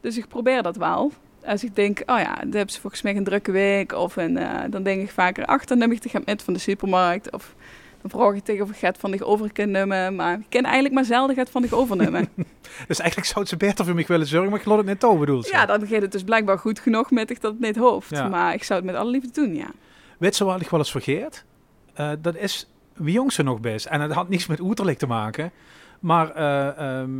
Dus 0.00 0.16
ik 0.16 0.28
probeer 0.28 0.62
dat 0.62 0.76
wel. 0.76 1.12
Als 1.44 1.64
ik 1.64 1.74
denk, 1.74 2.02
oh 2.06 2.18
ja, 2.18 2.34
dan 2.34 2.52
hebben 2.52 2.70
ze 2.70 2.80
volgens 2.80 3.02
mij 3.02 3.16
een 3.16 3.24
drukke 3.24 3.50
week. 3.50 3.92
Of 3.92 4.16
een, 4.16 4.36
eh, 4.36 4.60
dan 4.70 4.82
denk 4.82 5.02
ik 5.02 5.10
vaker, 5.10 5.44
ach, 5.44 5.64
dan 5.64 5.78
neem 5.78 5.92
ik 5.92 6.02
de 6.02 6.20
met 6.24 6.42
van 6.42 6.54
de 6.54 6.60
supermarkt. 6.60 7.32
Of 7.32 7.54
dan 8.00 8.10
vraag 8.10 8.34
ik 8.34 8.44
tegen 8.44 8.64
of 8.64 8.70
ik 8.70 8.80
het 8.80 8.98
van 8.98 9.10
zich 9.10 9.22
over 9.22 9.52
kan 9.52 9.70
nemen. 9.70 10.14
Maar 10.14 10.38
ik 10.38 10.46
ken 10.48 10.64
eigenlijk 10.64 10.94
maar 10.94 11.04
zelden 11.04 11.36
het 11.36 11.50
van 11.50 11.62
zich 11.62 11.72
overnemen. 11.72 12.28
Dus 12.88 12.98
eigenlijk 12.98 13.30
zou 13.30 13.46
ze 13.46 13.56
beter 13.56 13.84
voor 13.84 13.94
mij 13.94 14.04
willen 14.06 14.26
zorgen, 14.26 14.48
maar 14.48 14.58
ik 14.58 14.64
geloof 14.64 14.78
het 14.78 14.86
net 14.86 15.00
toe, 15.00 15.18
bedoel 15.18 15.42
ze. 15.42 15.52
ja, 15.52 15.66
dan 15.66 15.86
gaat 15.86 16.02
het 16.02 16.12
dus 16.12 16.22
blijkbaar 16.22 16.58
goed 16.58 16.80
genoeg 16.80 17.10
met 17.10 17.30
ik 17.30 17.40
dat 17.40 17.52
het 17.52 17.60
niet 17.60 17.76
hoofd. 17.76 18.10
Ja. 18.10 18.28
Maar 18.28 18.54
ik 18.54 18.64
zou 18.64 18.80
het 18.80 18.90
met 18.90 18.98
alle 18.98 19.10
liefde 19.10 19.30
doen, 19.32 19.54
ja. 19.54 19.70
Weet 20.18 20.36
ze 20.36 20.44
wat 20.44 20.60
ik 20.60 20.68
wel 20.68 20.80
eens 20.80 20.90
vergeet? 20.90 21.44
Eh, 21.94 22.10
dat 22.20 22.36
is 22.36 22.68
wie 22.92 23.12
jong 23.12 23.32
ze 23.32 23.42
nog 23.42 23.60
best. 23.60 23.86
En 23.86 24.00
het 24.00 24.12
had 24.12 24.28
niets 24.28 24.46
met 24.46 24.62
uiterlijk 24.62 24.98
te 24.98 25.06
maken. 25.06 25.52
Maar 26.00 26.30
eh, 26.30 26.98
ehm, 26.98 27.10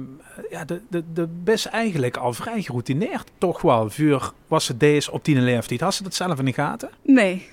ja, 0.50 0.64
de, 0.64 0.80
de, 0.88 1.04
de 1.12 1.28
best 1.44 1.66
eigenlijk 1.66 2.16
al 2.16 2.32
vrij 2.32 2.62
geroutineerd. 2.62 3.30
Toch 3.38 3.60
wel, 3.60 3.90
vuur 3.90 4.32
was 4.46 4.64
ze 4.64 4.76
deze 4.76 5.12
op 5.12 5.24
die 5.24 5.36
leeftijd. 5.36 5.80
Had 5.80 5.94
ze 5.94 6.02
dat 6.02 6.14
zelf 6.14 6.38
in 6.38 6.44
de 6.44 6.52
gaten? 6.52 6.90
Nee. 7.02 7.48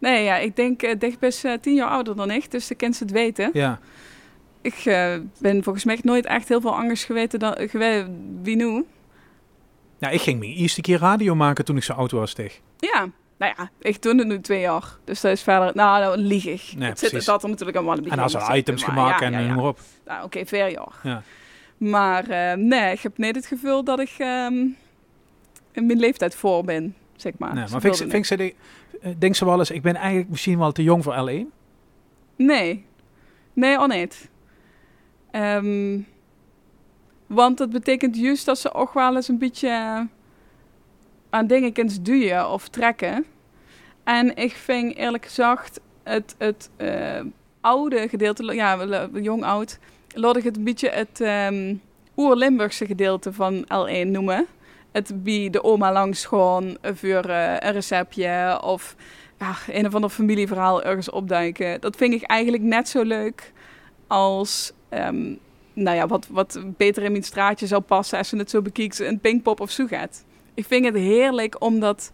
Nee, 0.00 0.24
ja, 0.24 0.36
ik 0.36 0.56
denk 0.56 0.82
uh, 0.82 0.94
dicht 0.98 1.18
best 1.18 1.44
uh, 1.44 1.52
tien 1.60 1.74
jaar 1.74 1.88
ouder 1.88 2.16
dan 2.16 2.30
ik. 2.30 2.50
Dus 2.50 2.68
dan 2.68 2.76
kent 2.76 2.96
ze 2.96 3.02
het 3.02 3.12
weten. 3.12 3.50
Ja. 3.52 3.78
Ik 4.62 4.84
uh, 4.84 5.14
ben 5.38 5.62
volgens 5.62 5.84
mij 5.84 5.98
nooit 6.02 6.26
echt 6.26 6.48
heel 6.48 6.60
veel 6.60 6.74
anders 6.74 7.04
geweten 7.04 7.38
dan 7.38 7.54
geweest 7.58 8.06
wie 8.42 8.56
nu. 8.56 8.84
Ja, 9.98 10.08
ik 10.08 10.20
ging 10.20 10.38
mijn 10.38 10.52
eerste 10.52 10.80
keer 10.80 10.98
radio 10.98 11.34
maken 11.34 11.64
toen 11.64 11.76
ik 11.76 11.82
zo 11.82 11.92
oud 11.92 12.10
was, 12.10 12.32
tegen. 12.32 12.60
Ja, 12.78 13.08
nou 13.38 13.54
ja, 13.56 13.70
ik 13.78 14.02
doe 14.02 14.16
het 14.16 14.26
nu 14.26 14.40
twee 14.40 14.60
jaar. 14.60 14.84
Dus 15.04 15.20
dat 15.20 15.32
is 15.32 15.42
verder, 15.42 15.70
nou, 15.74 16.00
nou 16.00 16.16
lieg 16.16 16.46
ik. 16.46 16.62
Nee, 16.76 16.88
het 16.88 16.98
zit 16.98 17.12
er 17.12 17.24
dat 17.24 17.42
er 17.42 17.48
natuurlijk 17.48 17.76
allemaal 17.76 17.96
een 17.96 18.02
beetje 18.02 18.16
En 18.16 18.22
als 18.22 18.34
er 18.34 18.56
items 18.56 18.86
maar 18.86 18.90
gemaakt 18.90 19.20
ja, 19.20 19.26
en 19.26 19.32
ja, 19.32 19.38
ja. 19.38 19.46
noem 19.46 19.56
maar 19.56 19.64
op. 19.64 19.78
Nou, 20.06 20.16
oké, 20.16 20.26
okay, 20.26 20.46
vier 20.46 20.70
jaar. 20.70 20.94
Ja. 21.02 21.22
Maar 21.76 22.58
nee, 22.58 22.92
ik 22.92 23.00
heb 23.00 23.18
niet 23.18 23.34
het 23.34 23.46
gevoel 23.46 23.84
dat 23.84 24.00
ik 24.00 24.14
um, 24.18 24.76
in 25.72 25.86
mijn 25.86 25.98
leeftijd 25.98 26.34
voor 26.34 26.64
ben, 26.64 26.94
zeg 27.20 27.32
maar. 27.38 27.54
Nee, 27.54 27.64
maar 27.70 27.80
vind, 27.80 27.96
ze, 27.96 28.08
vind 28.08 28.26
ze 28.26 28.36
de, 28.36 28.54
uh, 29.02 29.12
denk 29.18 29.34
ze 29.34 29.44
wel 29.44 29.58
eens, 29.58 29.70
ik 29.70 29.82
ben 29.82 29.94
eigenlijk 29.94 30.28
misschien 30.28 30.58
wel 30.58 30.72
te 30.72 30.82
jong 30.82 31.02
voor 31.02 31.14
L1? 31.28 31.54
Nee. 32.36 32.84
Nee, 33.52 33.76
al 33.78 33.86
niet. 33.86 34.30
Um, 35.32 36.06
want 37.26 37.58
dat 37.58 37.70
betekent 37.70 38.16
juist 38.16 38.44
dat 38.44 38.58
ze 38.58 38.74
ook 38.74 38.94
wel 38.94 39.16
eens 39.16 39.28
een 39.28 39.38
beetje 39.38 40.06
aan 41.30 41.46
dingen 41.46 41.72
kunnen 41.72 42.02
duwen 42.02 42.50
of 42.50 42.68
trekken. 42.68 43.24
En 44.04 44.36
ik 44.36 44.52
vind 44.52 44.96
eerlijk 44.96 45.24
gezegd 45.24 45.80
het, 46.02 46.34
het 46.38 46.70
uh, 46.78 47.20
oude 47.60 48.08
gedeelte, 48.08 48.54
ja, 48.54 49.08
jong 49.12 49.44
oud, 49.44 49.78
laat 50.14 50.36
ik 50.36 50.44
het 50.44 50.56
een 50.56 50.64
beetje 50.64 50.88
het 50.88 51.20
um, 51.20 51.80
oer-Limburgse 52.16 52.86
gedeelte 52.86 53.32
van 53.32 53.64
L1 53.64 54.06
noemen. 54.06 54.46
Het 54.92 55.22
bij 55.22 55.50
de 55.50 55.64
oma 55.64 55.92
langs 55.92 56.24
gewoon 56.24 56.78
voor 56.82 57.28
uh, 57.28 57.54
een 57.58 57.72
receptje 57.72 58.60
of 58.62 58.96
ja, 59.38 59.56
een 59.66 59.86
of 59.86 59.94
ander 59.94 60.10
familieverhaal 60.10 60.82
ergens 60.82 61.10
opduiken. 61.10 61.80
Dat 61.80 61.96
vind 61.96 62.14
ik 62.14 62.22
eigenlijk 62.22 62.62
net 62.62 62.88
zo 62.88 63.02
leuk 63.02 63.52
als, 64.06 64.72
um, 64.90 65.38
nou 65.72 65.96
ja, 65.96 66.06
wat, 66.06 66.26
wat 66.30 66.60
beter 66.76 67.02
in 67.02 67.10
mijn 67.10 67.24
straatje 67.24 67.66
zou 67.66 67.80
passen 67.80 68.18
als 68.18 68.30
je 68.30 68.36
het 68.36 68.50
zo 68.50 68.62
bekijkt, 68.62 68.98
een 68.98 69.20
Pinkpop 69.20 69.60
of 69.60 69.70
zo 69.70 69.86
gaat. 69.86 70.24
Ik 70.54 70.64
vind 70.66 70.84
het 70.84 70.94
heerlijk 70.94 71.62
om 71.62 71.80
dat, 71.80 72.10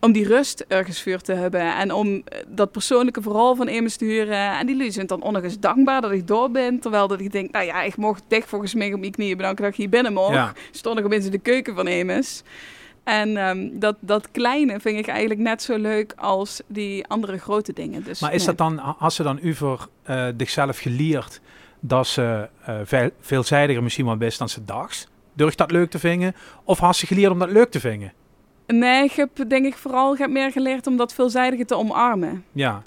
om 0.00 0.12
die 0.12 0.26
rust 0.26 0.64
ergens 0.68 1.02
voor 1.02 1.20
te 1.20 1.32
hebben 1.32 1.76
en 1.76 1.92
om 1.92 2.24
dat 2.46 2.72
persoonlijke 2.72 3.22
verhaal 3.22 3.56
van 3.56 3.68
iemand 3.68 3.98
te 3.98 4.04
huren. 4.04 4.58
En 4.58 4.66
die 4.66 4.76
lui 4.76 4.92
zijn 4.92 5.06
dan 5.06 5.22
ongeveer 5.22 5.60
dankbaar 5.60 6.00
dat 6.00 6.12
ik 6.12 6.26
door 6.26 6.50
ben, 6.50 6.78
terwijl 6.78 7.08
dat 7.08 7.20
ik 7.20 7.32
denk, 7.32 7.52
nou 7.52 7.64
ja, 7.64 7.82
ik 7.82 7.96
mocht 7.96 8.22
dicht 8.28 8.48
volgens 8.48 8.74
mij 8.74 8.92
op 8.92 9.00
mijn 9.00 9.12
knieën 9.12 9.36
bedanken 9.36 9.62
dat 9.62 9.72
ik 9.72 9.78
hier 9.78 9.88
binnen 9.88 10.12
mocht. 10.12 10.34
Ja. 10.34 10.52
Stond 10.70 10.98
ik 10.98 11.04
opeens 11.04 11.24
in 11.24 11.30
de 11.30 11.38
keuken 11.38 11.74
van 11.74 11.86
Emus. 11.86 12.42
En 13.04 13.36
um, 13.36 13.78
dat, 13.78 13.96
dat 14.00 14.30
kleine 14.30 14.80
vind 14.80 14.98
ik 14.98 15.06
eigenlijk 15.06 15.40
net 15.40 15.62
zo 15.62 15.76
leuk 15.76 16.12
als 16.16 16.62
die 16.66 17.06
andere 17.06 17.38
grote 17.38 17.72
dingen. 17.72 18.04
Dus, 18.04 18.20
maar 18.20 18.32
is 18.34 18.46
nee. 18.46 18.54
dat 18.54 18.58
dan, 18.58 18.98
als 18.98 19.14
ze 19.14 19.22
dan 19.22 19.40
over 19.44 19.86
uh, 20.10 20.26
zichzelf 20.36 20.78
geleerd 20.78 21.40
dat 21.80 22.06
ze 22.06 22.48
uh, 22.68 22.76
veel, 22.84 23.10
veelzijdiger 23.20 23.82
misschien 23.82 24.04
wel 24.06 24.16
best 24.16 24.38
dan 24.38 24.48
ze 24.48 24.64
dacht? 24.64 25.08
Durft 25.32 25.58
dat 25.58 25.70
leuk 25.70 25.90
te 25.90 25.98
vinden? 25.98 26.34
Of 26.64 26.78
had 26.78 26.96
ze 26.96 27.06
geleerd 27.06 27.32
om 27.32 27.38
dat 27.38 27.50
leuk 27.50 27.70
te 27.70 27.80
vinden? 27.80 28.12
Nee, 28.66 29.04
ik 29.04 29.12
heb 29.12 29.30
denk 29.48 29.66
ik 29.66 29.74
vooral 29.74 30.12
ik 30.12 30.18
heb 30.18 30.30
meer 30.30 30.52
geleerd 30.52 30.86
om 30.86 30.96
dat 30.96 31.14
veelzijdige 31.14 31.64
te 31.64 31.76
omarmen. 31.76 32.44
Ja. 32.52 32.82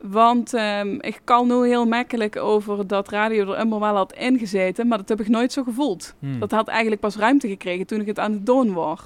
Want 0.00 0.52
um, 0.52 1.02
ik 1.02 1.20
kan 1.24 1.46
nu 1.46 1.66
heel 1.66 1.86
makkelijk 1.86 2.36
over 2.36 2.86
dat 2.86 3.08
radio 3.08 3.52
er 3.52 3.58
immer 3.58 3.80
wel 3.80 3.96
had 3.96 4.12
ingezeten, 4.12 4.88
maar 4.88 4.98
dat 4.98 5.08
heb 5.08 5.20
ik 5.20 5.28
nooit 5.28 5.52
zo 5.52 5.62
gevoeld. 5.62 6.14
Hmm. 6.18 6.38
Dat 6.38 6.50
had 6.50 6.68
eigenlijk 6.68 7.00
pas 7.00 7.16
ruimte 7.16 7.48
gekregen 7.48 7.86
toen 7.86 8.00
ik 8.00 8.06
het 8.06 8.18
aan 8.18 8.32
het 8.32 8.46
doen 8.46 8.72
was. 8.72 9.00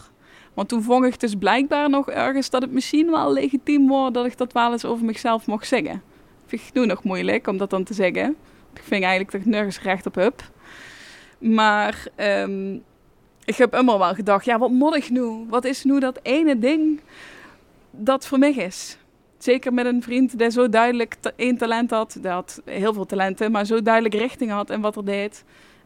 Want 0.55 0.69
toen 0.69 0.83
vond 0.83 1.05
ik 1.05 1.21
dus 1.21 1.35
blijkbaar 1.35 1.91
nog 1.91 2.11
ergens 2.11 2.51
dat 2.51 2.63
het 2.63 2.73
misschien 2.73 3.11
wel 3.11 3.33
legitiem 3.33 3.89
was 3.89 4.13
dat 4.13 4.27
ik 4.27 4.37
dat 4.37 4.53
wel 4.53 4.73
eens 4.73 4.85
over 4.85 5.05
mezelf 5.05 5.47
mocht 5.47 5.67
zeggen. 5.67 6.03
Vind 6.47 6.63
ik 6.63 6.73
nu 6.73 6.87
nog 6.87 7.03
moeilijk 7.03 7.47
om 7.47 7.57
dat 7.57 7.71
dan 7.71 7.85
te 7.85 7.95
zeggen. 7.95 8.37
Ik 8.75 8.83
vind 8.83 9.03
eigenlijk 9.03 9.33
dat 9.33 9.41
ik 9.41 9.47
nergens 9.47 9.81
recht 9.81 10.07
op 10.07 10.15
heb. 10.15 10.43
Maar 11.39 12.07
um, 12.17 12.83
ik 13.45 13.57
heb 13.57 13.75
immer 13.75 13.99
wel 13.99 14.15
gedacht, 14.15 14.45
ja, 14.45 14.59
wat 14.59 14.71
moet 14.71 14.97
ik 14.97 15.11
nu? 15.11 15.47
Wat 15.49 15.65
is 15.65 15.85
nu 15.85 16.01
dat 16.01 16.19
ene 16.23 16.59
ding 16.59 17.01
dat 17.91 18.27
voor 18.27 18.39
mij 18.39 18.53
is? 18.53 18.99
Zeker 19.39 19.73
met 19.73 19.87
een 19.87 20.03
vriend 20.03 20.39
die 20.39 20.51
zo 20.51 20.69
duidelijk 20.69 21.17
één 21.37 21.57
talent 21.57 21.91
had. 21.91 22.17
Die 22.21 22.31
had 22.31 22.63
heel 22.65 22.93
veel 22.93 23.07
talenten, 23.07 23.51
maar 23.51 23.65
zo 23.65 23.83
duidelijk 23.83 24.15
richting 24.15 24.51
had 24.51 24.71
in 24.71 24.81
wat 24.81 24.97
er 24.97 25.05
deed. 25.05 25.45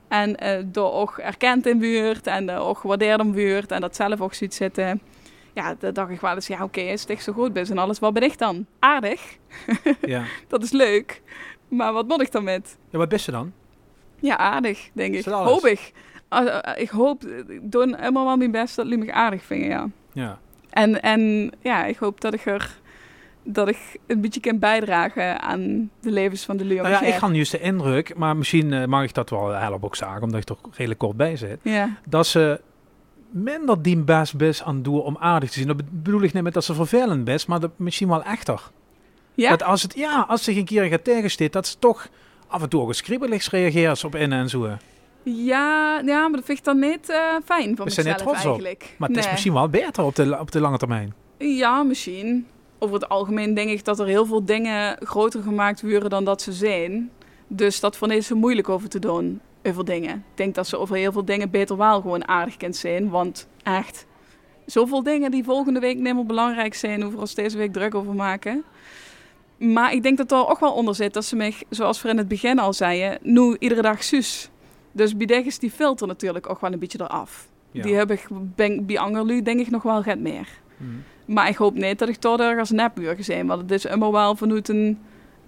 En 0.08 0.44
uh, 0.44 0.50
door 0.64 0.92
ook 0.92 1.18
erkend 1.18 1.66
in 1.66 1.78
buurt 1.78 2.26
en 2.26 2.48
uh, 2.48 2.66
ook 2.68 2.78
gewaardeerd 2.78 3.20
in 3.20 3.32
buurt 3.32 3.70
en 3.70 3.80
dat 3.80 3.96
zelf 3.96 4.20
ook 4.20 4.34
ziet 4.34 4.54
zitten. 4.54 5.00
Ja, 5.52 5.74
dan 5.78 5.92
dacht 5.92 6.10
ik 6.10 6.20
wel 6.20 6.34
eens, 6.34 6.46
ja 6.46 6.54
oké, 6.54 6.64
okay, 6.64 6.92
is 6.92 7.00
het 7.00 7.10
echt 7.10 7.22
zo 7.22 7.32
goed 7.32 7.52
bent 7.52 7.70
en 7.70 7.78
alles, 7.78 7.98
wat 7.98 8.12
ben 8.12 8.22
ik 8.22 8.38
dan? 8.38 8.66
Aardig. 8.78 9.36
ja. 10.00 10.24
dat 10.48 10.62
is 10.62 10.70
leuk. 10.70 11.22
Maar 11.68 11.92
wat 11.92 12.08
moet 12.08 12.20
ik 12.20 12.32
dan 12.32 12.44
met? 12.44 12.76
Ja, 12.90 12.98
wat 12.98 13.08
best 13.08 13.26
je 13.26 13.32
dan? 13.32 13.52
Ja, 14.20 14.36
aardig, 14.36 14.88
denk 14.92 15.14
ik. 15.14 15.24
Hoop 15.24 15.66
ik. 16.42 16.48
eh, 16.48 16.82
ik 16.82 16.88
hoop, 16.88 17.24
ik 17.48 17.72
doe 17.72 17.96
helemaal 17.96 18.24
wel 18.24 18.36
mijn 18.36 18.50
best 18.50 18.76
dat 18.76 18.88
jullie 18.88 19.04
me 19.04 19.12
aardig 19.12 19.42
vinden, 19.42 19.68
ja. 19.68 19.88
Ja. 20.12 20.38
En, 20.70 21.02
en 21.02 21.52
ja, 21.60 21.84
ik 21.84 21.96
hoop 21.96 22.20
dat 22.20 22.34
ik 22.34 22.46
er 22.46 22.82
dat 23.44 23.68
ik 23.68 23.96
een 24.06 24.20
beetje 24.20 24.40
kan 24.40 24.58
bijdragen 24.58 25.40
aan 25.40 25.90
de 26.00 26.10
levens 26.10 26.44
van 26.44 26.56
de 26.56 26.64
Leon. 26.64 26.82
Nou 26.82 27.04
ja, 27.04 27.14
ik 27.14 27.20
had 27.20 27.34
juist 27.34 27.50
de 27.50 27.60
indruk, 27.60 28.16
maar 28.16 28.36
misschien 28.36 28.72
eh, 28.72 28.84
mag 28.84 29.02
ik 29.04 29.14
dat 29.14 29.30
wel 29.30 29.48
helpen 29.48 29.84
ook 29.84 29.96
zagen, 29.96 30.22
omdat 30.22 30.40
ik 30.40 30.46
toch 30.46 30.58
redelijk 30.72 31.00
kort 31.00 31.16
bij 31.16 31.36
zit. 31.36 31.58
Ja. 31.62 31.96
Dat 32.08 32.26
ze 32.26 32.60
minder 33.30 33.82
die 33.82 33.96
best 33.96 34.36
best 34.36 34.62
aan 34.62 34.82
doen 34.82 35.02
om 35.02 35.16
aardig 35.20 35.50
te 35.50 35.58
zien. 35.58 35.66
Dat 35.66 35.76
bedoel 35.90 36.22
ik 36.22 36.32
niet 36.32 36.42
met 36.42 36.54
dat 36.54 36.64
ze 36.64 36.74
vervelend 36.74 37.24
best, 37.24 37.46
maar 37.46 37.60
dat 37.60 37.70
misschien 37.76 38.08
wel 38.08 38.22
echter. 38.22 38.70
Ja? 39.34 39.50
Dat 39.50 39.62
als 39.62 39.82
het, 39.82 39.94
ja, 39.96 40.24
als 40.28 40.44
zich 40.44 40.56
een 40.56 40.64
keer 40.64 40.84
gaat 40.84 41.04
tegensteekt, 41.04 41.52
dat 41.52 41.66
ze 41.66 41.78
toch 41.78 42.08
af 42.46 42.62
en 42.62 42.68
toe 42.68 42.80
ook 42.80 42.94
skribbeligs 42.94 43.50
reageert 43.50 44.04
op 44.04 44.14
in 44.14 44.32
en 44.32 44.48
zo. 44.48 44.76
Ja, 45.24 46.00
ja, 46.04 46.20
maar 46.20 46.36
dat 46.36 46.44
vind 46.44 46.58
ik 46.58 46.64
dan 46.64 46.78
niet 46.78 47.08
eh, 47.08 47.18
fijn 47.44 47.76
van 47.76 47.84
We 47.84 47.90
zijn 47.90 48.06
mezelf 48.06 48.22
trots 48.22 48.38
op. 48.38 48.44
eigenlijk. 48.44 48.94
Maar 48.98 49.08
het 49.08 49.18
is 49.18 49.30
misschien 49.30 49.52
wel 49.52 49.68
beter 49.68 50.04
op 50.04 50.14
de, 50.14 50.38
op 50.40 50.50
de 50.50 50.60
lange 50.60 50.78
termijn. 50.78 51.14
Ja, 51.38 51.82
misschien. 51.82 52.46
Over 52.78 52.94
het 52.94 53.08
algemeen 53.08 53.54
denk 53.54 53.70
ik 53.70 53.84
dat 53.84 54.00
er 54.00 54.06
heel 54.06 54.26
veel 54.26 54.44
dingen 54.44 54.96
groter 55.00 55.42
gemaakt 55.42 55.82
worden 55.82 56.10
dan 56.10 56.24
dat 56.24 56.42
ze 56.42 56.52
zijn. 56.52 57.10
Dus 57.46 57.80
dat 57.80 58.02
ik 58.02 58.22
zo 58.22 58.36
moeilijk 58.36 58.68
over 58.68 58.88
te 58.88 58.98
doen. 58.98 59.40
Over 59.62 59.84
dingen. 59.84 60.14
Ik 60.14 60.36
denk 60.36 60.54
dat 60.54 60.66
ze 60.66 60.78
over 60.78 60.96
heel 60.96 61.12
veel 61.12 61.24
dingen 61.24 61.50
beter 61.50 61.76
wel 61.76 62.00
gewoon 62.00 62.28
aardig 62.28 62.56
kunt 62.56 62.76
zijn. 62.76 63.10
Want 63.10 63.48
echt, 63.62 64.06
zoveel 64.66 65.02
dingen 65.02 65.30
die 65.30 65.44
volgende 65.44 65.80
week 65.80 65.94
niet 65.94 66.14
meer 66.14 66.26
belangrijk 66.26 66.74
zijn, 66.74 66.94
hoeven 67.00 67.14
we 67.14 67.20
ons 67.20 67.34
deze 67.34 67.56
week 67.56 67.72
druk 67.72 67.94
over 67.94 68.14
maken. 68.14 68.64
Maar 69.56 69.92
ik 69.92 70.02
denk 70.02 70.16
dat 70.16 70.32
er 70.32 70.48
ook 70.48 70.60
wel 70.60 70.72
onder 70.72 70.94
zit 70.94 71.14
dat 71.14 71.24
ze 71.24 71.36
mij, 71.36 71.54
zoals 71.70 72.02
we 72.02 72.08
in 72.08 72.18
het 72.18 72.28
begin 72.28 72.58
al 72.58 72.72
zeiden, 72.72 73.18
nu 73.22 73.56
iedere 73.58 73.82
dag 73.82 74.04
zus. 74.04 74.50
Dus 74.94 75.16
bij 75.16 75.26
dich 75.26 75.46
is 75.46 75.58
die 75.58 75.70
filter 75.70 76.06
natuurlijk 76.06 76.50
ook 76.50 76.60
wel 76.60 76.72
een 76.72 76.78
beetje 76.78 77.00
eraf. 77.00 77.48
Ja. 77.70 77.82
Die 77.82 77.94
heb 77.94 78.10
ik 78.10 78.26
bij 78.82 78.98
Angerlu 78.98 79.42
denk 79.42 79.60
ik 79.60 79.70
nog 79.70 79.82
wel 79.82 80.02
gaat 80.02 80.18
meer. 80.18 80.48
Mhm. 80.76 80.90
Maar 81.26 81.48
ik 81.48 81.56
hoop 81.56 81.74
niet 81.74 81.98
dat 81.98 82.08
ik 82.08 82.16
toch 82.16 82.40
ergens 82.40 82.70
nepburger 82.70 83.24
zijn. 83.24 83.46
Want 83.46 83.60
het 83.62 83.70
is 83.70 83.82
helemaal 83.84 84.12
wel 84.12 84.36
vanuit 84.36 84.68
een... 84.68 84.98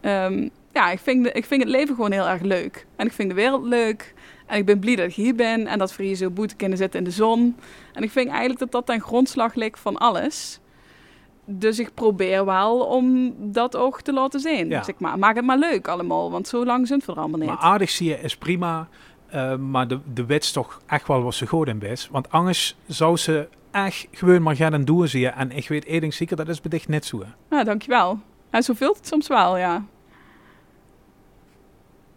ehm, 0.01 0.49
ja, 0.73 0.91
ik 0.91 0.99
vind, 0.99 1.25
de- 1.25 1.33
ik 1.33 1.45
vind 1.45 1.63
het 1.63 1.71
leven 1.71 1.95
gewoon 1.95 2.13
heel 2.13 2.29
erg 2.29 2.41
leuk. 2.43 2.87
En 2.97 3.07
ik 3.07 3.13
vind 3.13 3.29
de 3.29 3.35
wereld 3.35 3.65
leuk. 3.65 4.15
En 4.47 4.59
ik 4.59 4.67
ben 4.67 4.79
blij 4.79 4.97
dat 4.97 5.07
ik 5.07 5.15
hier 5.15 5.35
ben. 5.35 5.67
En 5.67 5.79
dat 5.79 5.97
we 5.97 6.05
hier 6.05 6.15
zo 6.15 6.31
boete 6.31 6.57
kunnen 6.57 6.79
zitten 6.79 6.99
in 6.99 7.05
de 7.05 7.11
zon. 7.11 7.57
En 7.93 8.03
ik 8.03 8.11
vind 8.11 8.29
eigenlijk 8.29 8.59
dat 8.59 8.73
dat 8.73 8.87
ten 8.87 9.01
grondslag 9.01 9.55
ligt 9.55 9.79
van 9.79 9.97
alles. 9.97 10.61
Dus 11.45 11.79
ik 11.79 11.95
probeer 11.95 12.45
wel 12.45 12.79
om 12.81 13.35
dat 13.39 13.77
ook 13.77 14.01
te 14.01 14.13
laten 14.13 14.41
zien. 14.41 14.69
Ja. 14.69 14.79
Dus 14.79 14.89
ik 14.89 14.99
ma 15.01 15.17
maak 15.17 15.37
het 15.37 15.45
maar 15.45 15.59
leuk 15.59 15.89
allemaal. 15.89 16.31
Want 16.31 16.49
zo 16.49 16.65
lang 16.65 16.87
zijn 16.87 17.03
we 17.07 17.13
er 17.13 17.19
allemaal 17.19 17.39
niet. 17.39 17.49
Maar 17.49 17.59
aardig 17.59 17.91
zie 17.91 18.09
je 18.09 18.21
is 18.21 18.37
prima. 18.37 18.89
Eh, 19.29 19.57
maar 19.57 19.89
de, 19.89 20.01
de 20.13 20.27
wet 20.27 20.43
is 20.43 20.53
toch 20.53 20.81
echt 20.87 21.07
wel 21.07 21.23
wat 21.23 21.35
ze 21.35 21.47
goed 21.47 21.69
in 21.69 21.79
best. 21.79 22.09
Want 22.11 22.31
anders 22.31 22.77
zou 22.87 23.17
ze 23.17 23.49
echt 23.71 24.07
gewoon 24.11 24.43
maar 24.43 24.57
gaan 24.57 24.73
en 24.73 24.85
doen 24.85 25.09
zie 25.09 25.21
je. 25.21 25.29
En 25.29 25.51
ik 25.51 25.69
weet 25.69 25.85
één 25.85 26.01
ding 26.01 26.15
zeker, 26.15 26.37
dat 26.37 26.49
is 26.49 26.61
bij 26.61 26.71
dicht 26.71 26.89
net 26.89 27.05
zo. 27.05 27.23
Ja, 27.51 27.65
dankjewel. 27.65 28.19
En 28.51 28.63
zo 28.63 28.75
voelt 28.75 28.97
het 28.97 29.07
soms 29.07 29.29
wel, 29.29 29.57
ja. 29.57 29.85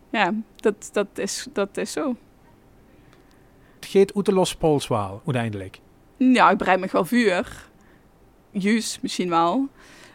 Ja, 0.10 0.34
dat, 0.56 0.90
dat, 0.92 1.08
is, 1.16 1.48
dat 1.54 1.78
is 1.78 1.92
zo. 1.92 2.16
Het 3.76 3.86
geeft 3.90 4.16
uit 4.16 4.26
de 4.26 4.34
losse 4.34 4.58
pols 4.58 4.88
wel, 4.88 5.22
uiteindelijk. 5.26 5.80
Ja, 6.18 6.50
ik 6.50 6.58
bereid 6.58 6.80
me 6.80 6.88
wel 6.92 7.06
vuur. 7.06 7.68
Juist, 8.52 9.02
misschien 9.02 9.30
wel. 9.30 9.68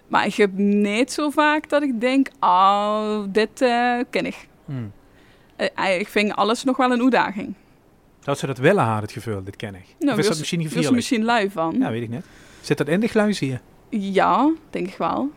Maar 0.07 0.27
ik 0.27 0.35
heb 0.35 0.53
niet 0.57 1.13
zo 1.13 1.31
vaak 1.31 1.69
dat 1.69 1.83
ik 1.83 2.01
denk, 2.01 2.29
oh, 2.41 3.23
dit 3.29 3.61
eh, 3.61 3.99
ken 4.11 4.27
ik. 4.27 4.49
Hmm. 4.65 4.93
Eh, 5.57 5.99
ik 5.99 6.09
vind 6.09 6.35
alles 6.35 6.65
nog 6.65 6.77
wel 6.77 6.91
een 6.91 7.03
uitdaging. 7.03 7.55
Dat 8.21 8.39
ze 8.39 8.47
dat 8.47 8.59
willen 8.59 8.85
haar, 8.85 9.03
het 9.03 9.13
gevoel, 9.13 9.45
dit 9.45 9.57
ken 9.57 9.75
ik. 9.75 9.95
Nou, 9.99 10.13
of 10.13 10.19
is 10.19 10.29
dat 10.29 10.39
misschien 10.39 10.61
er 10.61 10.77
is 10.77 10.91
misschien 10.91 11.25
lui 11.25 11.51
van. 11.51 11.77
Ja, 11.79 11.91
weet 11.91 12.03
ik 12.03 12.09
niet. 12.09 12.25
Zit 12.61 12.79
dat 12.79 12.89
in 12.89 13.01
de 13.01 13.07
gluis 13.07 13.39
hier? 13.39 13.61
Ja, 13.89 14.53
denk 14.71 14.87
ik 14.87 14.97
wel. 14.97 15.31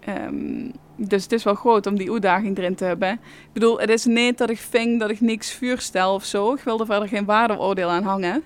Ehm, 0.00 0.70
dus 0.96 1.22
het 1.22 1.32
is 1.32 1.44
wel 1.44 1.54
groot 1.54 1.86
om 1.86 1.96
die 1.96 2.12
uitdaging 2.12 2.58
erin 2.58 2.74
te 2.74 2.84
hebben. 2.84 3.12
Ik 3.12 3.52
bedoel, 3.52 3.80
het 3.80 3.90
is 3.90 4.04
niet 4.04 4.38
dat 4.38 4.50
ik 4.50 4.58
vind 4.58 5.00
dat 5.00 5.10
ik 5.10 5.20
niks 5.20 5.52
vuur 5.52 5.80
stel 5.80 6.14
of 6.14 6.24
zo. 6.24 6.54
Ik 6.54 6.60
wil 6.60 6.80
er 6.80 6.86
verder 6.86 7.08
geen 7.08 7.24
waardeoordeel 7.24 7.88
aan 7.88 8.02
hangen. 8.02 8.42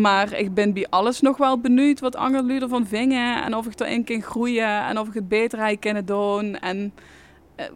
Maar 0.00 0.32
ik 0.32 0.54
ben 0.54 0.72
bij 0.72 0.86
alles 0.90 1.20
nog 1.20 1.36
wel 1.36 1.60
benieuwd 1.60 2.00
wat 2.00 2.16
andere 2.16 2.60
ervan 2.60 2.86
vingen. 2.86 3.44
En 3.44 3.54
of 3.54 3.66
ik 3.66 3.80
erin 3.80 4.04
kan 4.04 4.22
groeien. 4.22 4.86
En 4.86 4.98
of 4.98 5.08
ik 5.08 5.14
het 5.14 5.28
beter 5.28 5.78
kunnen 5.78 6.06
doen. 6.06 6.58
En 6.58 6.92
eh, 7.56 7.66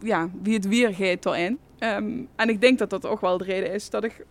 ja, 0.00 0.28
wie 0.42 0.54
het 0.54 0.68
weer 0.68 0.94
geeft 0.94 1.26
erin. 1.26 1.58
Ehm, 1.78 2.10
en 2.36 2.48
ik 2.48 2.60
denk 2.60 2.78
dat 2.78 2.90
dat 2.90 3.06
ook 3.06 3.20
wel 3.20 3.38
de 3.38 3.44
reden 3.44 3.72
is 3.72 3.90
dat 3.90 4.04
ik 4.04 4.24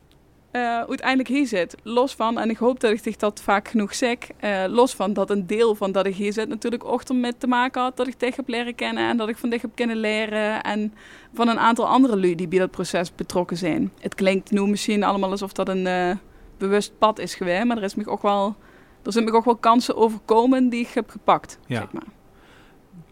eh, 0.52 0.78
uiteindelijk 0.78 1.30
hier 1.30 1.48
zit. 1.48 1.76
Los 1.84 2.16
van, 2.16 2.40
en 2.40 2.50
ik 2.50 2.58
hoop 2.58 2.80
dat 2.80 3.06
ik 3.06 3.20
dat 3.20 3.42
vaak 3.42 3.68
genoeg 3.68 3.96
zeg, 3.96 4.18
eh, 4.40 4.64
los 4.68 4.96
van 4.96 5.14
dat 5.14 5.30
een 5.30 5.48
deel 5.48 5.76
van 5.76 5.92
dat 5.92 6.06
ik 6.06 6.16
hier 6.16 6.34
zit 6.34 6.50
natuurlijk 6.50 6.86
ook 6.86 7.02
ermee 7.02 7.38
te 7.38 7.48
maken 7.48 7.82
had 7.82 7.98
dat 7.98 8.08
ik 8.08 8.20
dich 8.20 8.36
heb 8.36 8.48
leren 8.48 8.76
kennen 8.76 9.10
en 9.10 9.18
dat 9.18 9.30
ik 9.30 9.38
van 9.38 9.50
dich 9.50 9.62
heb 9.62 9.72
kunnen 9.76 9.98
leren 9.98 10.64
en 10.64 10.94
van 11.34 11.48
een 11.48 11.60
aantal 11.60 11.88
andere 11.88 12.18
lui 12.20 12.36
die 12.36 12.48
bij 12.48 12.60
dat 12.60 12.72
proces 12.72 13.16
betrokken 13.16 13.58
zijn. 13.58 13.92
Het 14.00 14.16
klinkt 14.16 14.52
nu 14.52 14.68
misschien 14.68 15.04
allemaal 15.04 15.30
alsof 15.32 15.54
dat 15.54 15.70
een 15.70 16.20
bewust 16.58 16.98
pad 16.98 17.20
is 17.20 17.36
geweest, 17.36 17.66
maar 17.66 17.78
er 17.78 17.84
is 17.84 17.96
me 17.96 18.08
ook 18.08 18.22
wel, 18.22 18.56
er 19.04 19.12
zijn 19.12 19.26
me 19.26 19.32
ook 19.32 19.46
wel 19.46 19.56
kansen 19.56 19.96
overkomen 19.96 20.70
die 20.70 20.82
ik 20.82 20.90
heb 20.94 21.10
gepakt, 21.10 21.60
Ja. 21.66 21.80
zeg 21.80 21.92
maar. 21.92 22.16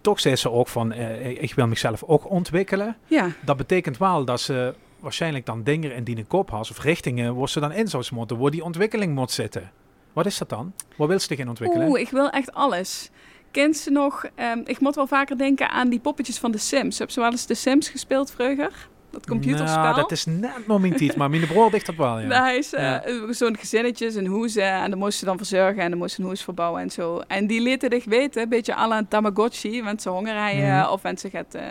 Toch 0.05 0.19
zei 0.19 0.35
ze 0.35 0.51
ook 0.51 0.67
van, 0.67 0.91
eh, 0.91 1.41
ik 1.43 1.53
wil 1.53 1.67
mezelf 1.67 2.03
ook 2.03 2.29
ontwikkelen. 2.29 2.97
Ja, 3.05 3.29
Dat 3.45 3.57
betekent 3.57 3.97
wel 3.97 4.25
dat 4.25 4.41
ze 4.41 4.73
waarschijnlijk 4.99 5.45
dan 5.45 5.63
dingen 5.63 5.95
in 5.95 6.03
die 6.03 6.17
een 6.17 6.27
kop 6.27 6.49
has 6.49 6.69
of 6.71 6.83
richtingen 6.83 7.35
waar 7.35 7.49
ze 7.49 7.59
dan 7.59 7.71
in 7.71 7.87
zou 7.87 8.03
moeten, 8.13 8.37
waar 8.37 8.51
die 8.51 8.63
ontwikkeling 8.63 9.15
moet 9.15 9.31
zitten. 9.31 9.71
Wat 10.13 10.25
is 10.25 10.37
dat 10.37 10.49
dan? 10.49 10.73
Waar 10.95 11.07
wil 11.07 11.19
ze 11.19 11.25
zich 11.25 11.37
in 11.37 11.49
ontwikkelen? 11.49 11.87
Oeh, 11.87 11.99
ik 11.99 12.09
wil 12.09 12.29
echt 12.29 12.53
alles. 12.53 13.09
Kent 13.51 13.77
ze 13.77 13.91
nog? 13.91 14.25
ehm, 14.35 14.61
ik 14.65 14.79
moet 14.79 14.95
wel 14.95 15.07
vaker 15.07 15.37
denken 15.37 15.69
aan 15.69 15.89
die 15.89 15.99
poppetjes 15.99 16.37
van 16.37 16.51
de 16.51 16.57
Sims. 16.57 16.99
Heb 16.99 17.11
ze 17.11 17.19
wel 17.19 17.31
eens 17.31 17.45
de 17.45 17.53
Sims 17.53 17.89
gespeeld 17.89 18.31
vroeger? 18.31 18.87
Dat 19.15 19.27
computerspel? 19.27 19.81
Nou, 19.83 19.95
dat 19.95 20.11
is 20.11 20.25
net 20.25 20.67
nog 20.67 20.79
mijn 20.79 20.95
tijd, 20.95 21.15
maar 21.15 21.29
mijn 21.29 21.47
broer 21.47 21.71
dicht 21.71 21.85
dat 21.85 21.95
wel, 21.95 22.19
ja. 22.19 22.27
Daar 22.27 22.55
is 22.55 22.73
eh, 22.73 22.83
Ja. 22.83 23.33
zo'n 23.33 23.57
gezinnetjes, 23.57 24.15
een 24.15 24.27
hoes. 24.27 24.55
eh, 24.55 24.81
en 24.83 24.89
dan 24.89 24.99
moesten 24.99 25.19
ze 25.19 25.25
dan 25.25 25.37
verzorgen 25.37 25.77
en 25.83 25.89
dan 25.89 25.97
moesten 25.99 26.15
ze 26.15 26.21
een 26.21 26.27
hoes 26.27 26.43
verbouwen 26.43 26.81
en 26.81 26.89
zo. 26.89 27.21
En 27.27 27.47
die 27.47 27.61
lieten 27.61 27.89
dich 27.89 28.05
weten, 28.05 28.41
een 28.41 28.49
beetje 28.49 28.75
à 28.75 28.87
la 28.87 28.97
een 28.97 29.07
Tamagotchi. 29.07 29.83
Want 29.83 30.01
ze 30.01 30.09
honger 30.09 30.43
hebben 30.47 30.77
Mhm. 30.79 30.89
of 30.91 31.01
want 31.01 31.19
ze 31.19 31.29
gaat... 31.29 31.53
eh, 31.53 31.61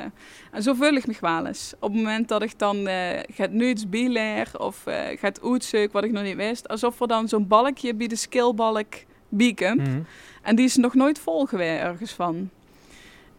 en 0.52 0.62
zo 0.62 0.74
vul 0.74 0.92
ik 0.94 1.06
me 1.06 1.14
wel 1.20 1.46
eens. 1.46 1.72
Op 1.80 1.92
het 1.92 2.02
moment 2.02 2.28
dat 2.28 2.42
ik 2.42 2.58
dan 2.58 2.86
eh 2.86 3.20
gaat 3.34 3.50
nu 3.50 3.68
iets 3.68 3.88
bijleer 3.88 4.48
of 4.58 4.86
eh 4.86 5.18
gaat 5.18 5.40
uitzoeken 5.42 5.92
wat 5.92 6.04
ik 6.04 6.12
nog 6.12 6.22
niet 6.22 6.36
wist. 6.36 6.68
Alsof 6.68 7.00
er 7.00 7.06
dan 7.08 7.28
zo'n 7.28 7.46
balkje 7.46 7.94
bij 7.94 8.06
de 8.06 8.16
skillbalk 8.16 8.92
bieken. 9.28 9.76
Mhm. 9.76 10.00
En 10.42 10.56
die 10.56 10.64
is 10.64 10.76
nog 10.76 10.94
nooit 10.94 11.18
vol 11.18 11.44
geweest 11.44 11.82
ergens 11.82 12.12
van. 12.12 12.50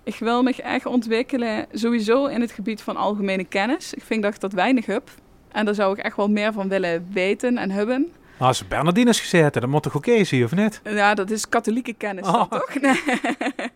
Ik 0.05 0.15
wil 0.19 0.43
me 0.43 0.53
echt 0.55 0.85
ontwikkelen, 0.85 1.65
sowieso 1.71 2.25
in 2.25 2.41
het 2.41 2.51
gebied 2.51 2.81
van 2.81 2.95
algemene 2.95 3.43
kennis. 3.43 3.93
Ik 3.93 4.03
vind 4.03 4.23
dat 4.23 4.33
ik 4.33 4.39
dat 4.39 4.53
weinig 4.53 4.85
heb. 4.85 5.09
En 5.51 5.65
daar 5.65 5.75
zou 5.75 5.97
ik 5.97 6.03
echt 6.03 6.15
wel 6.15 6.29
meer 6.29 6.53
van 6.53 6.69
willen 6.69 7.07
weten 7.13 7.57
en 7.57 7.71
hebben. 7.71 8.11
Maar 8.39 8.47
als 8.47 8.67
Bernardine 8.67 9.09
is 9.09 9.19
gezeten, 9.19 9.61
dan 9.61 9.69
moet 9.69 9.83
toch 9.83 9.95
oké 9.95 10.23
zijn, 10.23 10.43
of 10.43 10.55
niet? 10.55 10.81
Ja, 10.83 11.13
dat 11.13 11.29
is 11.31 11.49
katholieke 11.49 11.93
kennis, 11.93 12.27
Oh. 12.27 12.43
toch? 12.51 12.73
Nee. 12.81 12.99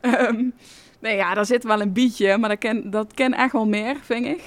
Ehm, 0.00 0.44
nee, 1.00 1.16
ja, 1.16 1.34
daar 1.34 1.46
zit 1.46 1.64
wel 1.64 1.80
een 1.80 1.92
beetje, 1.92 2.38
maar 2.38 2.48
dat 2.48 2.58
ken, 2.58 2.90
dat 2.90 3.14
ken 3.14 3.34
echt 3.34 3.52
wel 3.52 3.66
meer, 3.66 3.96
vind 4.02 4.26
ik. 4.26 4.42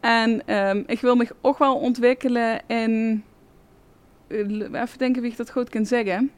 En 0.00 0.46
ehm, 0.46 0.82
ik 0.86 1.00
wil 1.00 1.16
me 1.16 1.28
ook 1.40 1.58
wel 1.58 1.76
ontwikkelen 1.76 2.60
in... 2.66 3.24
eh, 4.28 4.38
Even 4.82 4.98
denken 4.98 5.22
wie 5.22 5.30
ik 5.30 5.36
dat 5.36 5.50
goed 5.50 5.68
kan 5.68 5.86
zeggen. 5.86 6.30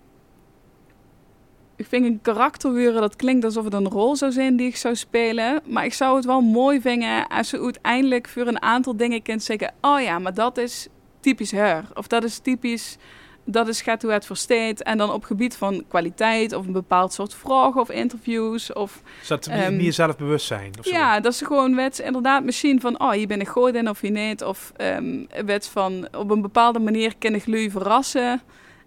Ik 1.80 1.86
vind 1.86 2.04
een 2.04 2.18
karakter 2.22 2.72
huren, 2.72 3.00
dat 3.00 3.16
klinkt 3.16 3.44
alsof 3.44 3.64
het 3.64 3.72
een 3.72 3.88
rol 3.88 4.16
zou 4.16 4.32
zijn 4.32 4.56
die 4.56 4.66
ik 4.66 4.76
zou 4.76 4.94
spelen. 4.94 5.60
Maar 5.64 5.84
ik 5.84 5.92
zou 5.94 6.16
het 6.16 6.24
wel 6.24 6.40
mooi 6.40 6.80
vinden 6.80 7.28
als 7.28 7.48
ze 7.48 7.60
uiteindelijk 7.60 8.28
voor 8.28 8.46
een 8.46 8.62
aantal 8.62 8.96
dingen 8.96 9.22
kunt 9.22 9.42
zeggen... 9.42 9.72
Oh 9.80 10.00
ja, 10.00 10.18
maar 10.18 10.34
dat 10.34 10.58
is 10.58 10.88
typisch 11.20 11.52
haar. 11.52 11.84
Of 11.94 12.06
dat 12.06 12.24
is 12.24 12.38
typisch 12.38 12.96
dat 13.44 13.68
is 13.68 13.82
gaat 13.82 14.02
hoe 14.02 14.12
het 14.12 14.26
versteed. 14.26 14.82
En 14.82 14.98
dan 14.98 15.12
op 15.12 15.24
gebied 15.24 15.56
van 15.56 15.84
kwaliteit 15.88 16.52
of 16.52 16.66
een 16.66 16.72
bepaald 16.72 17.12
soort 17.12 17.34
vragen 17.34 17.80
of 17.80 17.90
interviews. 17.90 18.72
Of 18.72 19.02
Zodat 19.22 19.44
ze 19.44 19.50
Ehm, 19.50 19.76
meer 19.76 19.92
zelfbewustzijn 19.92 20.72
of 20.78 20.84
zo. 20.84 20.90
ja, 20.90 21.20
dat 21.20 21.34
ze 21.34 21.44
gewoon 21.46 21.76
wets 21.76 22.00
inderdaad 22.00 22.44
misschien 22.44 22.80
van, 22.80 23.00
oh, 23.00 23.10
hier 23.10 23.26
ben 23.26 23.40
ik 23.40 23.48
goed 23.48 23.74
in 23.74 23.88
of 23.88 24.02
je 24.02 24.10
niet. 24.10 24.44
Of 24.44 24.72
ehm 24.76 25.24
wets 25.46 25.68
van, 25.68 26.08
op 26.16 26.30
een 26.30 26.42
bepaalde 26.42 26.78
manier 26.78 27.14
kan 27.18 27.34
ik 27.34 27.44
jullie 27.44 27.70
verrassen. 27.70 28.40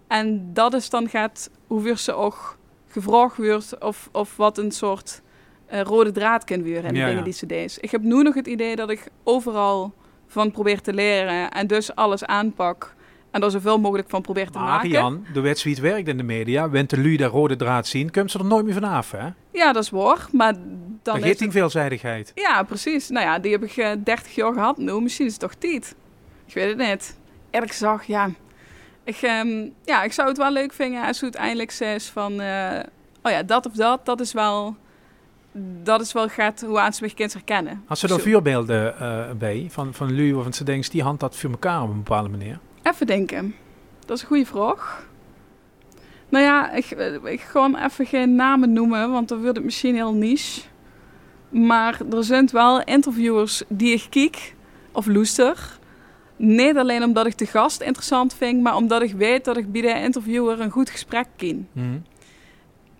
En 0.07 0.53
dat 0.53 0.73
is 0.73 0.89
dan 0.89 1.09
gaat, 1.09 1.49
hoeveel 1.67 1.97
ze 1.97 2.13
ook 2.13 2.57
gevraagd 2.93 3.37
wordt 3.37 3.79
of, 3.79 4.09
of 4.11 4.37
wat 4.37 4.57
een 4.57 4.71
soort 4.71 5.21
eh, 5.65 5.81
rode 5.81 6.11
draad 6.11 6.43
kan 6.43 6.61
worden 6.63 6.83
in 6.83 6.93
de 6.93 6.99
Ja, 6.99 7.07
dingen 7.07 7.23
die 7.23 7.33
ze 7.33 7.45
deed. 7.45 7.77
Ik 7.81 7.91
heb 7.91 8.01
nu 8.01 8.23
nog 8.23 8.33
het 8.35 8.47
idee 8.47 8.75
dat 8.75 8.89
ik 8.89 9.07
overal 9.23 9.93
van 10.27 10.51
probeer 10.51 10.81
te 10.81 10.93
leren 10.93 11.51
en 11.51 11.67
dus 11.67 11.95
alles 11.95 12.25
aanpak. 12.25 12.95
En 13.31 13.43
er 13.43 13.51
zoveel 13.51 13.79
mogelijk 13.79 14.09
van 14.09 14.21
probeer 14.21 14.49
te 14.49 14.57
Maar 14.59 14.67
maken. 14.67 14.89
Jan, 14.89 15.25
de 15.33 15.41
het 15.41 15.79
werkt 15.79 16.07
in 16.07 16.17
de 16.17 16.23
media, 16.23 16.69
wint 16.69 16.89
de 16.89 16.97
lui 17.01 17.17
rode 17.25 17.55
draad 17.55 17.87
zien, 17.87 18.11
komt 18.11 18.31
ze 18.31 18.39
er 18.39 18.45
nooit 18.45 18.65
meer 18.65 18.73
vanaf, 18.73 19.11
hè? 19.11 19.27
Ja, 19.51 19.73
dat 19.73 19.83
is 19.83 19.89
waar. 19.89 20.27
Maar 20.31 20.53
dan 21.03 21.15
het- 21.15 21.37
die 21.39 21.51
veelzijdigheid. 21.51 22.31
Ja, 22.35 22.63
precies. 22.63 23.09
Nou 23.09 23.25
ja, 23.25 23.39
die 23.39 23.51
heb 23.51 23.63
ik 23.63 23.77
eh 23.77 23.91
30 24.03 24.35
jaar 24.35 24.53
gehad 24.53 24.77
nu. 24.77 25.01
Misschien 25.01 25.25
is 25.25 25.31
het 25.31 25.41
toch 25.41 25.53
tijd. 25.53 25.95
Ik 26.45 26.53
weet 26.53 26.67
het 26.67 26.89
niet. 26.89 27.17
Eerlijk 27.51 27.71
gezegd, 27.71 28.05
ja. 28.05 28.29
Ik, 29.03 29.17
ehm, 29.21 29.67
ja, 29.85 30.03
ik 30.03 30.13
zou 30.13 30.27
het 30.27 30.37
wel 30.37 30.51
leuk 30.51 30.73
vinden 30.73 31.03
als 31.03 31.21
het 31.21 31.35
eindelijk 31.35 31.71
zegt 31.71 32.05
van... 32.05 32.41
eh, 32.41 32.79
oh 33.21 33.31
ja, 33.31 33.43
dat 33.43 33.65
of 33.65 33.73
dat, 33.73 34.05
dat 34.05 34.19
is 34.19 34.33
wel... 34.33 34.75
Dat 35.83 36.01
is 36.01 36.13
wel 36.13 36.29
gaat 36.29 36.61
hoe 36.61 36.79
aan 36.79 36.93
ze 36.93 37.13
kind 37.13 37.33
herkennen. 37.33 37.83
Als 37.87 37.99
ze 37.99 38.07
er 38.07 38.13
Zo. 38.13 38.19
vuurbeelden 38.19 38.99
eh, 38.99 39.31
bij 39.37 39.67
van, 39.69 39.93
van 39.93 40.11
Lu 40.11 40.33
of 40.33 40.43
van 40.43 40.53
ze 40.53 40.63
denkt, 40.63 40.91
die 40.91 41.03
hand 41.03 41.19
dat 41.19 41.37
voor 41.37 41.49
elkaar 41.49 41.81
op 41.81 41.89
een 41.89 42.03
bepaalde 42.03 42.29
manier. 42.29 42.59
Even 42.83 43.07
denken. 43.07 43.55
Dat 44.05 44.15
is 44.17 44.21
een 44.21 44.27
goede 44.27 44.45
vraag. 44.45 45.05
Nou 46.29 46.43
ja, 46.43 46.71
ik, 46.71 46.85
eh, 46.91 47.23
ik 47.23 47.41
gewoon 47.41 47.75
even 47.75 48.05
geen 48.05 48.35
namen 48.35 48.73
noemen, 48.73 49.11
want 49.11 49.29
dan 49.29 49.41
wordt 49.41 49.55
het 49.55 49.65
misschien 49.65 49.95
heel 49.95 50.13
niche. 50.13 50.61
Maar 51.49 52.01
er 52.11 52.23
zijn 52.23 52.49
wel 52.51 52.83
interviewers 52.83 53.63
die 53.67 53.93
ik 53.93 54.05
kijk, 54.09 54.55
of 54.91 55.05
luister. 55.07 55.79
Niet 56.35 56.77
alleen 56.77 57.03
omdat 57.03 57.25
ik 57.25 57.37
de 57.37 57.45
gast 57.45 57.81
interessant 57.81 58.33
vind, 58.33 58.61
maar 58.61 58.75
omdat 58.75 59.01
ik 59.01 59.13
weet 59.13 59.45
dat 59.45 59.57
ik 59.57 59.71
bij 59.71 59.81
de 59.81 59.99
interviewer 59.99 60.59
een 60.59 60.71
goed 60.71 60.89
gesprek 60.89 61.27
ken. 61.35 61.67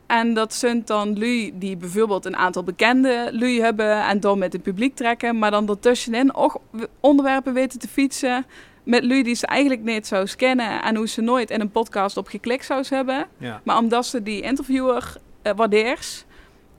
En 0.06 0.34
dat 0.34 0.54
zijn 0.54 0.82
dan 0.86 1.20
lui 1.20 1.52
die 1.56 1.78
bijvoorbeeld 1.78 2.26
een 2.26 2.36
aantal 2.36 2.64
bekende 2.64 3.30
lui 3.32 3.62
hebben 3.62 4.04
en 4.04 4.20
dan 4.20 4.38
met 4.38 4.54
het 4.54 4.62
publiek 4.62 4.96
trekken, 4.96 5.40
maar 5.40 5.52
dan 5.52 5.70
ertussenin 5.70 6.36
ook 6.36 6.62
onderwerpen 7.00 7.54
weten 7.54 7.80
te 7.80 7.88
fietsen 7.88 8.46
met 8.84 9.04
lui 9.04 9.24
die 9.24 9.36
ze 9.36 9.48
eigenlijk 9.48 9.84
niet 9.84 10.08
zou 10.08 10.28
kennen 10.38 10.84
en 10.84 10.96
hoe 10.96 11.08
ze 11.08 11.22
nooit 11.22 11.50
in 11.50 11.62
een 11.62 11.72
podcast 11.72 12.18
op 12.18 12.28
geklikt 12.28 12.66
zou 12.66 12.86
hebben. 12.90 13.28
Ja. 13.38 13.62
Maar 13.64 13.78
omdat 13.78 14.06
ze 14.06 14.24
die 14.24 14.42
interviewer 14.42 15.16
eh, 15.42 15.54
waardeert, 15.56 16.26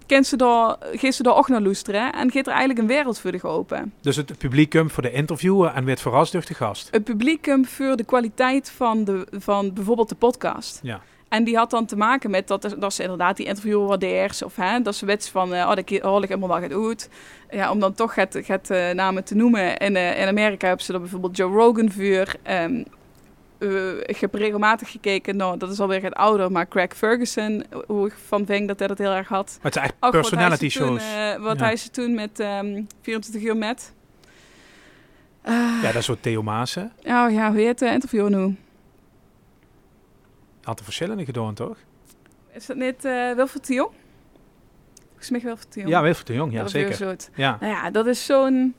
kent 0.07 0.27
ze 0.27 0.37
daar, 0.37 0.77
geeft 0.93 1.17
ze 1.17 1.23
daar 1.23 1.37
ook 1.37 1.49
naar 1.49 1.61
luisteren 1.61 2.13
en 2.13 2.31
geeft 2.31 2.47
er 2.47 2.53
eigenlijk 2.53 2.81
een 2.81 2.87
wereld 2.87 3.19
voor 3.19 3.31
zich 3.31 3.45
open. 3.45 3.93
Dus 4.01 4.17
het 4.17 4.39
publiek 4.39 4.71
komt 4.71 4.93
voor 4.93 5.03
de 5.03 5.13
interviewer 5.13 5.73
en 5.75 5.85
werd 5.85 6.01
verrast 6.01 6.33
door 6.33 6.45
de 6.47 6.55
gast. 6.55 6.89
Het 6.91 7.05
publiek 7.05 7.43
komt 7.43 7.69
voor 7.69 7.97
de 7.97 8.05
kwaliteit 8.05 8.71
van, 8.71 9.05
de, 9.05 9.27
van 9.39 9.73
bijvoorbeeld 9.73 10.09
de 10.09 10.15
podcast. 10.15 10.81
Ja. 10.83 11.01
En 11.35 11.45
die 11.45 11.57
had 11.57 11.71
dan 11.71 11.87
te 11.87 11.97
maken 11.97 12.31
met 12.31 12.49
dat, 12.49 12.75
dat 12.79 12.95
ze 12.95 13.03
inderdaad 13.03 13.37
die 13.37 13.47
interviewer 13.47 13.87
waardeert. 13.87 14.43
Of 14.43 14.57
hè, 14.57 14.81
dat 14.81 14.95
ze 14.95 15.07
wets 15.07 15.29
van, 15.29 15.55
eh, 15.55 15.61
oh, 15.61 15.75
dat 15.75 16.01
hoor 16.03 16.23
ik 16.23 16.29
helemaal 16.29 16.61
wel 16.61 16.69
goed 16.69 16.89
uit. 16.89 17.11
Ja, 17.51 17.71
om 17.71 17.81
dan 17.81 17.95
toch 17.95 18.15
het, 18.15 18.47
het 18.47 18.71
eh, 18.71 18.91
namen 18.91 19.25
te 19.25 19.35
noemen. 19.35 19.77
In, 19.77 19.97
eh, 19.97 20.21
in 20.21 20.29
Amerika 20.29 20.67
hebben 20.67 20.85
ze 20.85 20.93
er 20.93 21.01
bijvoorbeeld 21.01 21.37
Joe 21.37 21.53
Rogan. 21.53 21.91
Ehm, 22.43 22.83
eh, 23.59 23.99
ik 23.99 24.17
heb 24.17 24.35
regelmatig 24.35 24.91
gekeken, 24.91 25.37
nou, 25.37 25.59
dat 25.59 25.71
is 25.71 25.81
alweer 25.81 26.03
het 26.03 26.15
ouder, 26.15 26.53
maar 26.53 26.69
Craig 26.69 26.93
Ferguson, 26.97 27.65
hoe 27.87 28.07
ik 28.07 28.13
van 28.27 28.47
vind 28.47 28.69
dat 28.69 28.79
hij 28.79 28.89
dat 28.89 28.99
heel 28.99 29.13
erg 29.13 29.29
had. 29.29 29.47
Maar 29.63 29.73
het 29.73 29.75
zijn 29.75 29.87
Ook 29.91 29.97
wat 30.01 30.11
personality 30.11 30.69
toen, 30.71 30.87
shows. 31.01 31.03
eh, 31.15 31.37
wat 31.43 31.59
Ja. 31.59 31.65
hij 31.65 31.77
ze 31.77 31.91
toen 31.91 32.15
met 32.15 32.41
ehm 32.41 32.83
24 33.03 33.43
uur 33.43 33.57
met. 33.57 33.93
Eh, 35.43 35.53
Ja, 35.83 35.87
dat 35.87 35.95
is 35.95 36.05
zo 36.05 36.17
Theo 36.21 36.43
Maassen. 36.43 36.93
Oh 36.99 37.31
ja, 37.31 37.51
hoe 37.53 37.61
heet 37.61 37.79
de 37.79 37.87
interviewer 37.87 38.31
nu? 38.31 38.57
Had 40.63 40.79
er 40.79 40.85
verschillende 40.85 41.25
gedaan, 41.25 41.55
toch? 41.55 41.77
Is 42.53 42.67
dat 42.67 42.77
niet 42.77 43.05
eh 43.05 43.33
Wilfried 43.33 43.67
de 43.67 43.75
Jong? 43.75 43.91
Volgens 45.09 45.31
mij 45.31 45.41
Wilfried 45.41 45.73
de 45.73 45.81
Jong. 45.81 45.93
Ja, 45.93 46.03
Wilfried 46.03 46.27
de 46.27 46.35
Jong, 46.35 46.53
ja 46.53 46.61
Dat 46.61 46.71
zeker. 46.71 47.17
Ja. 47.35 47.57
Nou 47.61 47.73
ja, 47.73 47.91
dat 47.91 48.07
is 48.07 48.25
zo'n... 48.25 48.75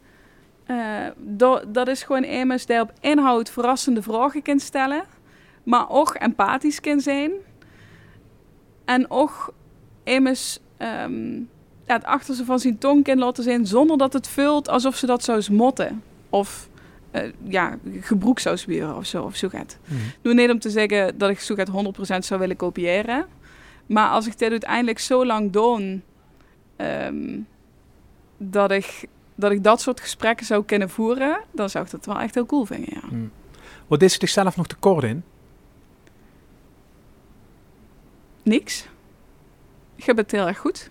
eh, 0.66 1.06
do- 1.18 1.62
dat 1.68 1.88
is 1.88 2.04
gewoon 2.04 2.24
iemand 2.24 2.68
die 2.68 2.82
op 2.82 2.94
inhoud 3.00 3.50
verrassende 3.50 4.02
vragen 4.02 4.42
kan 4.42 4.60
stellen. 4.60 5.04
Maar 5.64 5.90
ook 5.90 6.14
empathisch 6.14 6.80
kan 6.80 7.00
zijn. 7.00 7.32
En 8.86 9.10
ook 9.10 9.54
immers 10.04 10.60
ehm, 10.78 11.34
ja, 11.86 11.94
het 11.94 12.04
achterste 12.04 12.46
van 12.46 12.60
zijn 12.60 12.78
tong 12.78 13.04
kan 13.04 13.18
laten 13.18 13.44
zijn... 13.44 13.68
zonder 13.68 13.98
dat 13.98 14.14
het 14.14 14.28
vult 14.28 14.70
alsof 14.70 14.96
ze 14.96 15.06
dat 15.06 15.24
zou 15.24 15.42
smotten. 15.42 16.04
Of 16.30 16.70
eh, 17.12 17.22
ja, 17.44 17.78
gebroek 18.00 18.40
zou 18.40 18.58
zwieren 18.58 18.96
of 18.96 19.06
zo. 19.06 19.24
Of 19.24 19.36
zo 19.36 19.50
gaat. 19.50 19.78
Doe 20.22 20.34
niet 20.34 20.50
om 20.52 20.60
te 20.60 20.70
zeggen 20.70 21.18
dat 21.18 21.30
ik 21.30 21.40
zo 21.40 21.56
gaat 21.56 21.70
100% 21.70 22.18
zou 22.26 22.40
willen 22.40 22.56
kopiëren. 22.56 23.26
Maar 23.86 24.10
als 24.10 24.28
ik 24.28 24.38
dit 24.38 24.52
uiteindelijk 24.52 25.00
zo 25.00 25.26
lang 25.26 25.52
doe, 25.52 26.00
ehm, 26.76 27.40
dat, 28.38 28.72
ik, 28.72 29.06
dat 29.36 29.52
ik 29.52 29.64
dat 29.64 29.82
soort 29.82 30.00
gesprekken 30.00 30.46
zou 30.46 30.64
kunnen 30.66 30.90
voeren, 30.90 31.40
dan 31.52 31.70
zou 31.70 31.86
ik 31.86 31.92
dat 31.92 32.06
wel 32.06 32.20
echt 32.20 32.36
heel 32.36 32.46
cool 32.46 32.66
vinden. 32.66 32.90
Ja. 32.94 33.08
Mhm. 33.10 33.28
Wat 33.88 34.02
is 34.02 34.14
zichzelf 34.14 34.56
nog 34.58 34.68
tekort 34.68 35.04
in? 35.04 35.24
Niks. 38.44 38.88
Ik 39.96 40.04
heb 40.04 40.18
het 40.18 40.32
heel 40.32 40.48
erg 40.48 40.58
goed. 40.58 40.90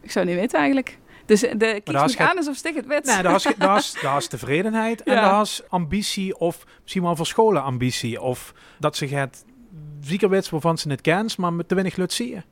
Ik 0.00 0.10
zou 0.10 0.26
niet 0.26 0.34
weten 0.34 0.58
eigenlijk. 0.58 0.98
Dus 1.26 1.40
de 1.40 1.56
daar 1.58 1.80
kies 1.80 1.94
is 1.94 2.00
me 2.02 2.08
geen- 2.16 2.26
aan 2.26 2.36
alsof 2.36 2.64
ik 2.64 2.74
het 2.74 2.86
weet. 2.86 3.04
Nee, 3.04 3.22
daar 3.22 3.34
is, 3.34 3.46
is, 3.46 3.96
is 4.18 4.26
tevredenheid 4.28 5.02
en 5.02 5.14
Ja. 5.14 5.20
daar 5.30 5.40
is 5.42 5.62
ambitie 5.68 6.38
of 6.38 6.64
misschien 6.82 7.02
wel 7.02 7.16
verscholen 7.16 7.62
ambitie. 7.62 8.20
Of 8.20 8.54
dat 8.78 8.96
ze 8.96 9.06
het 9.06 9.44
zeker 10.00 10.28
weet 10.28 10.50
waarvan 10.50 10.78
ze 10.78 10.88
het 10.90 11.00
kent, 11.00 11.36
maar 11.38 11.52
met 11.52 11.68
te 11.68 11.74
weinig 11.74 11.96
lut 11.96 12.12
zie 12.12 12.28
je. 12.28 12.42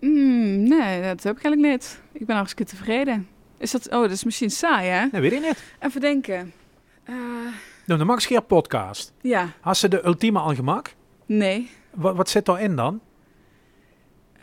Mm, 0.00 0.68
nee, 0.68 1.02
dat 1.02 1.22
heb 1.22 1.36
ik 1.36 1.44
eigenlijk 1.44 1.72
niet. 1.72 2.02
Ik 2.12 2.26
ben 2.26 2.36
hartstikke 2.36 2.70
tevreden. 2.72 3.28
Is 3.58 3.70
dat... 3.70 3.90
Oh, 3.90 4.00
dat 4.00 4.10
is 4.10 4.24
misschien 4.24 4.50
saai, 4.50 4.88
hè? 4.88 5.08
Dat 5.10 5.20
weet 5.20 5.32
ik 5.32 5.40
niet. 5.40 5.62
Even 5.80 6.00
denken. 6.00 6.52
Nou, 7.86 7.98
de 8.00 8.04
Max 8.04 8.26
Geer 8.26 8.42
podcast. 8.42 9.12
ja, 9.20 9.48
Had 9.60 9.76
ze 9.76 9.88
de 9.88 10.06
ultieme 10.06 10.38
al 10.38 10.54
gemak? 10.54 10.94
nee. 11.26 11.70
Wat, 11.90 12.16
wat 12.16 12.28
zit 12.28 12.44
daarin 12.46 12.76
dan? 12.76 13.00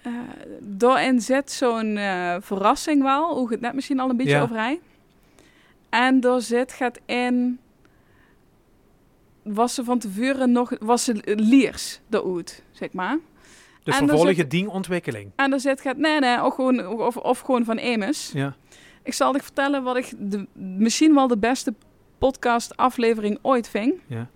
Eh 0.02 0.12
daarin 0.60 1.22
zit 1.22 1.52
zo'n 1.52 1.98
eh, 1.98 2.36
verrassing 2.40 3.02
wel, 3.04 3.38
hoe 3.38 3.52
het 3.52 3.62
net 3.62 3.74
misschien 3.74 4.00
al 4.00 4.10
een 4.10 4.18
beetje 4.18 4.48
Ja. 4.52 4.78
En 5.90 6.20
daar 6.20 6.42
zit 6.42 6.72
gaat 6.72 7.00
in, 7.06 7.60
was 9.44 9.74
ze 9.74 9.84
van 9.84 10.00
tevoren 10.00 10.52
nog, 10.52 10.72
was 10.80 11.04
ze 11.04 11.36
liers, 11.36 12.00
de 12.08 12.22
oud, 12.22 12.62
zeg 12.72 12.94
maar. 12.94 13.18
Dus 13.84 14.00
En 14.00 14.08
vervolgens 14.08 14.48
die 14.48 14.70
ontwikkeling. 14.70 15.32
En 15.36 15.50
daar 15.50 15.60
zit 15.60 15.82
gaat, 15.82 15.98
nee, 15.98 16.20
nee, 16.20 16.44
of 16.44 16.54
gewoon, 16.56 16.88
of, 16.88 17.18
of 17.18 17.40
gewoon 17.40 17.66
van 17.66 17.78
Emus. 17.78 18.32
Ja. 18.34 18.56
Ik 19.06 19.14
zal 19.14 19.34
je 19.36 19.42
vertellen 19.42 19.84
wat 19.84 19.98
ik 19.98 20.14
de, 20.18 20.48
misschien 20.54 21.14
wel 21.14 21.28
de 21.28 21.38
beste 21.38 21.74
podcast 22.18 22.78
aflevering 22.78 23.40
ooit 23.42 23.70
ving. 23.70 23.94
Ja. 24.08 24.28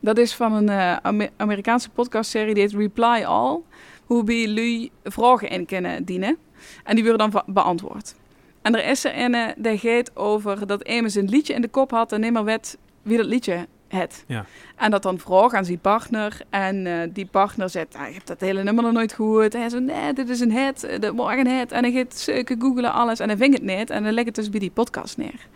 Dat 0.00 0.18
is 0.18 0.34
van 0.34 0.52
een 0.52 0.68
eh, 0.68 0.96
Ame- 1.02 1.30
Amerikaanse 1.36 1.90
podcastserie 1.90 2.54
die 2.54 2.62
heet 2.62 2.72
Reply 2.72 3.24
All. 3.24 3.60
Hoe 4.04 4.24
bij 4.24 4.40
jullie 4.40 4.92
vragen 5.04 5.48
in 5.48 5.66
kunnen 5.66 6.04
dienen. 6.04 6.36
En 6.84 6.94
die 6.94 7.04
worden 7.04 7.30
dan 7.30 7.42
beantwoord. 7.46 8.14
En 8.62 8.74
er 8.74 8.90
is 8.90 9.04
er 9.04 9.12
een 9.16 9.54
die 9.56 9.78
gaat 9.78 10.16
over 10.16 10.66
dat 10.66 10.84
Amos 10.88 11.14
een 11.14 11.28
liedje 11.28 11.54
in 11.54 11.60
de 11.60 11.68
kop 11.68 11.90
had 11.90 12.12
en 12.12 12.20
niet 12.20 12.32
meer 12.32 12.44
weet 12.44 12.78
wie 13.02 13.16
dat 13.16 13.26
liedje 13.26 13.66
het. 13.94 14.24
Ja. 14.26 14.44
En 14.76 14.90
dat 14.90 15.02
dan 15.02 15.18
vraagt 15.18 15.54
aan 15.54 15.64
zijn 15.64 15.78
partner. 15.78 16.40
En 16.50 16.86
eh, 16.86 17.08
die 17.12 17.26
partner 17.26 17.70
zegt, 17.70 17.94
ah, 17.96 18.06
je 18.06 18.12
hebt 18.12 18.26
dat 18.26 18.40
hele 18.40 18.62
nummer 18.62 18.84
nog 18.84 18.92
nooit 18.92 19.12
gehoord. 19.12 19.54
En 19.54 19.60
hij 19.60 19.68
zegt, 19.68 19.82
nee, 19.82 20.12
dit 20.12 20.28
is 20.28 20.40
een 20.40 20.52
hit, 20.52 20.84
eh, 20.84 21.00
dit 21.00 21.12
wordt 21.14 21.38
een 21.38 21.58
hit. 21.58 21.72
En 21.72 21.82
hij 21.82 21.92
gaat 21.92 22.14
zoeken, 22.16 22.60
googlen, 22.60 22.92
alles. 22.92 23.20
En 23.20 23.28
hij 23.28 23.36
vindt 23.36 23.54
het 23.54 23.76
niet. 23.76 23.90
En 23.90 24.02
dan 24.04 24.12
legt 24.12 24.26
het 24.26 24.34
dus 24.34 24.50
bij 24.50 24.60
die 24.60 24.70
podcast 24.70 25.16
neer. 25.16 25.46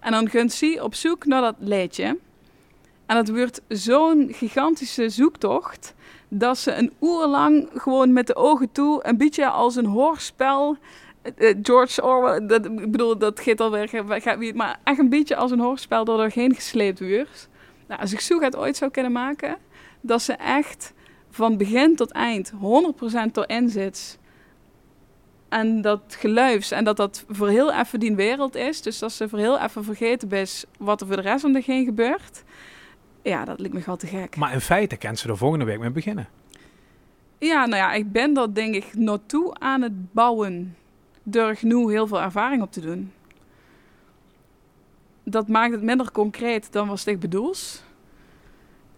En 0.00 0.12
dan 0.12 0.30
gaat 0.30 0.52
ze 0.52 0.78
op 0.82 0.94
zoek 0.94 1.26
naar 1.26 1.40
dat 1.40 1.54
liedje. 1.58 2.18
En 3.06 3.16
het 3.16 3.30
wordt 3.30 3.60
zo'n 3.68 4.28
gigantische 4.32 5.08
zoektocht... 5.08 5.94
dat 6.28 6.58
ze 6.58 6.72
een 6.74 6.92
uur 7.00 7.26
lang 7.26 7.68
gewoon 7.74 8.12
met 8.12 8.26
de 8.26 8.36
ogen 8.36 8.72
toe... 8.72 9.00
een 9.06 9.16
beetje 9.16 9.48
als 9.48 9.76
een 9.76 9.86
hoorspel... 9.86 10.76
eh, 11.22 11.54
George 11.62 12.02
Orwell, 12.02 12.46
dat, 12.46 12.64
ik 12.64 12.90
bedoel, 12.90 13.18
dat 13.18 13.40
gaat 13.40 13.60
alweer, 13.60 13.88
gaat 13.88 14.54
maar 14.54 14.78
echt 14.84 14.98
een 14.98 15.08
beetje 15.08 15.36
als 15.36 15.50
een 15.50 15.60
hoorspel 15.60 16.04
door 16.04 16.16
doorheen 16.16 16.54
gesleept 16.54 17.00
wordt. 17.00 17.48
Nou, 17.88 18.00
als 18.00 18.12
ik 18.12 18.20
zo 18.20 18.40
het 18.40 18.56
ooit 18.56 18.76
zou 18.76 18.90
kunnen 18.90 19.12
maken, 19.12 19.56
dat 20.00 20.22
ze 20.22 20.32
echt 20.32 20.92
van 21.30 21.56
begin 21.56 21.96
tot 21.96 22.10
eind 22.10 22.52
100% 22.52 22.56
erin 23.32 23.68
zit. 23.68 24.18
En 25.48 25.80
dat 25.80 26.00
geluids 26.08 26.70
en 26.70 26.84
dat 26.84 26.96
dat 26.96 27.24
voor 27.28 27.48
heel 27.48 27.72
even 27.72 28.00
die 28.00 28.14
wereld 28.14 28.54
is. 28.54 28.82
Dus 28.82 28.98
dat 28.98 29.12
ze 29.12 29.28
voor 29.28 29.38
heel 29.38 29.58
even 29.58 29.84
vergeten 29.84 30.30
is 30.30 30.64
wat 30.78 31.00
er 31.00 31.06
voor 31.06 31.16
de 31.16 31.22
rest 31.22 31.44
om 31.44 31.54
zich 31.54 31.66
heen 31.66 31.84
gebeurt. 31.84 32.42
Ja, 33.22 33.44
dat 33.44 33.60
lijkt 33.60 33.74
me 33.74 33.82
wel 33.86 33.96
te 33.96 34.06
gek. 34.06 34.36
Maar 34.36 34.52
in 34.52 34.60
feite 34.60 34.96
kent 34.96 35.18
ze 35.18 35.28
er 35.28 35.36
volgende 35.36 35.64
week 35.64 35.78
mee 35.78 35.90
beginnen. 35.90 36.28
Ja, 37.38 37.66
nou 37.66 37.76
ja, 37.76 37.92
ik 37.92 38.12
ben 38.12 38.32
dat 38.32 38.54
denk 38.54 38.74
ik 38.74 38.94
naartoe 38.94 39.54
aan 39.54 39.82
het 39.82 40.12
bouwen. 40.12 40.76
Door 41.22 41.56
genoeg 41.56 41.90
heel 41.90 42.06
veel 42.06 42.20
ervaring 42.20 42.62
op 42.62 42.72
te 42.72 42.80
doen. 42.80 43.12
Dat 45.30 45.48
maakt 45.48 45.72
het 45.72 45.82
minder 45.82 46.12
concreet 46.12 46.72
dan 46.72 46.88
was 46.88 47.04
ik 47.04 47.20
bedoels. 47.20 47.82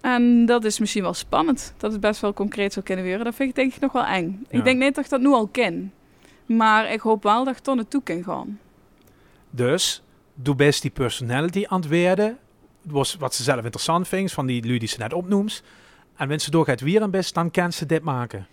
En 0.01 0.47
dat 0.47 0.65
is 0.65 0.79
misschien 0.79 1.03
wel 1.03 1.15
spannend. 1.15 1.75
Dat 1.77 1.93
het 1.93 2.01
best 2.01 2.21
wel 2.21 2.33
concreet 2.33 2.73
zou 2.73 2.85
kunnen 2.85 3.05
worden. 3.05 3.25
Dat 3.25 3.35
vind 3.35 3.49
ik 3.49 3.55
denk 3.55 3.75
ik 3.75 3.81
nog 3.81 3.93
wel 3.93 4.05
eng. 4.05 4.47
Ja. 4.49 4.59
Ik 4.59 4.65
denk 4.65 4.81
niet 4.81 4.95
dat 4.95 5.05
ik 5.05 5.11
dat 5.11 5.21
nu 5.21 5.29
al 5.29 5.47
ken. 5.47 5.93
Maar 6.47 6.93
ik 6.93 7.01
hoop 7.01 7.23
wel 7.23 7.45
dat 7.45 7.57
ik 7.57 7.67
er 7.67 7.75
naartoe 7.75 8.03
kan 8.03 8.23
gaan. 8.23 8.59
Dus, 9.51 10.03
doe 10.35 10.55
best 10.55 10.83
die 10.83 10.91
personality 10.91 11.65
aan 11.69 11.81
het 11.81 11.89
werden. 11.89 12.39
Was 12.83 13.15
wat 13.15 13.35
ze 13.35 13.43
zelf 13.43 13.65
interessant 13.65 14.09
vindt, 14.09 14.33
van 14.33 14.47
die 14.47 14.67
lui 14.67 14.79
die 14.79 14.89
ze 14.89 14.99
net 14.99 15.13
opnoemt. 15.13 15.63
En 16.11 16.17
wanneer 16.17 16.39
ze 16.39 16.51
doorgaat 16.51 16.81
weer 16.81 17.03
een 17.03 17.11
best, 17.11 17.35
dan 17.35 17.51
kan 17.51 17.73
ze 17.73 17.87
dit 17.87 18.03
maken. 18.03 18.47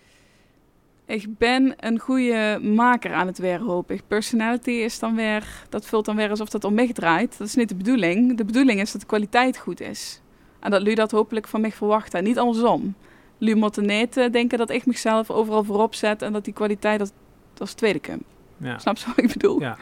Ik 1.08 1.38
ben 1.38 1.74
een 1.76 1.98
goede 1.98 2.58
maker 2.62 3.12
aan 3.12 3.26
het 3.26 3.38
weer, 3.38 3.60
hoop 3.60 3.90
ik. 3.90 4.02
Personality 4.06 4.70
is 4.70 4.98
dan 4.98 5.14
weer, 5.14 5.44
dat 5.68 5.86
vult 5.86 6.04
dan 6.04 6.16
weer 6.16 6.30
alsof 6.30 6.48
dat 6.48 6.64
om 6.64 6.74
mij 6.74 6.92
draait. 6.92 7.38
Dat 7.38 7.46
is 7.46 7.54
niet 7.54 7.68
de 7.68 7.74
bedoeling. 7.74 8.36
De 8.36 8.44
bedoeling 8.44 8.80
is 8.80 8.92
dat 8.92 9.00
de 9.00 9.06
kwaliteit 9.06 9.58
goed 9.58 9.80
is. 9.80 10.20
En 10.60 10.70
dat 10.70 10.80
jullie 10.80 10.96
dat 10.96 11.10
hopelijk 11.10 11.48
van 11.48 11.60
mij 11.60 11.72
verwachten. 11.72 12.18
En 12.18 12.24
niet 12.24 12.38
andersom. 12.38 12.94
Jullie 13.38 13.54
moeten 13.54 13.86
niet 13.86 14.16
eh, 14.16 14.32
denken 14.32 14.58
dat 14.58 14.70
ik 14.70 14.86
mezelf 14.86 15.30
overal 15.30 15.64
voorop 15.64 15.94
zet 15.94 16.22
en 16.22 16.32
dat 16.32 16.44
die 16.44 16.54
kwaliteit 16.54 16.98
dat, 16.98 17.12
dat 17.52 17.60
als 17.60 17.72
tweede 17.72 18.00
komt. 18.00 18.24
Ja. 18.56 18.78
Snap 18.78 18.96
je 18.96 19.06
wat 19.06 19.18
ik 19.18 19.32
bedoel? 19.32 19.60
Ja. 19.60 19.76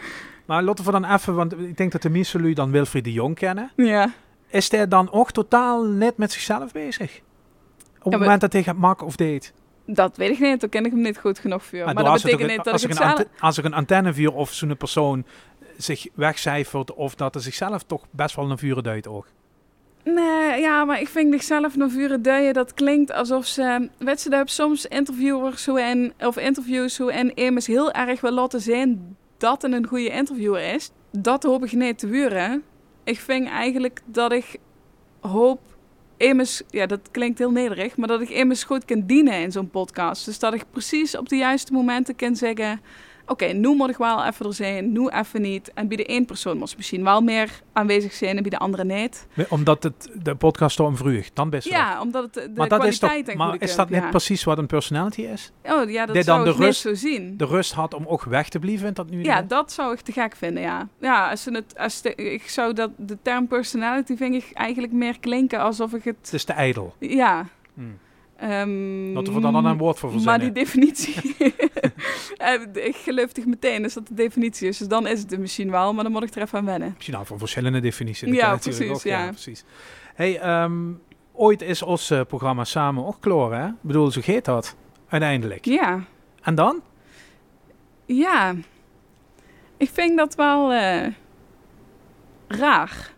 Maar 0.45 0.63
laten 0.63 0.85
we 0.85 0.91
dan 0.91 1.05
even, 1.05 1.35
want 1.35 1.53
ik 1.53 1.77
denk 1.77 1.93
dat 1.93 2.03
de 2.03 2.11
meeste 2.11 2.39
jullie 2.39 2.55
dan 2.55 2.71
Wilfried 2.71 3.05
de 3.05 3.13
Jong 3.13 3.35
kennen. 3.35 3.71
Ja. 3.77 4.13
Is 4.47 4.71
hij 4.71 4.89
dan 4.89 5.13
ook 5.13 5.31
totaal 5.31 5.85
net 5.85 6.17
met 6.17 6.33
zichzelf 6.33 6.73
bezig? 6.73 7.21
Op 8.03 8.13
het 8.13 8.21
moment 8.21 8.41
dat 8.41 8.53
hij 8.53 8.63
gaat 8.63 8.77
maken 8.77 9.07
of 9.07 9.17
deed? 9.17 9.53
Dat 9.87 10.17
weet 10.17 10.31
ik 10.31 10.39
niet, 10.39 10.61
daar 10.61 10.69
ken 10.69 10.85
ik 10.85 10.91
hem 10.91 11.01
niet 11.01 11.19
goed 11.19 11.39
genoeg 11.39 11.65
voor. 11.65 11.85
Maar, 11.85 11.95
dat 11.95 12.07
als 12.07 12.23
er 12.25 12.31
betekent 12.31 12.51
een- 12.51 12.57
niet 12.57 12.65
dat 12.65 12.73
als 12.73 12.83
ik 12.85 12.91
er 12.91 12.97
het 12.97 13.05
een 13.05 13.17
zelf... 13.17 13.41
Als 13.41 13.57
er 13.59 13.65
een 13.65 13.75
antennevuur 13.75 14.35
of 14.35 14.53
zo'n 14.53 14.77
persoon 14.77 15.25
zich 15.77 16.07
wegcijfert 16.15 16.95
of 16.95 17.15
dat 17.15 17.35
hij 17.35 17.43
zichzelf 17.43 17.83
toch 17.83 18.07
best 18.11 18.37
wel 18.37 18.47
naar 18.47 18.59
vuren 18.59 18.83
duidt 18.83 19.09
ook. 19.09 19.27
Nee, 20.05 20.61
ja, 20.61 20.85
maar 20.85 21.01
ik 21.01 21.09
vind 21.09 21.33
zichzelf 21.33 21.77
naar 21.77 21.91
vuren 21.91 22.23
duien, 22.23 22.55
dat 22.55 22.75
klinkt 22.75 23.13
alsof 23.13 23.47
ze... 23.47 23.89
Weet 23.99 24.27
heb 24.31 24.49
soms 24.49 24.87
interviewers 24.87 25.63
zo 25.63 25.77
en, 25.77 26.13
of 26.19 26.37
interviews 26.37 26.95
zo 26.95 27.09
en 27.09 27.35
immers 27.35 27.67
heel 27.67 27.93
erg 27.93 28.21
wil 28.21 28.33
laten 28.33 28.61
zien 28.61 29.17
dat 29.39 29.63
het 29.63 29.73
een 29.73 29.87
goede 29.87 30.09
interviewer 30.11 30.75
is. 30.75 30.91
Dat 31.11 31.43
hoop 31.43 31.65
ik 31.65 31.73
niet 31.73 31.99
te 31.99 32.07
wuren. 32.07 32.63
Ik 33.05 33.21
vind 33.21 33.49
eigenlijk 33.49 34.01
dat 34.05 34.33
ik 34.33 34.57
hoop 35.21 35.61
immers... 36.17 36.63
Ja, 36.71 36.87
dat 36.87 37.01
klinkt 37.11 37.39
heel 37.39 37.51
nederig, 37.51 37.97
maar 37.97 38.09
dat 38.09 38.21
ik 38.21 38.29
immers 38.29 38.65
goed 38.65 38.85
kan 38.85 39.07
dienen 39.07 39.41
in 39.41 39.53
zo'n 39.53 39.71
podcast. 39.71 40.25
Dus 40.25 40.39
dat 40.39 40.55
ik 40.55 40.65
precies 40.71 41.17
op 41.17 41.29
de 41.29 41.37
juiste 41.37 41.73
momenten 41.73 42.17
kan 42.17 42.37
zeggen... 42.37 42.81
Oké, 43.27 43.45
nu 43.47 43.75
moet 43.75 43.91
ik 43.91 43.97
wel 43.97 44.25
even 44.25 44.47
er 44.47 44.55
zijn, 44.55 44.93
nu 44.93 45.09
even 45.09 45.43
niet. 45.43 45.71
En 45.75 45.89
bij 45.89 45.97
de 45.97 46.07
één 46.07 46.25
persoon 46.25 46.59
moet 46.59 46.77
misschien 46.77 47.05
wel 47.05 47.21
meer 47.21 47.51
aanwezig 47.73 48.13
zijn 48.13 48.37
en 48.37 48.43
bij 48.43 48.51
de 48.51 48.59
andere 48.59 48.85
niet. 48.85 49.27
Omdat 49.49 49.83
het 49.83 50.11
de 50.23 50.35
podcast 50.35 50.81
om 50.81 50.97
vroeg, 50.97 51.33
dan 51.33 51.51
best 51.51 51.69
wel. 51.69 51.79
Ja, 51.79 52.01
omdat 52.01 52.25
het 52.25 52.35
de 52.35 52.51
maar 52.55 52.69
dat 52.69 52.85
is 52.85 52.99
toch, 52.99 53.35
maar 53.35 53.57
is 53.59 53.77
dat 53.77 53.91
net 53.91 54.03
ja. 54.03 54.09
precies 54.09 54.45
wat 54.45 54.59
een 54.59 54.67
personality 54.67 55.21
is? 55.23 55.53
Oh 55.63 55.91
ja, 55.91 56.07
dat 56.07 56.15
Die 56.15 56.25
zou 56.25 56.45
dan 56.45 56.53
ik 56.53 56.59
de 56.59 56.65
rust- 56.65 56.81
zo 56.81 56.95
zien. 56.95 57.37
De 57.37 57.47
rust 57.47 57.73
had 57.73 57.95
om 57.95 58.07
ook 58.07 58.23
weg 58.23 58.49
te 58.49 58.59
blijven, 58.59 58.95
dat 58.95 59.11
nu 59.11 59.23
Ja, 59.23 59.43
dat 59.43 59.73
zou 59.73 59.93
ik 59.93 60.01
te 60.01 60.13
gek 60.13 60.37
vinden, 60.37 60.63
ja. 60.63 60.89
Ja, 61.01 61.31
als 61.31 61.45
het, 61.45 61.79
als 61.79 62.03
de, 62.03 62.15
ik 62.15 62.49
zou 62.49 62.73
dat, 62.73 62.91
de 62.97 63.19
term 63.23 63.47
personality 63.47 64.17
vind 64.17 64.35
ik 64.35 64.51
eigenlijk 64.53 64.93
meer 64.93 65.19
klinken 65.21 65.61
alsof 65.61 65.93
ik 65.93 66.05
het... 66.05 66.17
Het 66.23 66.33
is 66.33 66.45
te 66.45 66.53
ijdel. 66.53 66.95
Ja. 66.99 67.47
Hmm. 67.75 67.99
Ehm, 68.37 69.15
Dat 69.15 69.29
we 69.29 69.41
dan 69.41 69.65
een 69.65 69.79
woord 69.79 69.99
voor 69.99 70.11
Maar 70.11 70.21
verzinnen. 70.21 70.55
die 70.55 70.65
definitie... 70.65 71.35
Eh, 72.37 72.61
ik 72.73 72.97
geloof 72.97 73.31
meteen 73.47 73.85
als 73.85 73.95
dat 73.95 74.07
de 74.09 74.15
definitie 74.15 74.69
is. 74.69 74.79
Dus 74.79 74.89
dan 74.89 75.07
is 75.07 75.21
het 75.21 75.33
er 75.33 75.41
misschien 75.41 75.71
wel, 75.71 75.93
maar 75.93 76.05
dan 76.05 76.13
moet 76.13 76.23
ik 76.23 76.35
er 76.35 76.43
even 76.43 76.59
aan 76.59 76.65
wennen. 76.65 76.93
Misschien 76.95 77.15
nou 77.15 77.27
voor 77.27 77.39
verschillende 77.39 77.81
definities. 77.81 78.35
Ja, 78.35 78.57
precies, 78.57 78.91
ook, 78.91 79.03
ja. 79.03 79.29
precies. 79.29 79.65
Hey, 80.15 80.39
ehm, 80.39 80.93
ooit 81.33 81.63
is 81.63 81.83
ons 81.83 82.11
eh, 82.11 82.21
programma 82.29 82.65
samen 82.65 83.07
ook 83.07 83.17
kloor, 83.21 83.55
hè? 83.55 83.67
Ik 83.67 83.75
bedoel, 83.81 84.11
zo 84.11 84.21
geet 84.21 84.45
dat. 84.45 84.77
Uiteindelijk. 85.09 85.65
Ja. 85.65 86.05
En 86.43 86.55
dan? 86.55 86.81
Ja, 88.05 88.55
ik 89.77 89.91
vind 89.93 90.17
dat 90.17 90.35
wel 90.35 90.73
eh, 90.73 91.07
raar. 92.49 93.11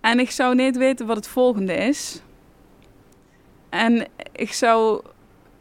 En 0.00 0.18
ik 0.18 0.30
zou 0.30 0.54
niet 0.54 0.76
weten 0.76 1.06
wat 1.06 1.16
het 1.16 1.28
volgende 1.28 1.74
is. 1.74 2.22
En 3.72 4.06
ik 4.32 4.52
zou 4.52 5.02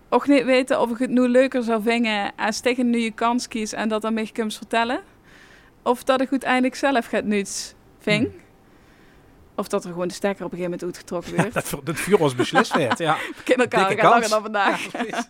ook 0.10 0.28
niet 0.28 0.44
weten 0.44 0.82
of 0.82 0.90
ik 0.92 0.98
het 0.98 1.10
nu 1.10 1.28
leuker 1.28 1.64
zou 1.64 1.82
vinden 1.82 2.32
als 2.36 2.60
tegen 2.60 2.90
nu 2.90 2.98
je 2.98 3.12
kans 3.12 3.48
kies 3.48 3.74
en 3.74 3.90
dat 3.90 4.06
aan 4.06 4.14
mij 4.14 4.30
kunt 4.34 4.56
vertellen. 4.58 5.02
Of 5.84 6.04
dat 6.04 6.22
ik 6.22 6.32
uiteindelijk 6.32 6.76
zelf 6.76 7.06
gaat 7.06 7.24
nuts 7.24 7.74
ving. 8.00 8.28
Hmm. 8.28 8.40
Of 9.56 9.68
dat 9.68 9.84
er 9.84 9.92
gewoon 9.92 10.08
de 10.08 10.14
stekker 10.14 10.46
op 10.46 10.52
een 10.52 10.58
gegeven 10.58 10.78
moment 10.80 10.96
uitgetrokken 10.96 11.36
wordt. 11.36 11.54
Dat, 11.54 11.86
dat 11.86 11.96
vuur 11.96 12.18
was 12.18 12.36
beslist 12.36 12.74
werd, 12.74 12.98
ja. 12.98 13.16
We 13.38 13.44
kennen 13.44 13.70
elkaar 13.70 13.88
Dikke 13.88 14.02
kans. 14.02 14.14
langer 14.14 14.30
dan 14.30 14.42
vandaag. 14.42 14.84
Ja, 14.84 14.90
precies. 14.90 15.30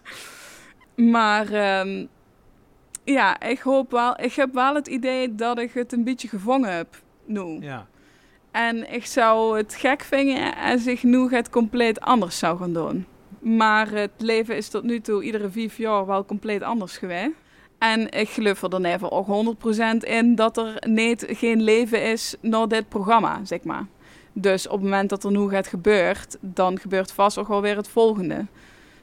Maar 1.12 1.52
ehm, 1.52 2.06
ja, 3.04 3.40
ik 3.40 3.60
hoop 3.60 3.92
wel. 3.92 4.22
Ik 4.22 4.34
heb 4.34 4.54
wel 4.54 4.76
het 4.76 4.88
idee 4.88 5.36
dat 5.36 5.60
ik 5.60 5.74
het 5.74 5.94
een 5.94 6.04
beetje 6.04 6.28
gevangen 6.28 6.74
heb 6.76 7.02
nu. 7.26 7.58
Ja. 7.60 7.88
En 8.52 8.94
ik 8.94 9.06
zou 9.06 9.58
het 9.58 9.76
gek 9.76 10.02
vinden 10.02 10.56
als 10.56 10.88
ik 10.88 11.04
nu 11.04 11.30
het 11.30 11.50
compleet 11.50 12.00
anders 12.00 12.38
zou 12.38 12.58
gaan 12.58 12.74
doen. 12.74 13.06
Maar 13.40 13.92
het 13.92 14.12
leven 14.18 14.56
is 14.56 14.70
tot 14.70 14.84
nu 14.84 15.02
toe 15.02 15.24
iedere 15.24 15.50
vijf 15.50 15.78
jaar 15.78 16.06
wel 16.06 16.26
compleet 16.26 16.62
anders 16.62 16.98
geweest. 16.98 17.32
En 17.78 18.12
ik 18.12 18.30
geloof 18.30 18.62
er 18.62 18.70
dan 18.70 18.86
even 18.86 19.12
ook 19.12 19.56
100% 19.98 19.98
in 19.98 20.36
dat 20.36 20.58
er 20.58 20.74
niet, 20.88 21.26
geen 21.28 21.62
leven 21.62 22.04
is 22.04 22.36
na 22.42 22.66
dit 22.66 22.90
programma, 22.90 23.40
zeg 23.46 23.64
maar. 23.64 23.86
Dus 24.34 24.68
op 24.68 24.74
het 24.74 24.82
moment 24.82 25.10
dat 25.10 25.24
er 25.24 25.32
nu 25.32 25.50
gaat 25.50 25.68
gebeurt, 25.68 26.38
dan 26.40 26.80
gebeurt 26.80 27.12
vast 27.12 27.38
ook 27.38 27.48
wel 27.48 27.62
weer 27.62 27.76
het 27.76 27.88
volgende. 27.88 28.46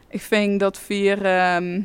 Ik 0.08 0.20
vind 0.20 0.60
dat 0.60 0.86
we 0.86 1.14
ehm, 1.14 1.80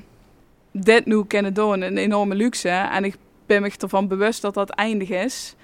dit 0.72 1.06
nu 1.06 1.26
kunnen 1.26 1.54
doen 1.54 1.82
een 1.82 1.98
enorme 1.98 2.36
luxe. 2.36 2.70
En 2.70 3.04
ik 3.04 3.16
ben 3.46 3.62
me 3.62 3.72
ervan 3.80 4.08
bewust 4.08 4.42
dat 4.42 4.54
dat 4.54 4.70
eindig 4.70 5.10
is. 5.10 5.56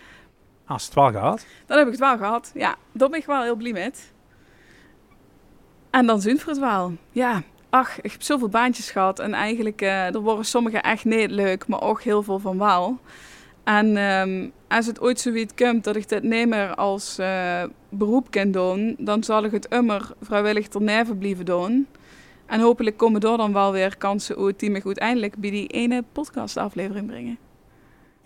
Als 0.70 0.86
het 0.86 0.94
wel 0.94 1.12
gehad. 1.12 1.46
Dan 1.66 1.78
heb 1.78 1.86
ik 1.86 1.92
het 1.92 2.02
wel 2.02 2.18
gehad. 2.18 2.52
Ja, 2.54 2.76
daar 2.92 3.10
ben 3.10 3.20
ik 3.20 3.26
wel 3.26 3.42
heel 3.42 3.56
blij 3.56 3.72
met. 3.72 4.14
En 5.90 6.06
dan 6.06 6.22
zien 6.22 6.36
we 6.36 6.44
het 6.46 6.60
wel. 6.60 6.94
Ja, 7.12 7.42
ach, 7.70 8.02
ik 8.02 8.12
heb 8.12 8.22
zoveel 8.22 8.50
baantjes 8.50 8.92
gehad. 8.92 9.20
En 9.20 9.34
eigenlijk, 9.34 9.82
eh, 9.82 10.14
er 10.14 10.20
worden 10.20 10.46
sommige 10.46 10.78
echt 10.78 11.06
niet 11.06 11.32
leuk, 11.32 11.68
maar 11.68 11.82
ook 11.82 12.02
heel 12.02 12.24
veel 12.24 12.40
van 12.40 12.58
wel. 12.58 13.00
En 13.64 13.98
ehm, 13.98 14.50
als 14.68 14.86
het 14.86 15.02
ooit 15.02 15.20
zoiets 15.20 15.54
komt 15.54 15.84
dat 15.84 15.96
ik 15.96 16.10
dit 16.10 16.24
niet 16.24 16.48
meer 16.48 16.76
als 16.76 17.18
eh, 17.18 17.64
beroep 17.90 18.32
kan 18.32 18.52
doen, 18.52 18.96
dan 19.00 19.24
zal 19.24 19.44
ik 19.44 19.52
het 19.52 19.66
immer 19.66 20.12
vrijwillig 20.22 20.68
blijven 21.18 21.46
doen. 21.46 21.88
En 22.46 22.60
hopelijk 22.60 22.98
komen 22.98 23.22
er 23.22 23.38
dan 23.38 23.54
wel 23.54 23.72
weer 23.72 23.98
kansen 23.98 24.38
uit 24.38 24.60
die 24.60 24.70
me 24.70 24.82
uiteindelijk 24.86 25.36
bij 25.36 25.50
die 25.50 25.68
ene 25.68 26.04
podcastaflevering 26.12 27.08
brengen. 27.08 27.49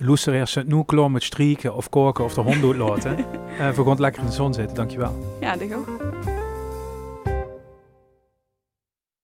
Luisteraars, 0.05 0.55
het 0.55 0.67
nu 0.67 0.83
klaar 0.85 1.11
met 1.11 1.23
strieken 1.23 1.75
of 1.75 1.89
koken 1.89 2.23
of 2.23 2.33
de 2.33 2.41
hond 2.41 2.61
doet 2.61 2.75
laten. 2.75 3.15
We 3.75 3.83
gaan 3.85 3.99
lekker 3.99 4.21
in 4.21 4.27
de 4.27 4.33
zon 4.33 4.53
zitten, 4.53 4.75
dankjewel. 4.75 5.37
Ja, 5.39 5.55
dat 5.55 5.73
ook. 5.73 5.87